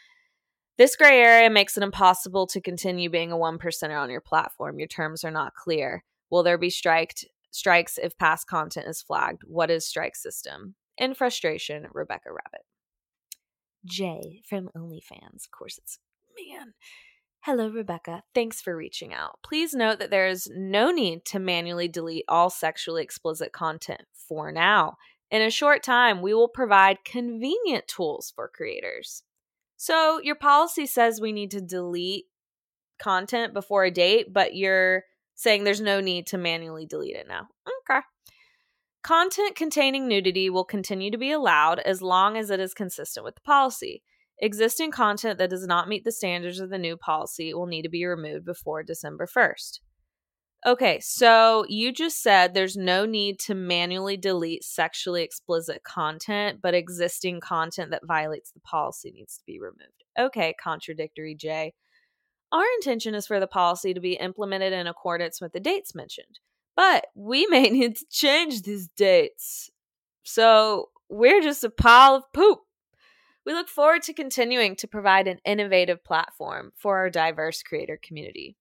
This 0.77 0.95
gray 0.95 1.19
area 1.21 1.49
makes 1.49 1.77
it 1.77 1.83
impossible 1.83 2.47
to 2.47 2.61
continue 2.61 3.09
being 3.09 3.31
a 3.31 3.37
one 3.37 3.59
percenter 3.59 4.01
on 4.01 4.09
your 4.09 4.21
platform. 4.21 4.79
Your 4.79 4.87
terms 4.87 5.23
are 5.23 5.31
not 5.31 5.53
clear. 5.53 6.03
Will 6.29 6.43
there 6.43 6.57
be 6.57 6.69
striked 6.69 7.25
strikes 7.51 7.97
if 7.97 8.17
past 8.17 8.47
content 8.47 8.87
is 8.87 9.01
flagged? 9.01 9.41
What 9.45 9.69
is 9.69 9.85
strike 9.85 10.15
system? 10.15 10.75
In 10.97 11.13
frustration, 11.13 11.87
Rebekka 11.93 12.29
Rabbit. 12.29 12.65
Jay 13.85 14.41
from 14.47 14.69
OnlyFans. 14.75 15.45
Of 15.45 15.51
course, 15.51 15.77
it's 15.77 15.99
man. 16.35 16.73
Hello, 17.41 17.71
Rebekka. 17.71 18.21
Thanks 18.35 18.61
for 18.61 18.75
reaching 18.75 19.13
out. 19.13 19.39
Please 19.43 19.73
note 19.73 19.97
that 19.99 20.11
there 20.11 20.27
is 20.27 20.47
no 20.55 20.91
need 20.91 21.25
to 21.25 21.39
manually 21.39 21.87
delete 21.87 22.25
all 22.27 22.51
sexually 22.51 23.01
explicit 23.01 23.51
content 23.51 24.03
for 24.13 24.51
now. 24.51 24.95
In 25.31 25.41
a 25.41 25.49
short 25.49 25.81
time, 25.81 26.21
we 26.21 26.33
will 26.33 26.47
provide 26.47 27.03
convenient 27.03 27.87
tools 27.87 28.31
for 28.35 28.47
creators. 28.47 29.23
So, 29.81 30.21
your 30.21 30.35
policy 30.35 30.85
says 30.85 31.19
we 31.19 31.31
need 31.31 31.49
to 31.51 31.59
delete 31.59 32.25
content 32.99 33.51
before 33.51 33.83
a 33.83 33.89
date, 33.89 34.31
but 34.31 34.55
you're 34.55 35.05
saying 35.33 35.63
there's 35.63 35.81
no 35.81 35.99
need 35.99 36.27
to 36.27 36.37
manually 36.37 36.85
delete 36.85 37.15
it 37.15 37.25
now. 37.27 37.47
Okay. 37.89 38.01
Content 39.01 39.55
containing 39.55 40.07
nudity 40.07 40.51
will 40.51 40.65
continue 40.65 41.09
to 41.09 41.17
be 41.17 41.31
allowed 41.31 41.79
as 41.79 41.99
long 41.99 42.37
as 42.37 42.51
it 42.51 42.59
is 42.59 42.75
consistent 42.75 43.23
with 43.23 43.33
the 43.33 43.41
policy. 43.41 44.03
Existing 44.37 44.91
content 44.91 45.39
that 45.39 45.49
does 45.49 45.65
not 45.65 45.89
meet 45.89 46.03
the 46.03 46.11
standards 46.11 46.59
of 46.59 46.69
the 46.69 46.77
new 46.77 46.95
policy 46.95 47.51
will 47.51 47.65
need 47.65 47.81
to 47.81 47.89
be 47.89 48.05
removed 48.05 48.45
before 48.45 48.83
December 48.83 49.25
1st. 49.25 49.79
Okay, 50.63 50.99
so 50.99 51.65
you 51.69 51.91
just 51.91 52.21
said 52.21 52.53
there's 52.53 52.77
no 52.77 53.07
need 53.07 53.39
to 53.39 53.55
manually 53.55 54.15
delete 54.15 54.63
sexually 54.63 55.23
explicit 55.23 55.83
content, 55.83 56.59
but 56.61 56.75
existing 56.75 57.39
content 57.39 57.89
that 57.89 58.05
violates 58.05 58.51
the 58.51 58.59
policy 58.59 59.11
needs 59.11 59.37
to 59.37 59.43
be 59.47 59.59
removed. 59.59 60.03
Okay, 60.19 60.53
contradictory 60.61 61.33
J. 61.33 61.73
Our 62.51 62.65
intention 62.77 63.15
is 63.15 63.25
for 63.25 63.39
the 63.39 63.47
policy 63.47 63.95
to 63.95 63.99
be 63.99 64.13
implemented 64.13 64.71
in 64.71 64.85
accordance 64.85 65.41
with 65.41 65.51
the 65.53 65.59
dates 65.59 65.95
mentioned, 65.95 66.39
but 66.75 67.07
we 67.15 67.47
may 67.47 67.63
need 67.69 67.95
to 67.95 68.05
change 68.11 68.61
these 68.61 68.87
dates. 68.95 69.71
So 70.23 70.89
we're 71.09 71.41
just 71.41 71.63
a 71.63 71.71
pile 71.71 72.13
of 72.13 72.31
poop. 72.33 72.59
We 73.47 73.53
look 73.53 73.67
forward 73.67 74.03
to 74.03 74.13
continuing 74.13 74.75
to 74.75 74.87
provide 74.87 75.27
an 75.27 75.39
innovative 75.43 76.03
platform 76.03 76.71
for 76.75 76.99
our 76.99 77.09
diverse 77.09 77.63
creator 77.63 77.99
community. 77.99 78.57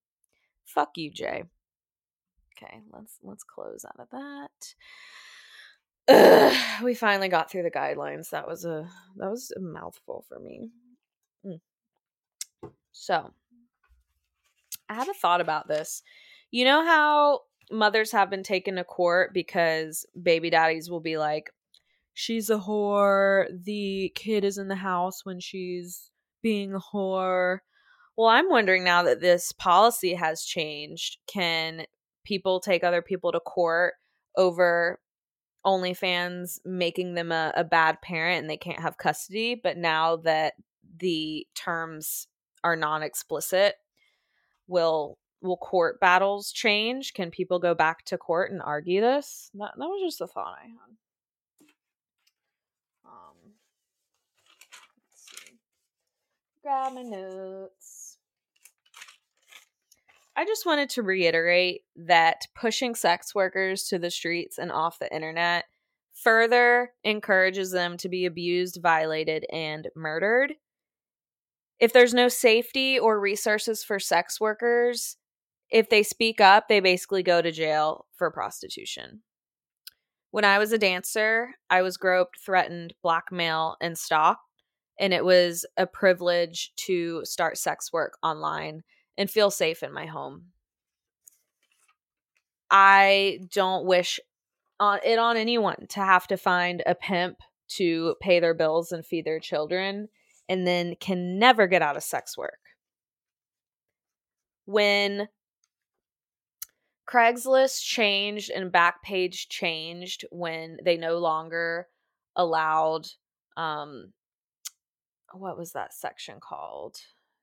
Fuck 0.64 0.92
you, 0.96 1.10
Jay. 1.10 1.44
Okay, 2.62 2.80
let's 2.92 3.18
let's 3.22 3.44
close 3.44 3.84
out 3.84 4.00
of 4.00 4.08
that. 4.10 4.74
Ugh, 6.08 6.84
we 6.84 6.94
finally 6.94 7.28
got 7.28 7.50
through 7.50 7.62
the 7.62 7.70
guidelines. 7.70 8.30
That 8.30 8.48
was 8.48 8.64
a 8.64 8.88
that 9.16 9.30
was 9.30 9.52
a 9.56 9.60
mouthful 9.60 10.24
for 10.28 10.38
me. 10.38 10.70
Mm. 11.46 11.60
So, 12.92 13.32
I 14.88 14.94
have 14.94 15.08
a 15.08 15.14
thought 15.14 15.40
about 15.40 15.68
this. 15.68 16.02
You 16.50 16.64
know 16.64 16.84
how 16.84 17.40
mothers 17.70 18.12
have 18.12 18.30
been 18.30 18.42
taken 18.42 18.76
to 18.76 18.84
court 18.84 19.32
because 19.32 20.04
baby 20.20 20.50
daddies 20.50 20.90
will 20.90 21.00
be 21.00 21.16
like, 21.16 21.50
she's 22.14 22.50
a 22.50 22.58
whore. 22.58 23.46
The 23.64 24.12
kid 24.14 24.44
is 24.44 24.58
in 24.58 24.68
the 24.68 24.74
house 24.74 25.24
when 25.24 25.40
she's 25.40 26.10
being 26.42 26.74
a 26.74 26.80
whore. 26.80 27.58
Well, 28.16 28.28
I'm 28.28 28.50
wondering 28.50 28.84
now 28.84 29.04
that 29.04 29.20
this 29.20 29.52
policy 29.52 30.14
has 30.14 30.42
changed, 30.42 31.18
can 31.26 31.86
people 32.30 32.60
take 32.60 32.84
other 32.84 33.02
people 33.02 33.32
to 33.32 33.40
court 33.40 33.94
over 34.36 35.00
OnlyFans 35.66 36.60
making 36.64 37.14
them 37.14 37.32
a, 37.32 37.52
a 37.56 37.64
bad 37.64 38.00
parent 38.02 38.40
and 38.40 38.48
they 38.48 38.56
can't 38.56 38.78
have 38.78 38.96
custody? 38.96 39.56
But 39.60 39.76
now 39.76 40.14
that 40.18 40.54
the 40.96 41.44
terms 41.56 42.28
are 42.62 42.76
non 42.76 43.02
explicit, 43.02 43.74
will 44.68 45.18
will 45.42 45.56
court 45.56 45.98
battles 45.98 46.52
change? 46.52 47.14
Can 47.14 47.32
people 47.32 47.58
go 47.58 47.74
back 47.74 48.04
to 48.04 48.16
court 48.16 48.52
and 48.52 48.62
argue 48.62 49.00
this? 49.00 49.50
That 49.54 49.72
that 49.76 49.86
was 49.86 50.00
just 50.00 50.20
a 50.20 50.28
thought 50.28 50.56
I 50.62 50.66
had. 50.66 50.96
Um. 53.04 53.54
Grab 56.62 56.92
my 56.94 57.02
notes. 57.02 57.99
I 60.40 60.46
just 60.46 60.64
wanted 60.64 60.88
to 60.90 61.02
reiterate 61.02 61.82
that 61.96 62.46
pushing 62.58 62.94
sex 62.94 63.34
workers 63.34 63.82
to 63.88 63.98
the 63.98 64.10
streets 64.10 64.56
and 64.56 64.72
off 64.72 64.98
the 64.98 65.14
internet 65.14 65.66
further 66.14 66.92
encourages 67.04 67.72
them 67.72 67.98
to 67.98 68.08
be 68.08 68.24
abused, 68.24 68.80
violated, 68.82 69.44
and 69.52 69.88
murdered. 69.94 70.54
If 71.78 71.92
there's 71.92 72.14
no 72.14 72.28
safety 72.28 72.98
or 72.98 73.20
resources 73.20 73.84
for 73.84 73.98
sex 73.98 74.40
workers, 74.40 75.18
if 75.70 75.90
they 75.90 76.02
speak 76.02 76.40
up, 76.40 76.68
they 76.68 76.80
basically 76.80 77.22
go 77.22 77.42
to 77.42 77.52
jail 77.52 78.06
for 78.16 78.30
prostitution. 78.30 79.20
When 80.30 80.46
I 80.46 80.58
was 80.58 80.72
a 80.72 80.78
dancer, 80.78 81.50
I 81.68 81.82
was 81.82 81.98
groped, 81.98 82.40
threatened, 82.42 82.94
blackmailed, 83.02 83.76
and 83.82 83.98
stalked. 83.98 84.40
And 84.98 85.12
it 85.12 85.22
was 85.22 85.66
a 85.76 85.86
privilege 85.86 86.72
to 86.86 87.26
start 87.26 87.58
sex 87.58 87.92
work 87.92 88.16
online 88.22 88.84
and 89.20 89.30
feel 89.30 89.50
safe 89.50 89.82
in 89.82 89.92
my 89.92 90.06
home. 90.06 90.46
I 92.70 93.40
don't 93.52 93.84
wish 93.84 94.18
on 94.80 94.98
it 95.04 95.18
on 95.18 95.36
anyone 95.36 95.86
to 95.90 96.00
have 96.00 96.26
to 96.28 96.38
find 96.38 96.82
a 96.86 96.94
pimp 96.94 97.36
to 97.76 98.16
pay 98.22 98.40
their 98.40 98.54
bills 98.54 98.92
and 98.92 99.04
feed 99.04 99.26
their 99.26 99.38
children 99.38 100.08
and 100.48 100.66
then 100.66 100.94
can 100.98 101.38
never 101.38 101.66
get 101.66 101.82
out 101.82 101.98
of 101.98 102.02
sex 102.02 102.38
work. 102.38 102.60
When 104.64 105.28
Craigslist 107.06 107.82
changed 107.82 108.50
and 108.50 108.72
Backpage 108.72 109.48
changed 109.50 110.24
when 110.30 110.78
they 110.82 110.96
no 110.96 111.18
longer 111.18 111.88
allowed 112.36 113.06
um 113.58 114.14
what 115.34 115.58
was 115.58 115.72
that 115.72 115.92
section 115.92 116.38
called? 116.40 116.96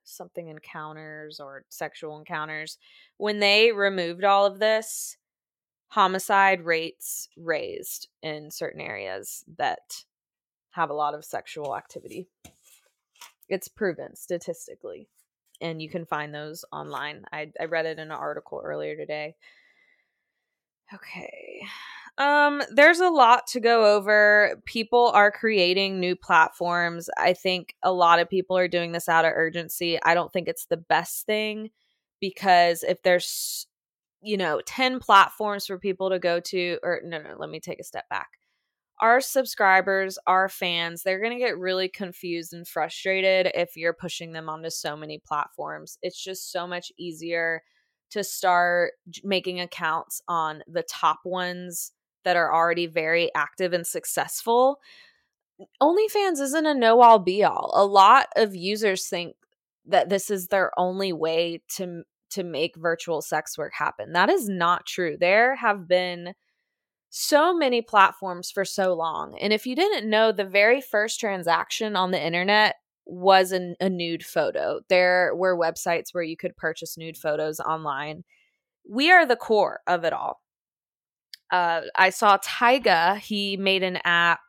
Something 0.10 0.48
encounters 0.48 1.40
or 1.40 1.66
sexual 1.70 2.18
encounters. 2.18 2.78
When 3.18 3.40
they 3.40 3.72
removed 3.72 4.24
all 4.24 4.46
of 4.46 4.60
this, 4.60 5.18
homicide 5.90 6.62
rates 6.62 7.30
raised 7.38 8.08
in 8.22 8.52
certain 8.52 8.82
areas 8.82 9.44
that 9.58 10.04
have 10.72 10.90
a 10.90 10.94
lot 10.94 11.14
of 11.14 11.26
sexual 11.26 11.76
activity. 11.76 12.28
It's 13.50 13.68
proven 13.68 14.16
statistically 14.16 15.08
and 15.62 15.82
you 15.82 15.90
can 15.90 16.06
find 16.06 16.34
those 16.34 16.64
online. 16.72 17.26
I, 17.32 17.52
I 17.60 17.66
read 17.66 17.86
it 17.86 18.00
in 18.00 18.06
an 18.06 18.12
article 18.12 18.62
earlier 18.64 18.96
today. 18.96 19.36
Okay. 20.94 21.62
Um, 22.18 22.64
there's 22.72 23.00
a 23.00 23.10
lot 23.10 23.46
to 23.48 23.60
go 23.60 23.96
over. 23.96 24.62
People 24.66 25.12
are 25.14 25.32
creating 25.32 26.00
new 26.00 26.16
platforms. 26.16 27.10
I 27.18 27.34
think 27.34 27.76
a 27.84 27.92
lot 27.92 28.20
of 28.20 28.30
people 28.30 28.58
are 28.58 28.68
doing 28.68 28.92
this 28.92 29.08
out 29.08 29.26
of 29.26 29.34
urgency. 29.36 30.00
I 30.04 30.16
don't 30.16 30.34
think 30.34 30.48
it's 30.48 30.66
the 30.66 30.78
best 30.78 31.26
thing 31.28 31.70
because 32.20 32.84
if 32.84 33.04
there's, 33.04 33.68
you 34.22 34.38
know, 34.38 34.62
10 34.66 35.00
platforms 35.00 35.68
for 35.68 35.78
people 35.78 36.10
to 36.10 36.20
go 36.20 36.40
to, 36.40 36.80
or 36.82 37.02
no, 37.04 37.22
no, 37.22 37.36
let 37.38 37.50
me 37.52 37.60
take 37.60 37.80
a 37.80 37.84
step 37.84 38.10
back 38.10 38.30
our 39.00 39.22
subscribers, 39.22 40.18
our 40.26 40.50
fans, 40.50 41.04
they're 41.04 41.20
going 41.22 41.38
to 41.38 41.44
get 41.44 41.58
really 41.58 41.88
confused 41.88 42.54
and 42.54 42.68
frustrated 42.68 43.52
if 43.54 43.78
you're 43.78 43.94
pushing 43.94 44.32
them 44.32 44.50
onto 44.50 44.70
so 44.70 44.96
many 44.96 45.20
platforms. 45.20 45.98
It's 46.02 46.22
just 46.22 46.52
so 46.52 46.66
much 46.66 46.92
easier 46.98 47.62
to 48.10 48.24
start 48.24 48.94
making 49.24 49.60
accounts 49.60 50.22
on 50.28 50.64
the 50.68 50.84
top 50.84 51.20
ones 51.26 51.92
that 52.28 52.36
are 52.36 52.54
already 52.54 52.88
very 52.88 53.34
active 53.36 53.72
and 53.72 53.88
successful. 53.88 54.82
OnlyFans 55.82 56.42
isn't 56.42 56.66
a 56.66 56.74
know 56.74 57.00
all 57.00 57.20
be 57.20 57.42
all. 57.42 57.72
A 57.74 57.86
lot 57.86 58.28
of 58.36 58.54
users 58.54 59.08
think 59.08 59.38
that 59.86 60.10
this 60.10 60.30
is 60.30 60.48
their 60.48 60.78
only 60.78 61.14
way 61.14 61.62
to 61.78 62.04
to 62.32 62.44
make 62.44 62.76
virtual 62.76 63.22
sex 63.22 63.58
work 63.58 63.72
happen. 63.74 64.12
That 64.12 64.30
is 64.30 64.50
not 64.50 64.86
true. 64.86 65.16
There 65.18 65.56
have 65.56 65.88
been 65.88 66.34
so 67.10 67.56
many 67.56 67.82
platforms 67.82 68.52
for 68.52 68.66
so 68.66 68.94
long. 68.94 69.38
And 69.40 69.54
if 69.54 69.66
you 69.66 69.74
didn't 69.74 70.10
know, 70.10 70.34
the 70.34 70.44
very 70.44 70.82
first 70.82 71.22
transaction 71.22 71.96
on 71.96 72.12
the 72.12 72.22
internet 72.22 72.76
was 73.06 73.54
an, 73.54 73.78
a 73.80 73.90
nude 73.90 74.26
photo. 74.26 74.82
There 74.90 75.34
were 75.34 75.58
websites 75.58 76.08
where 76.12 76.26
you 76.26 76.36
could 76.36 76.58
purchase 76.58 76.98
nude 76.98 77.16
photos 77.16 77.62
online. 77.62 78.26
We 78.86 79.10
are 79.12 79.26
the 79.26 79.38
core 79.38 79.80
of 79.88 80.04
it 80.04 80.12
all. 80.12 80.42
Uh, 81.52 81.82
I 81.96 82.10
saw 82.10 82.38
Tyga, 82.38 83.18
he 83.18 83.58
made 83.58 83.84
an 83.84 84.00
app. 84.04 84.42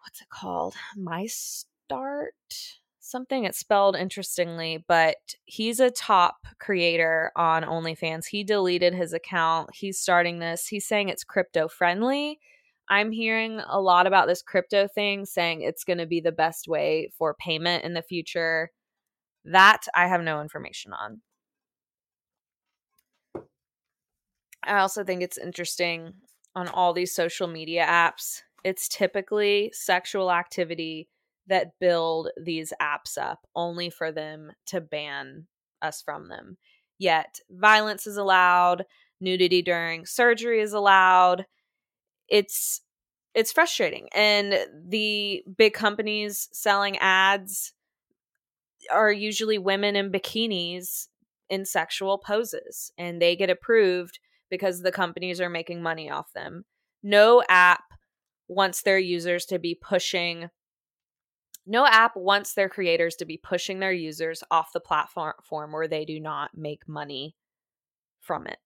What's 0.00 0.20
it 0.20 0.28
called? 0.28 0.74
My 0.96 1.26
Start? 1.26 2.34
something 3.14 3.44
it's 3.44 3.58
spelled 3.58 3.94
interestingly, 3.94 4.84
but 4.88 5.16
he's 5.44 5.78
a 5.78 5.90
top 5.90 6.46
creator 6.58 7.30
on 7.36 7.62
OnlyFans. 7.62 8.26
He 8.26 8.42
deleted 8.42 8.92
his 8.92 9.12
account. 9.12 9.70
He's 9.72 10.00
starting 10.00 10.40
this. 10.40 10.66
He's 10.66 10.88
saying 10.88 11.10
it's 11.10 11.22
crypto 11.22 11.68
friendly. 11.68 12.40
I'm 12.88 13.12
hearing 13.12 13.60
a 13.68 13.80
lot 13.80 14.08
about 14.08 14.26
this 14.26 14.42
crypto 14.42 14.88
thing 14.88 15.26
saying 15.26 15.60
it's 15.60 15.84
going 15.84 15.98
to 15.98 16.06
be 16.06 16.20
the 16.20 16.32
best 16.32 16.66
way 16.66 17.12
for 17.16 17.34
payment 17.34 17.84
in 17.84 17.94
the 17.94 18.02
future. 18.02 18.70
That 19.44 19.82
I 19.94 20.08
have 20.08 20.22
no 20.22 20.40
information 20.40 20.92
on. 20.92 21.20
I 24.66 24.78
also 24.78 25.04
think 25.04 25.22
it's 25.22 25.38
interesting 25.38 26.14
on 26.54 26.68
all 26.68 26.92
these 26.92 27.14
social 27.14 27.46
media 27.46 27.84
apps. 27.86 28.42
It's 28.64 28.88
typically 28.88 29.70
sexual 29.74 30.30
activity 30.30 31.08
that 31.46 31.78
build 31.78 32.30
these 32.40 32.72
apps 32.80 33.18
up 33.18 33.46
only 33.54 33.90
for 33.90 34.10
them 34.10 34.52
to 34.66 34.80
ban 34.80 35.46
us 35.82 36.00
from 36.00 36.28
them. 36.28 36.56
Yet 36.98 37.40
violence 37.50 38.06
is 38.06 38.16
allowed, 38.16 38.86
nudity 39.20 39.62
during 39.62 40.06
surgery 40.06 40.60
is 40.60 40.72
allowed. 40.72 41.46
It's 42.28 42.80
it's 43.34 43.52
frustrating 43.52 44.08
and 44.14 44.56
the 44.88 45.42
big 45.58 45.74
companies 45.74 46.48
selling 46.52 46.96
ads 46.98 47.72
are 48.92 49.10
usually 49.10 49.58
women 49.58 49.96
in 49.96 50.12
bikinis 50.12 51.08
in 51.50 51.64
sexual 51.64 52.16
poses 52.16 52.92
and 52.96 53.20
they 53.20 53.34
get 53.34 53.50
approved 53.50 54.20
because 54.54 54.80
the 54.80 54.92
companies 54.92 55.40
are 55.40 55.50
making 55.50 55.82
money 55.82 56.10
off 56.10 56.32
them. 56.32 56.64
No 57.02 57.42
app 57.48 57.84
wants 58.46 58.82
their 58.82 58.98
users 58.98 59.44
to 59.46 59.58
be 59.58 59.74
pushing 59.74 60.50
no 61.66 61.86
app 61.86 62.14
wants 62.14 62.52
their 62.52 62.68
creators 62.68 63.16
to 63.16 63.24
be 63.24 63.38
pushing 63.38 63.78
their 63.78 63.92
users 63.92 64.44
off 64.50 64.72
the 64.74 64.80
platform 64.80 65.72
where 65.72 65.88
they 65.88 66.04
do 66.04 66.20
not 66.20 66.50
make 66.54 66.86
money 66.86 67.34
from 68.20 68.46
it. 68.46 68.58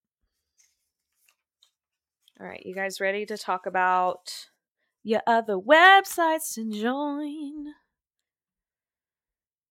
All 2.41 2.47
right, 2.47 2.63
you 2.65 2.75
guys 2.75 3.01
ready 3.01 3.27
to 3.27 3.37
talk 3.37 3.67
about 3.67 4.49
your 5.03 5.23
other 5.27 5.57
websites 5.57 6.55
to 6.55 6.71
join? 6.71 7.67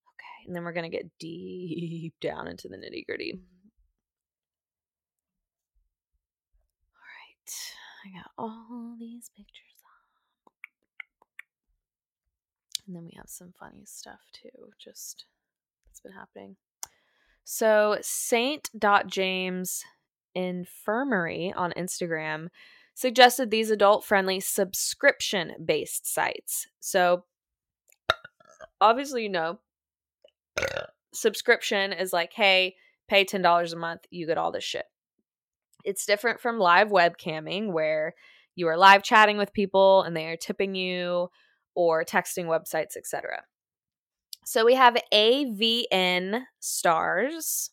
Okay, 0.07 0.45
and 0.45 0.55
then 0.55 0.63
we're 0.63 0.73
going 0.73 0.89
to 0.89 0.97
get 0.97 1.17
deep 1.19 2.13
down 2.21 2.47
into 2.47 2.67
the 2.67 2.75
nitty 2.75 3.05
gritty. 3.05 3.39
All 6.91 7.03
right, 7.03 7.36
I 8.05 8.17
got 8.17 8.31
all 8.37 8.95
these 8.99 9.29
pictures. 9.35 9.67
And 12.85 12.95
then 12.95 13.03
we 13.03 13.13
have 13.17 13.29
some 13.29 13.53
funny 13.59 13.83
stuff 13.85 14.21
too, 14.31 14.71
just 14.79 15.25
that's 15.85 15.99
been 15.99 16.13
happening. 16.13 16.55
So 17.43 17.97
Saint 18.01 18.69
James 19.07 19.83
Infirmary 20.33 21.53
on 21.55 21.73
Instagram 21.77 22.47
suggested 22.93 23.51
these 23.51 23.69
adult 23.69 24.05
friendly 24.05 24.39
subscription 24.39 25.53
based 25.63 26.11
sites. 26.11 26.67
So, 26.79 27.25
obviously, 28.79 29.23
you 29.23 29.29
know, 29.29 29.59
subscription 31.13 31.93
is 31.93 32.13
like, 32.13 32.33
hey, 32.33 32.75
pay 33.07 33.25
$10 33.25 33.73
a 33.73 33.75
month, 33.75 34.01
you 34.09 34.25
get 34.27 34.37
all 34.37 34.51
this 34.51 34.63
shit. 34.63 34.85
It's 35.87 36.05
different 36.05 36.41
from 36.41 36.59
live 36.59 36.89
webcamming 36.89 37.71
where 37.71 38.13
you 38.55 38.67
are 38.67 38.75
live 38.75 39.03
chatting 39.03 39.37
with 39.37 39.53
people 39.53 40.03
and 40.03 40.17
they 40.17 40.25
are 40.25 40.35
tipping 40.35 40.75
you 40.75 41.29
or 41.75 42.03
texting 42.03 42.47
websites, 42.47 42.97
etc. 42.97 43.43
So 44.43 44.65
we 44.65 44.75
have 44.75 44.97
AVN 45.13 46.41
Stars, 46.59 47.71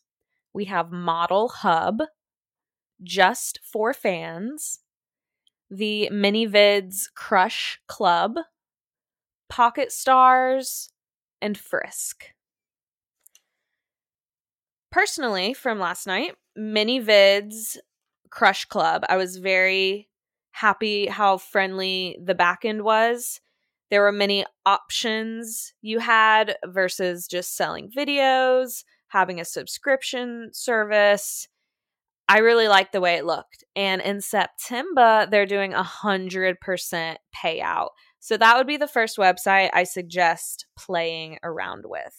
we 0.53 0.63
have 0.63 0.93
Model 0.93 1.49
Hub, 1.49 2.03
Just 3.03 3.59
for 3.69 3.93
Fans, 3.93 4.79
the 5.69 6.07
ManyVids 6.09 7.11
Crush 7.15 7.81
Club, 7.87 8.37
Pocket 9.49 9.91
Stars, 9.91 10.89
and 11.41 11.57
Frisk. 11.57 12.27
Personally, 14.89 15.53
from 15.53 15.79
last 15.79 16.07
night, 16.07 16.35
ManyVids 16.57 17.75
Crush 18.29 18.65
Club, 18.65 19.03
I 19.09 19.17
was 19.17 19.37
very 19.37 20.09
happy 20.51 21.07
how 21.07 21.37
friendly 21.37 22.17
the 22.23 22.35
backend 22.35 22.81
was. 22.81 23.41
There 23.91 24.01
were 24.01 24.11
many 24.11 24.45
options 24.65 25.73
you 25.81 25.99
had 25.99 26.57
versus 26.65 27.27
just 27.27 27.55
selling 27.55 27.91
videos, 27.95 28.83
having 29.07 29.39
a 29.39 29.45
subscription 29.45 30.49
service. 30.53 31.47
I 32.27 32.39
really 32.39 32.67
liked 32.67 32.93
the 32.93 33.01
way 33.01 33.15
it 33.15 33.25
looked. 33.25 33.63
And 33.75 34.01
in 34.01 34.21
September, 34.21 35.27
they're 35.29 35.45
doing 35.45 35.73
a 35.73 35.83
100% 35.83 36.55
payout. 37.35 37.89
So 38.19 38.37
that 38.37 38.57
would 38.57 38.65
be 38.65 38.77
the 38.77 38.87
first 38.87 39.17
website 39.17 39.69
I 39.73 39.83
suggest 39.83 40.65
playing 40.77 41.37
around 41.43 41.83
with. 41.85 42.15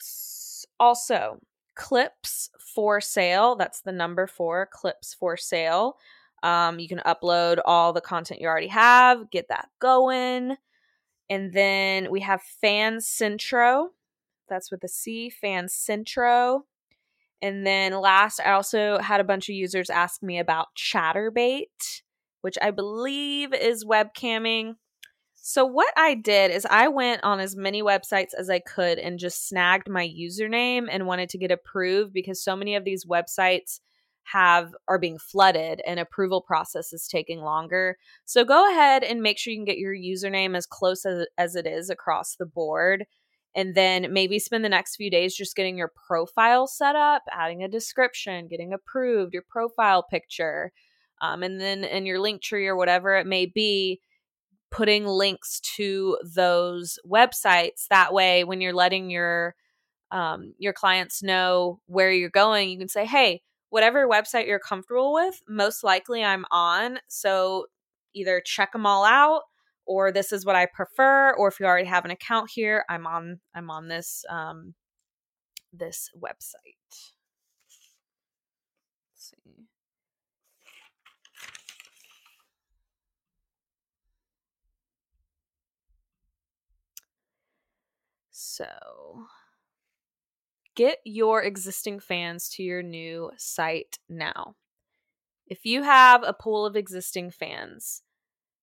Also, 0.78 1.38
clips 1.76 2.50
for 2.58 3.00
sale. 3.00 3.54
That's 3.54 3.82
the 3.82 3.92
number 3.92 4.26
four, 4.26 4.68
clips 4.72 5.14
for 5.14 5.36
sale. 5.36 5.96
Um, 6.42 6.78
you 6.78 6.88
can 6.88 7.00
upload 7.06 7.60
all 7.64 7.92
the 7.92 8.00
content 8.00 8.40
you 8.40 8.48
already 8.48 8.68
have, 8.68 9.30
get 9.30 9.48
that 9.48 9.68
going. 9.80 10.56
And 11.28 11.52
then 11.52 12.10
we 12.10 12.20
have 12.20 12.42
Fancentro. 12.62 13.88
That's 14.48 14.70
with 14.70 14.84
a 14.84 14.88
C, 14.88 15.32
Fancentro. 15.42 16.60
And 17.42 17.66
then 17.66 17.92
last, 17.92 18.40
I 18.44 18.52
also 18.52 18.98
had 18.98 19.20
a 19.20 19.24
bunch 19.24 19.48
of 19.48 19.54
users 19.54 19.90
ask 19.90 20.22
me 20.22 20.38
about 20.38 20.68
Chaturbate, 20.76 22.02
which 22.40 22.56
I 22.62 22.70
believe 22.70 23.52
is 23.52 23.84
webcamming. 23.84 24.76
So, 25.48 25.64
what 25.64 25.94
I 25.96 26.14
did 26.14 26.50
is 26.50 26.66
I 26.68 26.88
went 26.88 27.22
on 27.22 27.38
as 27.38 27.54
many 27.54 27.80
websites 27.80 28.34
as 28.36 28.50
I 28.50 28.58
could 28.58 28.98
and 28.98 29.16
just 29.16 29.46
snagged 29.46 29.88
my 29.88 30.04
username 30.04 30.88
and 30.90 31.06
wanted 31.06 31.28
to 31.28 31.38
get 31.38 31.52
approved 31.52 32.12
because 32.12 32.42
so 32.42 32.56
many 32.56 32.74
of 32.74 32.84
these 32.84 33.06
websites 33.06 33.78
have 34.24 34.74
are 34.88 34.98
being 34.98 35.18
flooded 35.20 35.80
and 35.86 36.00
approval 36.00 36.40
process 36.40 36.92
is 36.92 37.06
taking 37.06 37.42
longer. 37.42 37.96
So 38.24 38.44
go 38.44 38.68
ahead 38.72 39.04
and 39.04 39.22
make 39.22 39.38
sure 39.38 39.52
you 39.52 39.58
can 39.58 39.64
get 39.64 39.78
your 39.78 39.94
username 39.94 40.56
as 40.56 40.66
close 40.66 41.06
as, 41.06 41.28
as 41.38 41.54
it 41.54 41.64
is 41.64 41.90
across 41.90 42.34
the 42.34 42.46
board. 42.46 43.06
And 43.54 43.76
then 43.76 44.12
maybe 44.12 44.40
spend 44.40 44.64
the 44.64 44.68
next 44.68 44.96
few 44.96 45.12
days 45.12 45.36
just 45.36 45.54
getting 45.54 45.78
your 45.78 45.92
profile 46.08 46.66
set 46.66 46.96
up, 46.96 47.22
adding 47.30 47.62
a 47.62 47.68
description, 47.68 48.48
getting 48.48 48.72
approved, 48.72 49.32
your 49.32 49.44
profile 49.48 50.02
picture, 50.02 50.72
um, 51.20 51.44
and 51.44 51.60
then 51.60 51.84
in 51.84 52.04
your 52.04 52.18
link 52.18 52.42
tree 52.42 52.66
or 52.66 52.74
whatever 52.74 53.14
it 53.14 53.28
may 53.28 53.46
be, 53.46 54.00
putting 54.76 55.06
links 55.06 55.60
to 55.76 56.18
those 56.22 56.98
websites. 57.08 57.86
That 57.88 58.12
way, 58.12 58.44
when 58.44 58.60
you're 58.60 58.74
letting 58.74 59.10
your 59.10 59.54
um, 60.12 60.54
your 60.58 60.72
clients 60.72 61.22
know 61.22 61.80
where 61.86 62.12
you're 62.12 62.30
going, 62.30 62.70
you 62.70 62.78
can 62.78 62.88
say, 62.88 63.06
"Hey, 63.06 63.42
whatever 63.70 64.08
website 64.08 64.46
you're 64.46 64.58
comfortable 64.58 65.12
with, 65.12 65.42
most 65.48 65.82
likely 65.84 66.24
I'm 66.24 66.44
on. 66.50 66.98
So 67.08 67.66
either 68.14 68.40
check 68.44 68.72
them 68.72 68.86
all 68.86 69.04
out 69.04 69.42
or 69.86 70.10
this 70.12 70.32
is 70.32 70.44
what 70.44 70.56
I 70.56 70.66
prefer 70.66 71.34
or 71.34 71.48
if 71.48 71.60
you 71.60 71.66
already 71.66 71.86
have 71.86 72.04
an 72.04 72.10
account 72.10 72.50
here, 72.50 72.84
I'm 72.88 73.06
on 73.06 73.40
I'm 73.54 73.70
on 73.70 73.88
this 73.88 74.24
um 74.30 74.74
this 75.72 76.10
website. 76.18 77.15
So 88.56 89.26
Get 90.76 90.98
your 91.06 91.42
existing 91.42 92.00
fans 92.00 92.50
to 92.50 92.62
your 92.62 92.82
new 92.82 93.30
site 93.38 93.98
now. 94.10 94.56
If 95.46 95.64
you 95.64 95.82
have 95.82 96.22
a 96.22 96.34
pool 96.34 96.66
of 96.66 96.76
existing 96.76 97.30
fans, 97.30 98.02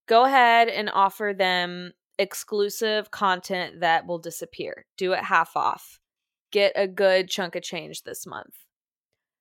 go 0.08 0.26
ahead 0.26 0.68
and 0.70 0.92
offer 0.94 1.34
them 1.36 1.94
exclusive 2.20 3.10
content 3.10 3.80
that 3.80 4.06
will 4.06 4.20
disappear. 4.20 4.86
Do 4.96 5.14
it 5.14 5.24
half 5.24 5.58
off. 5.58 6.00
Get 6.52 6.74
a 6.76 6.88
good 6.88 7.30
chunk 7.30 7.56
of 7.56 7.64
change 7.64 8.04
this 8.04 8.28
month. 8.28 8.54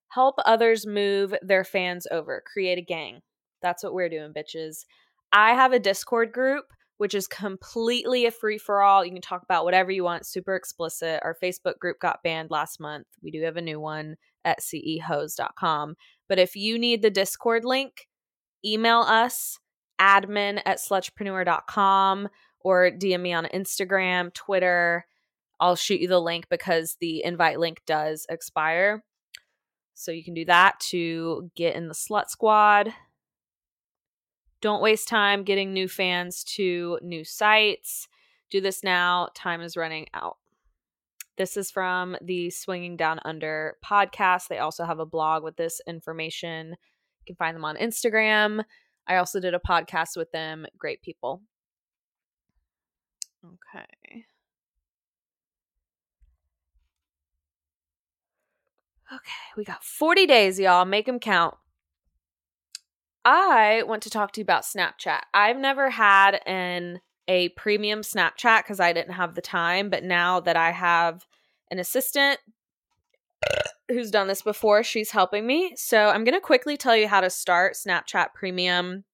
Help 0.09 0.37
others 0.47 0.87
move 0.87 1.35
their 1.43 1.65
fans 1.65 2.07
over. 2.11 2.43
Create 2.51 2.79
a 2.79 2.83
gang. 2.83 3.21
That's 3.61 3.85
what 3.85 3.93
we're 3.93 4.09
doing, 4.09 4.33
bitches. 4.33 4.87
I 5.31 5.53
have 5.53 5.75
a 5.75 5.79
Discord 5.79 6.33
group 6.33 6.65
which 7.03 7.15
is 7.17 7.27
completely 7.27 8.27
a 8.27 8.31
free 8.31 8.59
for 8.59 8.81
all. 8.81 9.05
You 9.05 9.11
can 9.11 9.21
talk 9.21 9.43
about 9.43 9.65
whatever 9.65 9.91
you 9.91 10.05
want, 10.05 10.25
super 10.25 10.55
explicit. 10.55 11.19
Our 11.25 11.37
Facebook 11.43 11.81
group 11.81 11.99
got 11.99 12.23
banned 12.23 12.53
last 12.53 12.79
month. 12.79 13.09
We 13.21 13.33
do 13.33 13.43
have 13.43 13.57
a 13.57 13.61
new 13.61 13.81
one 13.81 14.15
at 14.45 14.61
cehose.com. 14.61 15.97
But 16.29 16.39
if 16.39 16.55
you 16.55 16.79
need 16.79 17.03
the 17.03 17.11
Discord 17.11 17.65
link, 17.65 18.07
email 18.65 19.01
us 19.01 19.59
admin 20.01 20.63
at 20.65 20.79
slutrepreneur.com 20.79 22.29
or 22.61 22.93
DM 22.93 23.21
me 23.21 23.33
on 23.33 23.47
Instagram, 23.47 24.33
Twitter. 24.33 25.05
I'll 25.59 25.75
shoot 25.75 26.03
you 26.03 26.07
the 26.07 26.21
link 26.21 26.45
because 26.49 26.97
the 27.01 27.25
invite 27.25 27.59
link 27.59 27.81
does 27.85 28.27
expire. 28.29 29.03
So 29.95 30.13
you 30.13 30.23
can 30.23 30.35
do 30.35 30.45
that 30.45 30.79
to 30.91 31.51
get 31.57 31.75
in 31.75 31.89
the 31.89 31.95
slut 31.95 32.29
squad. 32.29 32.95
Don't 34.63 34.81
waste 34.81 35.09
time 35.09 35.43
getting 35.43 35.73
new 35.73 35.89
fans 35.89 36.45
to 36.45 36.99
new 37.03 37.25
sites. 37.25 38.07
Do 38.49 38.61
this 38.61 38.85
now. 38.85 39.29
Time 39.35 39.61
is 39.61 39.77
running 39.77 40.07
out. 40.15 40.39
This 41.37 41.57
is 41.57 41.73
from 41.73 42.17
the 42.23 42.49
Swinging 42.51 42.97
Down 42.97 43.19
Under 43.25 43.77
podcast. 43.85 44.47
They 44.47 44.59
also 44.59 44.85
have 44.85 45.01
a 45.01 45.07
blog 45.07 45.43
with 45.43 45.57
this 45.57 45.81
information. 45.89 46.71
You 46.71 47.25
can 47.27 47.35
find 47.35 47.57
them 47.57 47.65
on 47.65 47.77
Instagram. 47.77 48.63
I 49.09 49.17
also 49.17 49.41
did 49.41 49.53
a 49.53 49.59
podcast 49.59 50.17
with 50.17 50.31
them. 50.31 50.65
Great 50.79 51.03
people. 51.03 51.43
Okay. 53.45 54.25
Okay, 59.13 59.33
we 59.57 59.65
got 59.65 59.83
40 59.83 60.27
days, 60.27 60.61
y'all. 60.61 60.85
Make 60.85 61.07
them 61.07 61.19
count. 61.19 61.55
I 63.25 63.83
want 63.87 64.03
to 64.03 64.11
talk 64.11 64.33
to 64.33 64.41
you 64.41 64.43
about 64.43 64.65
Snapchat. 64.65 65.21
I've 65.33 65.59
never 65.59 65.91
had 65.91 66.41
an 66.47 67.01
a 67.29 67.51
premium 67.51 68.01
Snapchat 68.01 68.65
because 68.65 68.81
I 68.81 68.93
didn't 68.93 69.15
have 69.15 69.35
the 69.35 69.41
time, 69.41 69.91
but 69.91 70.03
now 70.03 70.41
that 70.41 70.57
I 70.57 70.73
have 70.73 71.25
an 71.71 71.79
assistant 71.79 72.41
who's 73.89 74.11
done 74.11 74.29
this 74.29 74.43
before, 74.43 74.83
she's 74.83 75.11
helping 75.11 75.47
me. 75.47 75.75
So 75.77 76.09
I'm 76.09 76.25
going 76.25 76.35
to 76.35 76.41
quickly 76.41 76.77
tell 76.77 76.97
you 76.97 77.09
how 77.09 77.21
to 77.21 77.31
start 77.31 77.75
Snapchat 77.75 78.35
Premium 78.35 79.05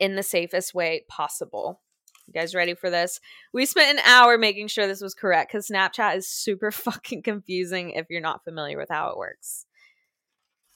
in 0.00 0.16
the 0.16 0.22
safest 0.22 0.74
way 0.74 1.04
possible. 1.08 1.80
You 2.26 2.34
guys 2.34 2.54
ready 2.54 2.74
for 2.74 2.90
this? 2.90 3.20
We 3.52 3.64
spent 3.66 3.98
an 3.98 4.04
hour 4.04 4.36
making 4.36 4.68
sure 4.68 4.86
this 4.86 5.00
was 5.00 5.14
correct 5.14 5.50
because 5.50 5.68
Snapchat 5.68 6.16
is 6.16 6.28
super 6.28 6.70
fucking 6.72 7.22
confusing 7.22 7.92
if 7.92 8.06
you're 8.10 8.20
not 8.20 8.44
familiar 8.44 8.76
with 8.76 8.90
how 8.90 9.10
it 9.10 9.16
works. 9.16 9.64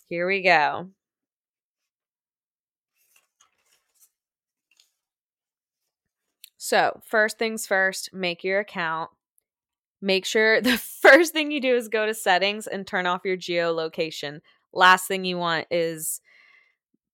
Here 0.08 0.26
we 0.26 0.42
go. 0.42 0.88
So, 6.64 7.00
first 7.04 7.40
things 7.40 7.66
first, 7.66 8.10
make 8.12 8.44
your 8.44 8.60
account. 8.60 9.10
Make 10.00 10.24
sure 10.24 10.60
the 10.60 10.78
first 10.78 11.32
thing 11.32 11.50
you 11.50 11.60
do 11.60 11.74
is 11.74 11.88
go 11.88 12.06
to 12.06 12.14
settings 12.14 12.68
and 12.68 12.86
turn 12.86 13.04
off 13.04 13.22
your 13.24 13.36
geolocation. 13.36 14.42
Last 14.72 15.08
thing 15.08 15.24
you 15.24 15.38
want 15.38 15.66
is 15.72 16.20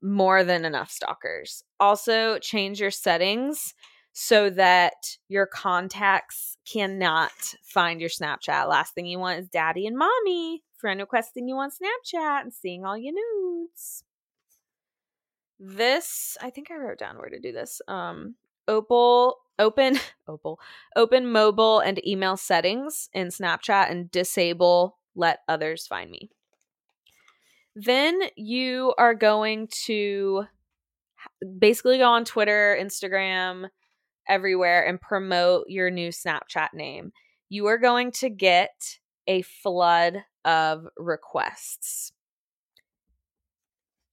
more 0.02 0.44
than 0.44 0.66
enough 0.66 0.90
stalkers. 0.90 1.64
Also, 1.80 2.38
change 2.40 2.78
your 2.78 2.90
settings 2.90 3.72
so 4.12 4.50
that 4.50 5.16
your 5.28 5.46
contacts 5.46 6.58
cannot 6.70 7.32
find 7.64 8.02
your 8.02 8.10
Snapchat. 8.10 8.68
Last 8.68 8.92
thing 8.92 9.06
you 9.06 9.18
want 9.18 9.38
is 9.38 9.48
daddy 9.48 9.86
and 9.86 9.96
mommy 9.96 10.62
friend 10.76 11.00
requesting 11.00 11.48
you 11.48 11.56
on 11.56 11.70
Snapchat 11.70 12.42
and 12.42 12.52
seeing 12.52 12.84
all 12.84 12.98
your 12.98 13.14
nudes. 13.14 14.04
This, 15.58 16.36
I 16.42 16.50
think 16.50 16.70
I 16.70 16.76
wrote 16.76 16.98
down 16.98 17.16
where 17.16 17.30
to 17.30 17.40
do 17.40 17.50
this. 17.50 17.80
Um, 17.88 18.34
Opal, 18.68 19.38
open, 19.58 19.98
Opal, 20.28 20.60
open 20.94 21.32
mobile 21.32 21.80
and 21.80 22.06
email 22.06 22.36
settings 22.36 23.08
in 23.12 23.28
Snapchat 23.28 23.90
and 23.90 24.10
disable 24.10 24.98
let 25.16 25.40
others 25.48 25.86
find 25.86 26.10
me. 26.10 26.30
Then 27.74 28.20
you 28.36 28.94
are 28.98 29.14
going 29.14 29.68
to 29.86 30.44
basically 31.58 31.98
go 31.98 32.10
on 32.10 32.24
Twitter, 32.24 32.78
Instagram, 32.80 33.68
everywhere 34.28 34.86
and 34.86 35.00
promote 35.00 35.66
your 35.68 35.90
new 35.90 36.10
Snapchat 36.10 36.68
name. 36.74 37.12
You 37.48 37.66
are 37.66 37.78
going 37.78 38.12
to 38.12 38.28
get 38.28 38.98
a 39.26 39.42
flood 39.42 40.24
of 40.44 40.86
requests. 40.96 42.12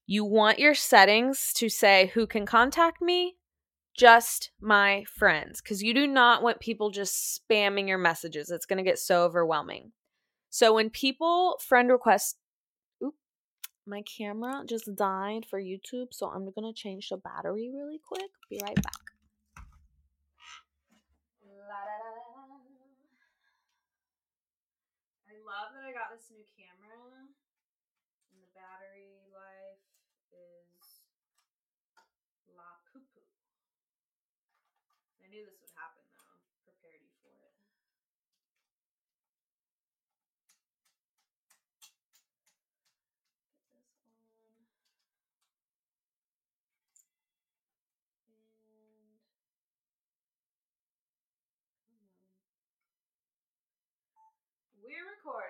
You 0.08 0.24
want 0.24 0.60
your 0.60 0.76
settings 0.76 1.52
to 1.56 1.70
say 1.70 2.12
who 2.14 2.28
can 2.28 2.46
contact 2.46 3.02
me? 3.02 3.36
Just 3.96 4.52
my 4.60 5.06
friends. 5.08 5.62
Because 5.62 5.82
you 5.82 5.94
do 5.94 6.06
not 6.06 6.44
want 6.44 6.60
people 6.60 6.90
just 6.90 7.42
spamming 7.50 7.88
your 7.88 7.98
messages. 7.98 8.52
It's 8.52 8.66
going 8.66 8.78
to 8.78 8.84
get 8.84 9.00
so 9.00 9.24
overwhelming. 9.24 9.94
So 10.50 10.74
when 10.74 10.90
people 10.90 11.58
friend 11.62 11.90
request, 11.90 12.38
oop, 13.04 13.16
my 13.88 14.02
camera 14.02 14.64
just 14.66 14.94
died 14.96 15.46
for 15.50 15.60
YouTube. 15.62 16.08
So 16.12 16.28
I'm 16.28 16.46
going 16.52 16.72
to 16.72 16.74
change 16.74 17.10
the 17.10 17.18
battery 17.18 17.72
really 17.74 18.00
quick. 18.06 18.32
Be 18.50 18.60
right 18.64 18.76
back. 18.76 18.94
I 25.28 25.34
love 25.46 25.72
that 25.74 25.84
I 25.88 25.92
got 25.94 26.12
this 26.12 26.28
new 26.32 26.44
camera 26.56 27.30
and 28.32 28.38
the 28.42 28.50
battery 28.56 29.12
life 29.32 29.82
is 30.32 31.04
la 32.56 32.80
poo 32.92 33.00
poo. 33.14 33.24
I 35.24 35.28
knew 35.30 35.44
this 35.46 35.58
would 35.62 35.74
happen 35.76 36.04
though. 36.14 36.38
Prepared 36.66 37.02
you 37.02 37.12
for 37.22 37.34
it. 37.34 37.54
Get 41.82 41.94
this 42.02 42.22
on. 42.22 42.36
And 54.75 54.75
we're 54.86 55.10
recording. 55.18 55.50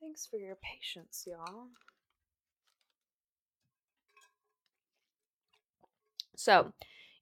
Thanks 0.00 0.26
for 0.26 0.36
your 0.36 0.56
patience, 0.56 1.24
y'all. 1.26 1.68
So, 6.36 6.72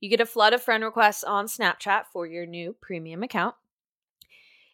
you 0.01 0.09
get 0.09 0.21
a 0.21 0.27
flood 0.27 0.55
of 0.55 0.63
friend 0.63 0.83
requests 0.83 1.23
on 1.25 1.47
Snapchat 1.47 2.05
for 2.11 2.27
your 2.27 2.47
new 2.47 2.75
premium 2.81 3.23
account. 3.23 3.55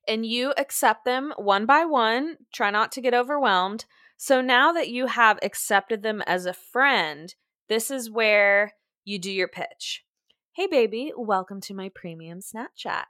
And 0.06 0.24
you 0.24 0.54
accept 0.56 1.04
them 1.04 1.32
one 1.36 1.66
by 1.66 1.84
one. 1.84 2.36
Try 2.52 2.70
not 2.70 2.92
to 2.92 3.00
get 3.00 3.12
overwhelmed. 3.12 3.86
So, 4.16 4.40
now 4.40 4.72
that 4.72 4.88
you 4.88 5.06
have 5.06 5.40
accepted 5.42 6.04
them 6.04 6.22
as 6.28 6.46
a 6.46 6.52
friend, 6.52 7.34
this 7.68 7.90
is 7.90 8.08
where 8.08 8.74
you 9.04 9.18
do 9.18 9.32
your 9.32 9.48
pitch. 9.48 10.04
Hey, 10.52 10.68
baby, 10.68 11.12
welcome 11.16 11.60
to 11.62 11.74
my 11.74 11.90
premium 11.92 12.38
Snapchat. 12.38 13.06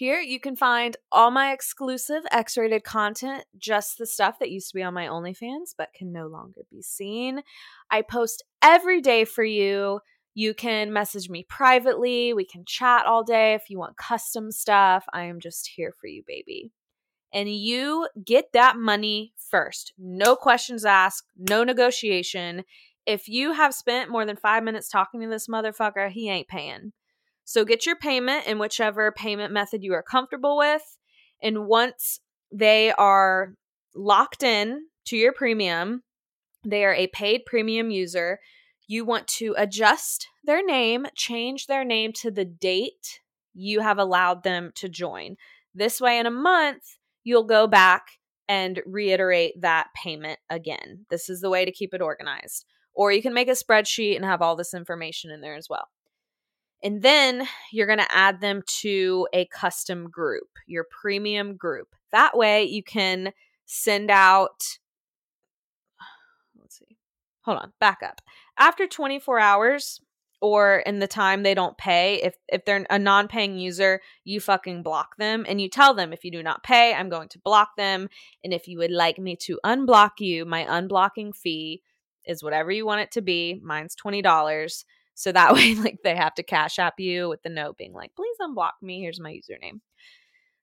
Here 0.00 0.22
you 0.22 0.40
can 0.40 0.56
find 0.56 0.96
all 1.12 1.30
my 1.30 1.52
exclusive 1.52 2.22
X 2.30 2.56
rated 2.56 2.84
content, 2.84 3.44
just 3.58 3.98
the 3.98 4.06
stuff 4.06 4.38
that 4.38 4.50
used 4.50 4.70
to 4.70 4.74
be 4.74 4.82
on 4.82 4.94
my 4.94 5.04
OnlyFans 5.04 5.74
but 5.76 5.92
can 5.94 6.10
no 6.10 6.26
longer 6.26 6.62
be 6.70 6.80
seen. 6.80 7.42
I 7.90 8.00
post 8.00 8.42
every 8.62 9.02
day 9.02 9.26
for 9.26 9.44
you. 9.44 10.00
You 10.32 10.54
can 10.54 10.90
message 10.90 11.28
me 11.28 11.44
privately. 11.46 12.32
We 12.32 12.46
can 12.46 12.64
chat 12.64 13.04
all 13.04 13.22
day 13.22 13.52
if 13.52 13.68
you 13.68 13.78
want 13.78 13.98
custom 13.98 14.50
stuff. 14.50 15.04
I 15.12 15.24
am 15.24 15.38
just 15.38 15.68
here 15.76 15.92
for 16.00 16.06
you, 16.06 16.22
baby. 16.26 16.72
And 17.30 17.54
you 17.54 18.08
get 18.24 18.54
that 18.54 18.78
money 18.78 19.34
first. 19.50 19.92
No 19.98 20.34
questions 20.34 20.86
asked, 20.86 21.26
no 21.36 21.62
negotiation. 21.62 22.64
If 23.04 23.28
you 23.28 23.52
have 23.52 23.74
spent 23.74 24.10
more 24.10 24.24
than 24.24 24.36
five 24.36 24.64
minutes 24.64 24.88
talking 24.88 25.20
to 25.20 25.28
this 25.28 25.46
motherfucker, 25.46 26.10
he 26.10 26.30
ain't 26.30 26.48
paying. 26.48 26.92
So 27.50 27.64
get 27.64 27.84
your 27.84 27.96
payment 27.96 28.46
in 28.46 28.60
whichever 28.60 29.10
payment 29.10 29.52
method 29.52 29.82
you 29.82 29.92
are 29.94 30.04
comfortable 30.04 30.56
with. 30.56 30.96
And 31.42 31.66
once 31.66 32.20
they 32.52 32.92
are 32.92 33.54
locked 33.92 34.44
in 34.44 34.82
to 35.06 35.16
your 35.16 35.32
premium, 35.32 36.04
they 36.64 36.84
are 36.84 36.94
a 36.94 37.08
paid 37.08 37.40
premium 37.44 37.90
user. 37.90 38.38
You 38.86 39.04
want 39.04 39.26
to 39.38 39.56
adjust 39.58 40.28
their 40.44 40.64
name, 40.64 41.06
change 41.16 41.66
their 41.66 41.84
name 41.84 42.12
to 42.20 42.30
the 42.30 42.44
date 42.44 43.18
you 43.52 43.80
have 43.80 43.98
allowed 43.98 44.44
them 44.44 44.70
to 44.76 44.88
join. 44.88 45.34
This 45.74 46.00
way, 46.00 46.20
in 46.20 46.26
a 46.26 46.30
month, 46.30 46.98
you'll 47.24 47.42
go 47.42 47.66
back 47.66 48.02
and 48.48 48.80
reiterate 48.86 49.60
that 49.60 49.88
payment 50.00 50.38
again. 50.48 51.04
This 51.10 51.28
is 51.28 51.40
the 51.40 51.50
way 51.50 51.64
to 51.64 51.72
keep 51.72 51.94
it 51.94 52.00
organized. 52.00 52.64
Or 52.94 53.10
you 53.10 53.22
can 53.22 53.34
make 53.34 53.48
a 53.48 53.52
spreadsheet 53.52 54.14
and 54.14 54.24
have 54.24 54.40
all 54.40 54.54
this 54.54 54.72
information 54.72 55.32
in 55.32 55.40
there 55.40 55.56
as 55.56 55.66
well. 55.68 55.88
And 56.82 57.02
then 57.02 57.46
you're 57.72 57.86
going 57.86 57.98
to 57.98 58.14
add 58.14 58.40
them 58.40 58.62
to 58.80 59.28
a 59.32 59.46
custom 59.46 60.08
group, 60.08 60.48
your 60.66 60.86
premium 61.02 61.56
group. 61.56 61.88
That 62.12 62.36
way 62.36 62.64
you 62.64 62.82
can 62.82 63.32
send 63.66 64.10
out, 64.10 64.78
let's 66.58 66.78
see, 66.78 66.96
hold 67.42 67.58
on, 67.58 67.72
back 67.80 68.00
up. 68.02 68.20
After 68.58 68.86
24 68.86 69.38
hours, 69.38 70.00
or 70.40 70.78
in 70.86 70.98
the 70.98 71.06
time 71.06 71.42
they 71.42 71.54
don't 71.54 71.76
pay 71.76 72.20
if 72.22 72.34
if 72.48 72.64
they're 72.64 72.86
a 72.88 72.98
non-paying 72.98 73.58
user 73.58 74.00
you 74.24 74.40
fucking 74.40 74.82
block 74.82 75.16
them 75.18 75.44
and 75.48 75.60
you 75.60 75.68
tell 75.68 75.94
them 75.94 76.12
if 76.12 76.24
you 76.24 76.30
do 76.30 76.42
not 76.42 76.62
pay 76.62 76.94
i'm 76.94 77.08
going 77.08 77.28
to 77.28 77.38
block 77.38 77.76
them 77.76 78.08
and 78.42 78.52
if 78.52 78.66
you 78.66 78.78
would 78.78 78.90
like 78.90 79.18
me 79.18 79.36
to 79.36 79.60
unblock 79.64 80.12
you 80.18 80.44
my 80.44 80.64
unblocking 80.64 81.34
fee 81.34 81.82
is 82.26 82.42
whatever 82.42 82.70
you 82.70 82.86
want 82.86 83.00
it 83.00 83.10
to 83.10 83.20
be 83.20 83.60
mine's 83.62 83.94
$20 83.94 84.84
so 85.14 85.32
that 85.32 85.54
way, 85.54 85.74
like 85.74 85.98
they 86.02 86.16
have 86.16 86.34
to 86.34 86.42
cash 86.42 86.78
app 86.78 86.98
you 86.98 87.28
with 87.28 87.42
the 87.42 87.48
note 87.48 87.76
being 87.76 87.92
like, 87.92 88.14
please 88.14 88.36
unblock 88.40 88.72
me. 88.82 89.00
Here's 89.00 89.20
my 89.20 89.32
username. 89.32 89.80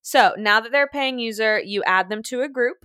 So 0.01 0.33
now 0.37 0.61
that 0.61 0.71
they're 0.71 0.87
paying 0.87 1.19
user, 1.19 1.59
you 1.59 1.83
add 1.83 2.09
them 2.09 2.23
to 2.23 2.41
a 2.41 2.49
group, 2.49 2.77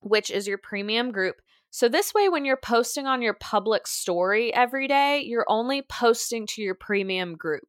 which 0.00 0.30
is 0.30 0.46
your 0.46 0.58
premium 0.58 1.12
group. 1.12 1.36
So 1.70 1.88
this 1.88 2.12
way, 2.12 2.28
when 2.28 2.44
you're 2.44 2.56
posting 2.56 3.06
on 3.06 3.22
your 3.22 3.34
public 3.34 3.86
story 3.86 4.52
every 4.52 4.88
day, 4.88 5.22
you're 5.24 5.46
only 5.48 5.82
posting 5.82 6.46
to 6.48 6.62
your 6.62 6.74
premium 6.74 7.36
group. 7.36 7.68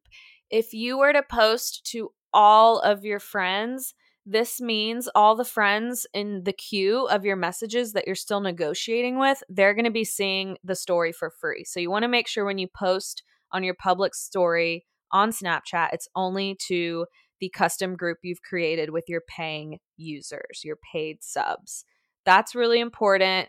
If 0.50 0.74
you 0.74 0.98
were 0.98 1.12
to 1.12 1.22
post 1.22 1.86
to 1.92 2.12
all 2.34 2.80
of 2.80 3.04
your 3.04 3.20
friends, 3.20 3.94
this 4.24 4.60
means 4.60 5.08
all 5.14 5.34
the 5.34 5.44
friends 5.44 6.06
in 6.14 6.44
the 6.44 6.52
queue 6.52 7.06
of 7.06 7.24
your 7.24 7.36
messages 7.36 7.92
that 7.92 8.06
you're 8.06 8.14
still 8.14 8.40
negotiating 8.40 9.18
with, 9.18 9.42
they're 9.48 9.74
going 9.74 9.84
to 9.84 9.90
be 9.90 10.04
seeing 10.04 10.56
the 10.62 10.76
story 10.76 11.12
for 11.12 11.30
free. 11.40 11.64
So 11.64 11.80
you 11.80 11.90
want 11.90 12.04
to 12.04 12.08
make 12.08 12.28
sure 12.28 12.44
when 12.44 12.58
you 12.58 12.68
post 12.68 13.22
on 13.50 13.64
your 13.64 13.74
public 13.74 14.14
story 14.14 14.84
on 15.10 15.30
Snapchat, 15.30 15.92
it's 15.92 16.08
only 16.14 16.56
to 16.68 17.06
the 17.40 17.50
custom 17.50 17.96
group 17.96 18.18
you've 18.22 18.42
created 18.42 18.90
with 18.90 19.04
your 19.08 19.22
paying 19.26 19.80
users, 19.96 20.62
your 20.62 20.78
paid 20.92 21.18
subs. 21.22 21.84
That's 22.24 22.54
really 22.54 22.78
important. 22.78 23.48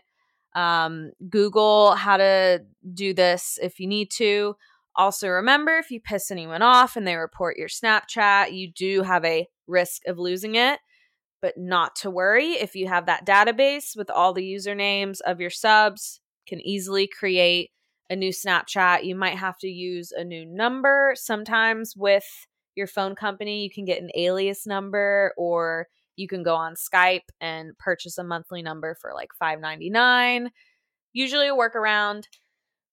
Um, 0.56 1.12
Google 1.28 1.94
how 1.94 2.16
to 2.16 2.60
do 2.92 3.14
this 3.14 3.58
if 3.62 3.78
you 3.78 3.86
need 3.86 4.10
to. 4.16 4.56
Also, 4.96 5.28
remember 5.28 5.76
if 5.76 5.90
you 5.90 6.00
piss 6.00 6.30
anyone 6.30 6.62
off 6.62 6.96
and 6.96 7.06
they 7.06 7.16
report 7.16 7.56
your 7.56 7.68
Snapchat, 7.68 8.52
you 8.52 8.72
do 8.72 9.02
have 9.02 9.24
a 9.24 9.48
risk 9.66 10.02
of 10.06 10.18
losing 10.18 10.54
it, 10.54 10.80
but 11.40 11.56
not 11.56 11.96
to 11.96 12.10
worry. 12.10 12.52
If 12.52 12.74
you 12.74 12.88
have 12.88 13.06
that 13.06 13.26
database 13.26 13.96
with 13.96 14.10
all 14.10 14.32
the 14.32 14.42
usernames 14.42 15.20
of 15.26 15.40
your 15.40 15.50
subs, 15.50 16.20
can 16.46 16.60
easily 16.60 17.06
create 17.06 17.70
a 18.10 18.16
new 18.16 18.30
Snapchat. 18.30 19.04
You 19.04 19.14
might 19.14 19.38
have 19.38 19.58
to 19.58 19.68
use 19.68 20.12
a 20.12 20.24
new 20.24 20.44
number. 20.44 21.14
Sometimes 21.16 21.94
with 21.96 22.24
your 22.74 22.86
phone 22.86 23.14
company, 23.14 23.62
you 23.62 23.70
can 23.70 23.84
get 23.84 24.02
an 24.02 24.10
alias 24.14 24.66
number 24.66 25.32
or 25.36 25.88
you 26.16 26.28
can 26.28 26.42
go 26.42 26.54
on 26.54 26.74
Skype 26.74 27.28
and 27.40 27.76
purchase 27.78 28.18
a 28.18 28.24
monthly 28.24 28.62
number 28.62 28.96
for 29.00 29.12
like 29.14 29.30
$5.99. 29.42 30.48
Usually 31.12 31.48
a 31.48 31.54
workaround. 31.54 32.24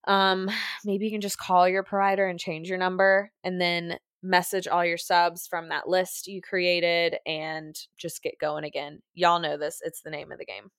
Um, 0.07 0.49
maybe 0.86 1.05
you 1.05 1.11
can 1.11 1.22
just 1.22 1.38
call 1.38 1.67
your 1.67 1.84
provider 1.84 2.28
and 2.28 2.39
change 2.39 2.69
your 2.69 2.78
number 2.78 3.32
and 3.43 3.59
then 3.59 3.97
message 4.24 4.67
all 4.67 4.86
your 4.86 4.97
subs 4.97 5.47
from 5.47 5.69
that 5.69 5.88
list 5.88 6.28
you 6.28 6.41
created 6.41 7.17
and 7.26 7.76
just 7.97 8.22
get 8.22 8.39
going 8.39 8.63
again. 8.63 9.01
Y'all 9.13 9.39
know 9.39 9.57
this, 9.57 9.82
it's 9.84 10.01
the 10.01 10.11
name 10.11 10.32
of 10.32 10.38
the 10.38 10.45
game. 10.45 10.69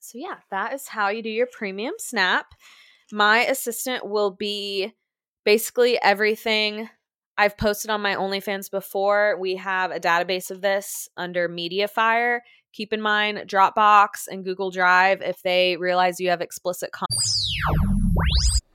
So, 0.00 0.18
yeah, 0.18 0.36
that 0.50 0.72
is 0.72 0.86
how 0.86 1.08
you 1.08 1.22
do 1.22 1.30
your 1.30 1.48
premium 1.50 1.94
snap. 1.98 2.46
My 3.10 3.40
assistant 3.40 4.08
will 4.08 4.30
be 4.30 4.92
basically 5.44 6.00
everything 6.02 6.88
I've 7.38 7.56
posted 7.56 7.90
on 7.90 8.02
my 8.02 8.14
OnlyFans 8.14 8.70
before. 8.70 9.36
We 9.38 9.56
have 9.56 9.90
a 9.90 10.00
database 10.00 10.50
of 10.50 10.60
this 10.60 11.08
under 11.16 11.48
Mediafire. 11.48 12.40
Keep 12.72 12.92
in 12.92 13.00
mind 13.00 13.38
Dropbox 13.46 14.28
and 14.28 14.44
Google 14.44 14.70
Drive 14.70 15.22
if 15.22 15.42
they 15.42 15.76
realize 15.76 16.20
you 16.20 16.30
have 16.30 16.40
explicit 16.40 16.92
content. 16.92 18.65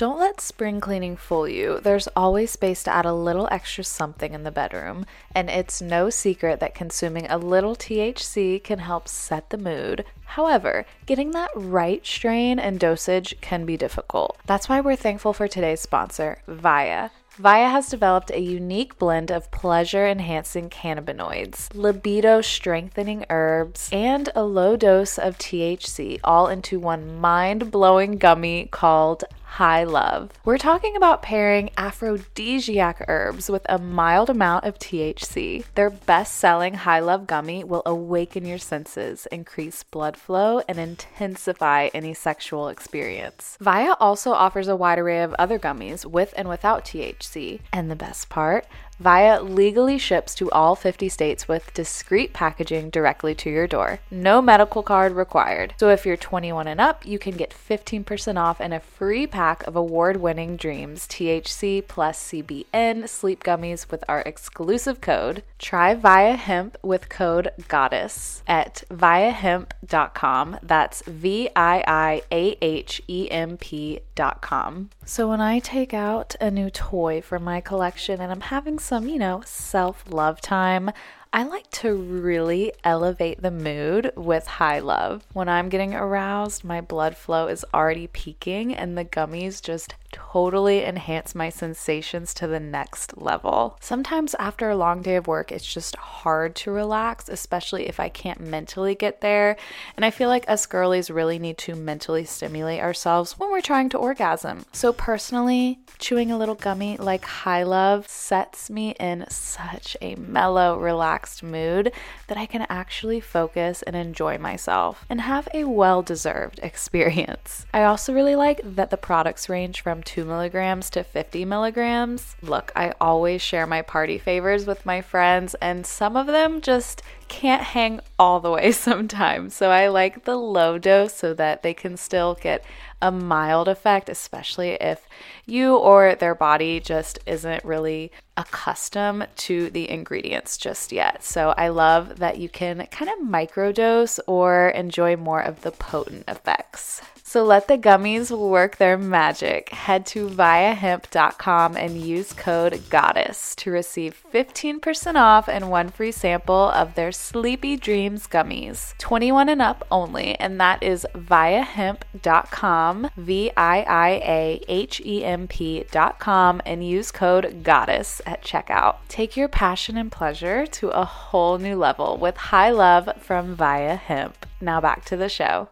Don't 0.00 0.18
let 0.18 0.40
spring 0.40 0.80
cleaning 0.80 1.14
fool 1.14 1.46
you. 1.46 1.78
There's 1.82 2.08
always 2.16 2.50
space 2.50 2.82
to 2.84 2.90
add 2.90 3.04
a 3.04 3.12
little 3.12 3.46
extra 3.50 3.84
something 3.84 4.32
in 4.32 4.44
the 4.44 4.50
bedroom, 4.50 5.04
and 5.34 5.50
it's 5.50 5.82
no 5.82 6.08
secret 6.08 6.58
that 6.60 6.74
consuming 6.74 7.26
a 7.26 7.36
little 7.36 7.76
THC 7.76 8.64
can 8.64 8.78
help 8.78 9.08
set 9.08 9.50
the 9.50 9.58
mood. 9.58 10.06
However, 10.24 10.86
getting 11.04 11.32
that 11.32 11.50
right 11.54 12.00
strain 12.06 12.58
and 12.58 12.80
dosage 12.80 13.38
can 13.42 13.66
be 13.66 13.76
difficult. 13.76 14.38
That's 14.46 14.70
why 14.70 14.80
we're 14.80 14.96
thankful 14.96 15.34
for 15.34 15.46
today's 15.46 15.82
sponsor, 15.82 16.38
Viia. 16.48 17.10
Viia 17.38 17.70
has 17.70 17.88
developed 17.88 18.30
a 18.30 18.40
unique 18.40 18.98
blend 18.98 19.30
of 19.30 19.50
pleasure 19.50 20.06
enhancing 20.06 20.68
cannabinoids, 20.68 21.68
libido 21.74 22.40
strengthening 22.40 23.24
herbs, 23.30 23.88
and 23.92 24.30
a 24.34 24.44
low 24.44 24.76
dose 24.76 25.18
of 25.18 25.36
THC 25.38 26.20
all 26.24 26.48
into 26.48 26.80
one 26.80 27.18
mind 27.18 27.70
blowing 27.70 28.16
gummy 28.16 28.66
called 28.70 29.24
High 29.50 29.82
Love. 29.82 30.30
We're 30.44 30.58
talking 30.58 30.94
about 30.96 31.22
pairing 31.22 31.70
aphrodisiac 31.76 33.04
herbs 33.08 33.50
with 33.50 33.66
a 33.68 33.78
mild 33.78 34.30
amount 34.30 34.64
of 34.64 34.78
THC. 34.78 35.64
Their 35.74 35.90
best 35.90 36.36
selling 36.36 36.74
High 36.74 37.00
Love 37.00 37.26
gummy 37.26 37.64
will 37.64 37.82
awaken 37.84 38.46
your 38.46 38.58
senses, 38.58 39.26
increase 39.32 39.82
blood 39.82 40.16
flow, 40.16 40.62
and 40.68 40.78
intensify 40.78 41.90
any 41.92 42.14
sexual 42.14 42.68
experience. 42.68 43.58
Viia 43.60 43.96
also 43.98 44.30
offers 44.30 44.68
a 44.68 44.76
wide 44.76 45.00
array 45.00 45.22
of 45.22 45.34
other 45.34 45.58
gummies 45.58 46.06
with 46.06 46.32
and 46.36 46.48
without 46.48 46.84
THC. 46.84 47.60
And 47.72 47.90
the 47.90 47.96
best 47.96 48.28
part, 48.28 48.66
Viia 49.00 49.40
legally 49.40 49.96
ships 49.96 50.34
to 50.34 50.50
all 50.50 50.76
50 50.76 51.08
states 51.08 51.48
with 51.48 51.72
discreet 51.72 52.34
packaging 52.34 52.90
directly 52.90 53.34
to 53.36 53.48
your 53.48 53.66
door. 53.66 54.00
No 54.10 54.42
medical 54.42 54.82
card 54.82 55.12
required. 55.12 55.72
So 55.78 55.88
if 55.88 56.04
you're 56.04 56.18
21 56.18 56.66
and 56.66 56.80
up, 56.80 57.06
you 57.06 57.18
can 57.18 57.34
get 57.34 57.54
15% 57.54 58.36
off 58.36 58.60
and 58.60 58.74
a 58.74 58.80
free 58.80 59.26
pack 59.26 59.66
of 59.66 59.74
award 59.74 60.18
winning 60.18 60.58
Dreams 60.58 61.06
THC 61.06 61.86
plus 61.88 62.30
CBN 62.30 63.08
sleep 63.08 63.42
gummies 63.42 63.90
with 63.90 64.04
our 64.06 64.20
exclusive 64.20 65.00
code. 65.00 65.44
Try 65.58 65.94
Viia 65.94 66.36
Hemp 66.36 66.76
with 66.82 67.08
code 67.08 67.52
GODDESS 67.68 68.42
at 68.46 68.84
viiahemp.com. 68.90 70.58
That's 70.62 71.02
V 71.06 71.48
I 71.56 71.84
I 71.86 72.22
A 72.30 72.58
H 72.60 73.00
E 73.08 73.30
M 73.30 73.56
P.com. 73.56 74.90
So 75.06 75.28
when 75.28 75.40
I 75.40 75.58
take 75.58 75.94
out 75.94 76.36
a 76.40 76.50
new 76.50 76.68
toy 76.68 77.22
from 77.22 77.44
my 77.44 77.60
collection 77.60 78.20
and 78.20 78.30
I'm 78.30 78.42
having 78.42 78.78
some, 78.78 78.89
you 78.98 79.18
know, 79.18 79.42
self 79.46 80.04
love 80.10 80.40
time, 80.40 80.90
I 81.32 81.44
like 81.44 81.70
to 81.70 81.94
really 81.94 82.72
elevate 82.82 83.40
the 83.40 83.52
mood 83.52 84.10
with 84.16 84.46
high 84.46 84.80
love. 84.80 85.24
When 85.32 85.48
I'm 85.48 85.68
getting 85.68 85.94
aroused, 85.94 86.64
my 86.64 86.80
blood 86.80 87.16
flow 87.16 87.46
is 87.46 87.64
already 87.72 88.08
peaking, 88.08 88.74
and 88.74 88.98
the 88.98 89.04
gummies 89.04 89.62
just 89.62 89.94
totally 90.32 90.84
enhance 90.84 91.34
my 91.34 91.48
sensations 91.48 92.32
to 92.34 92.46
the 92.46 92.60
next 92.60 93.16
level. 93.16 93.76
Sometimes 93.80 94.34
after 94.36 94.70
a 94.70 94.76
long 94.76 95.02
day 95.02 95.16
of 95.16 95.26
work, 95.26 95.50
it's 95.50 95.66
just 95.66 95.96
hard 95.96 96.54
to 96.54 96.70
relax, 96.70 97.28
especially 97.28 97.88
if 97.88 97.98
I 97.98 98.08
can't 98.08 98.40
mentally 98.40 98.94
get 98.94 99.22
there. 99.22 99.56
And 99.96 100.04
I 100.04 100.10
feel 100.10 100.28
like 100.28 100.48
us 100.48 100.66
girlies 100.66 101.10
really 101.10 101.38
need 101.38 101.58
to 101.58 101.74
mentally 101.74 102.24
stimulate 102.24 102.80
ourselves 102.80 103.38
when 103.38 103.50
we're 103.50 103.60
trying 103.60 103.88
to 103.90 103.98
orgasm. 103.98 104.64
So, 104.72 104.92
personally, 104.92 105.80
chewing 105.98 106.30
a 106.30 106.38
little 106.38 106.54
gummy 106.54 106.96
like 106.96 107.24
High 107.24 107.64
Love 107.64 108.08
sets 108.08 108.70
me 108.70 108.90
in 109.00 109.26
such 109.28 109.96
a 110.00 110.14
mellow, 110.14 110.78
relaxed 110.78 111.42
mood 111.42 111.92
that 112.28 112.38
I 112.38 112.46
can 112.46 112.66
actually 112.68 113.20
focus 113.20 113.82
and 113.82 113.96
enjoy 113.96 114.38
myself 114.38 115.04
and 115.10 115.20
have 115.20 115.48
a 115.52 115.64
well 115.64 116.02
deserved 116.02 116.60
experience. 116.62 117.66
I 117.74 117.82
also 117.82 118.12
really 118.12 118.36
like 118.36 118.60
that 118.64 118.90
the 118.90 118.96
products 118.96 119.48
range 119.48 119.80
from 119.80 120.02
2 120.20 120.26
milligrams 120.26 120.90
to 120.90 121.02
50 121.02 121.46
milligrams. 121.46 122.36
Look, 122.42 122.72
I 122.76 122.92
always 123.00 123.40
share 123.40 123.66
my 123.66 123.80
party 123.80 124.18
favors 124.18 124.66
with 124.66 124.84
my 124.84 125.00
friends, 125.00 125.54
and 125.62 125.86
some 125.86 126.14
of 126.14 126.26
them 126.26 126.60
just 126.60 127.00
can't 127.28 127.62
hang 127.62 128.00
all 128.18 128.38
the 128.38 128.50
way 128.50 128.70
sometimes. 128.88 129.54
So 129.54 129.70
I 129.70 129.88
like 129.88 130.24
the 130.24 130.36
low 130.36 130.76
dose 130.76 131.14
so 131.14 131.32
that 131.34 131.62
they 131.62 131.72
can 131.72 131.96
still 131.96 132.36
get 132.38 132.62
a 133.00 133.10
mild 133.10 133.66
effect, 133.66 134.10
especially 134.10 134.72
if 134.72 135.08
you 135.46 135.74
or 135.74 136.14
their 136.14 136.34
body 136.34 136.80
just 136.80 137.18
isn't 137.24 137.64
really 137.64 138.12
accustomed 138.36 139.26
to 139.36 139.70
the 139.70 139.88
ingredients 139.88 140.58
just 140.58 140.92
yet. 140.92 141.24
So 141.24 141.54
I 141.56 141.68
love 141.68 142.18
that 142.18 142.36
you 142.36 142.50
can 142.50 142.86
kind 142.90 143.10
of 143.10 143.26
microdose 143.26 144.20
or 144.26 144.68
enjoy 144.68 145.16
more 145.16 145.40
of 145.40 145.62
the 145.62 145.70
potent 145.70 146.24
effects. 146.28 147.00
So 147.30 147.44
let 147.44 147.68
the 147.68 147.78
gummies 147.78 148.36
work 148.36 148.78
their 148.78 148.98
magic. 148.98 149.68
Head 149.68 150.04
to 150.06 150.26
viiahemp.com 150.26 151.76
and 151.76 151.96
use 151.96 152.32
code 152.32 152.72
GODDESS 152.90 153.54
to 153.54 153.70
receive 153.70 154.20
15% 154.34 155.14
off 155.14 155.48
and 155.48 155.70
one 155.70 155.90
free 155.90 156.10
sample 156.10 156.70
of 156.70 156.96
their 156.96 157.12
Sleepy 157.12 157.76
Dreams 157.76 158.26
gummies. 158.26 158.98
21 158.98 159.48
and 159.48 159.62
up 159.62 159.86
only, 159.92 160.34
and 160.40 160.60
that 160.60 160.82
is 160.82 161.06
viiahemp.com, 161.14 163.10
V 163.16 163.52
I 163.56 163.82
I 163.82 164.08
A 164.08 164.64
H 164.66 165.00
E 165.04 165.24
M 165.24 165.46
P.com, 165.46 166.60
and 166.66 166.84
use 166.84 167.12
code 167.12 167.62
GODDESS 167.62 168.22
at 168.26 168.42
checkout. 168.42 168.96
Take 169.06 169.36
your 169.36 169.46
passion 169.46 169.96
and 169.96 170.10
pleasure 170.10 170.66
to 170.66 170.88
a 170.88 171.04
whole 171.04 171.58
new 171.58 171.76
level 171.76 172.16
with 172.16 172.36
high 172.36 172.70
love 172.70 173.08
from 173.20 173.56
Viia 173.56 173.96
Hemp. 173.96 174.46
Now 174.60 174.80
back 174.80 175.04
to 175.04 175.16
the 175.16 175.28
show 175.28 175.68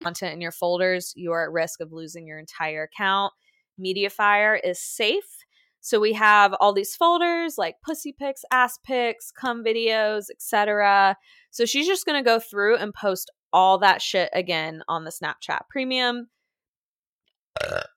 content 0.00 0.34
in 0.34 0.40
your 0.40 0.52
folders, 0.52 1.12
you 1.16 1.32
are 1.32 1.44
at 1.44 1.52
risk 1.52 1.80
of 1.80 1.92
losing 1.92 2.26
your 2.26 2.38
entire 2.38 2.82
account. 2.84 3.32
Mediafire 3.80 4.58
is 4.62 4.80
safe. 4.80 5.44
So 5.80 6.00
we 6.00 6.14
have 6.14 6.54
all 6.60 6.72
these 6.72 6.96
folders 6.96 7.58
like 7.58 7.76
pussy 7.84 8.14
pics, 8.18 8.42
ass 8.50 8.78
pics, 8.84 9.30
cum 9.30 9.62
videos, 9.62 10.30
etc. 10.30 11.16
So 11.50 11.66
she's 11.66 11.86
just 11.86 12.06
going 12.06 12.22
to 12.22 12.26
go 12.26 12.38
through 12.38 12.78
and 12.78 12.94
post 12.94 13.30
all 13.52 13.78
that 13.78 14.00
shit 14.00 14.30
again 14.32 14.82
on 14.88 15.04
the 15.04 15.10
Snapchat 15.10 15.68
Premium. 15.68 16.28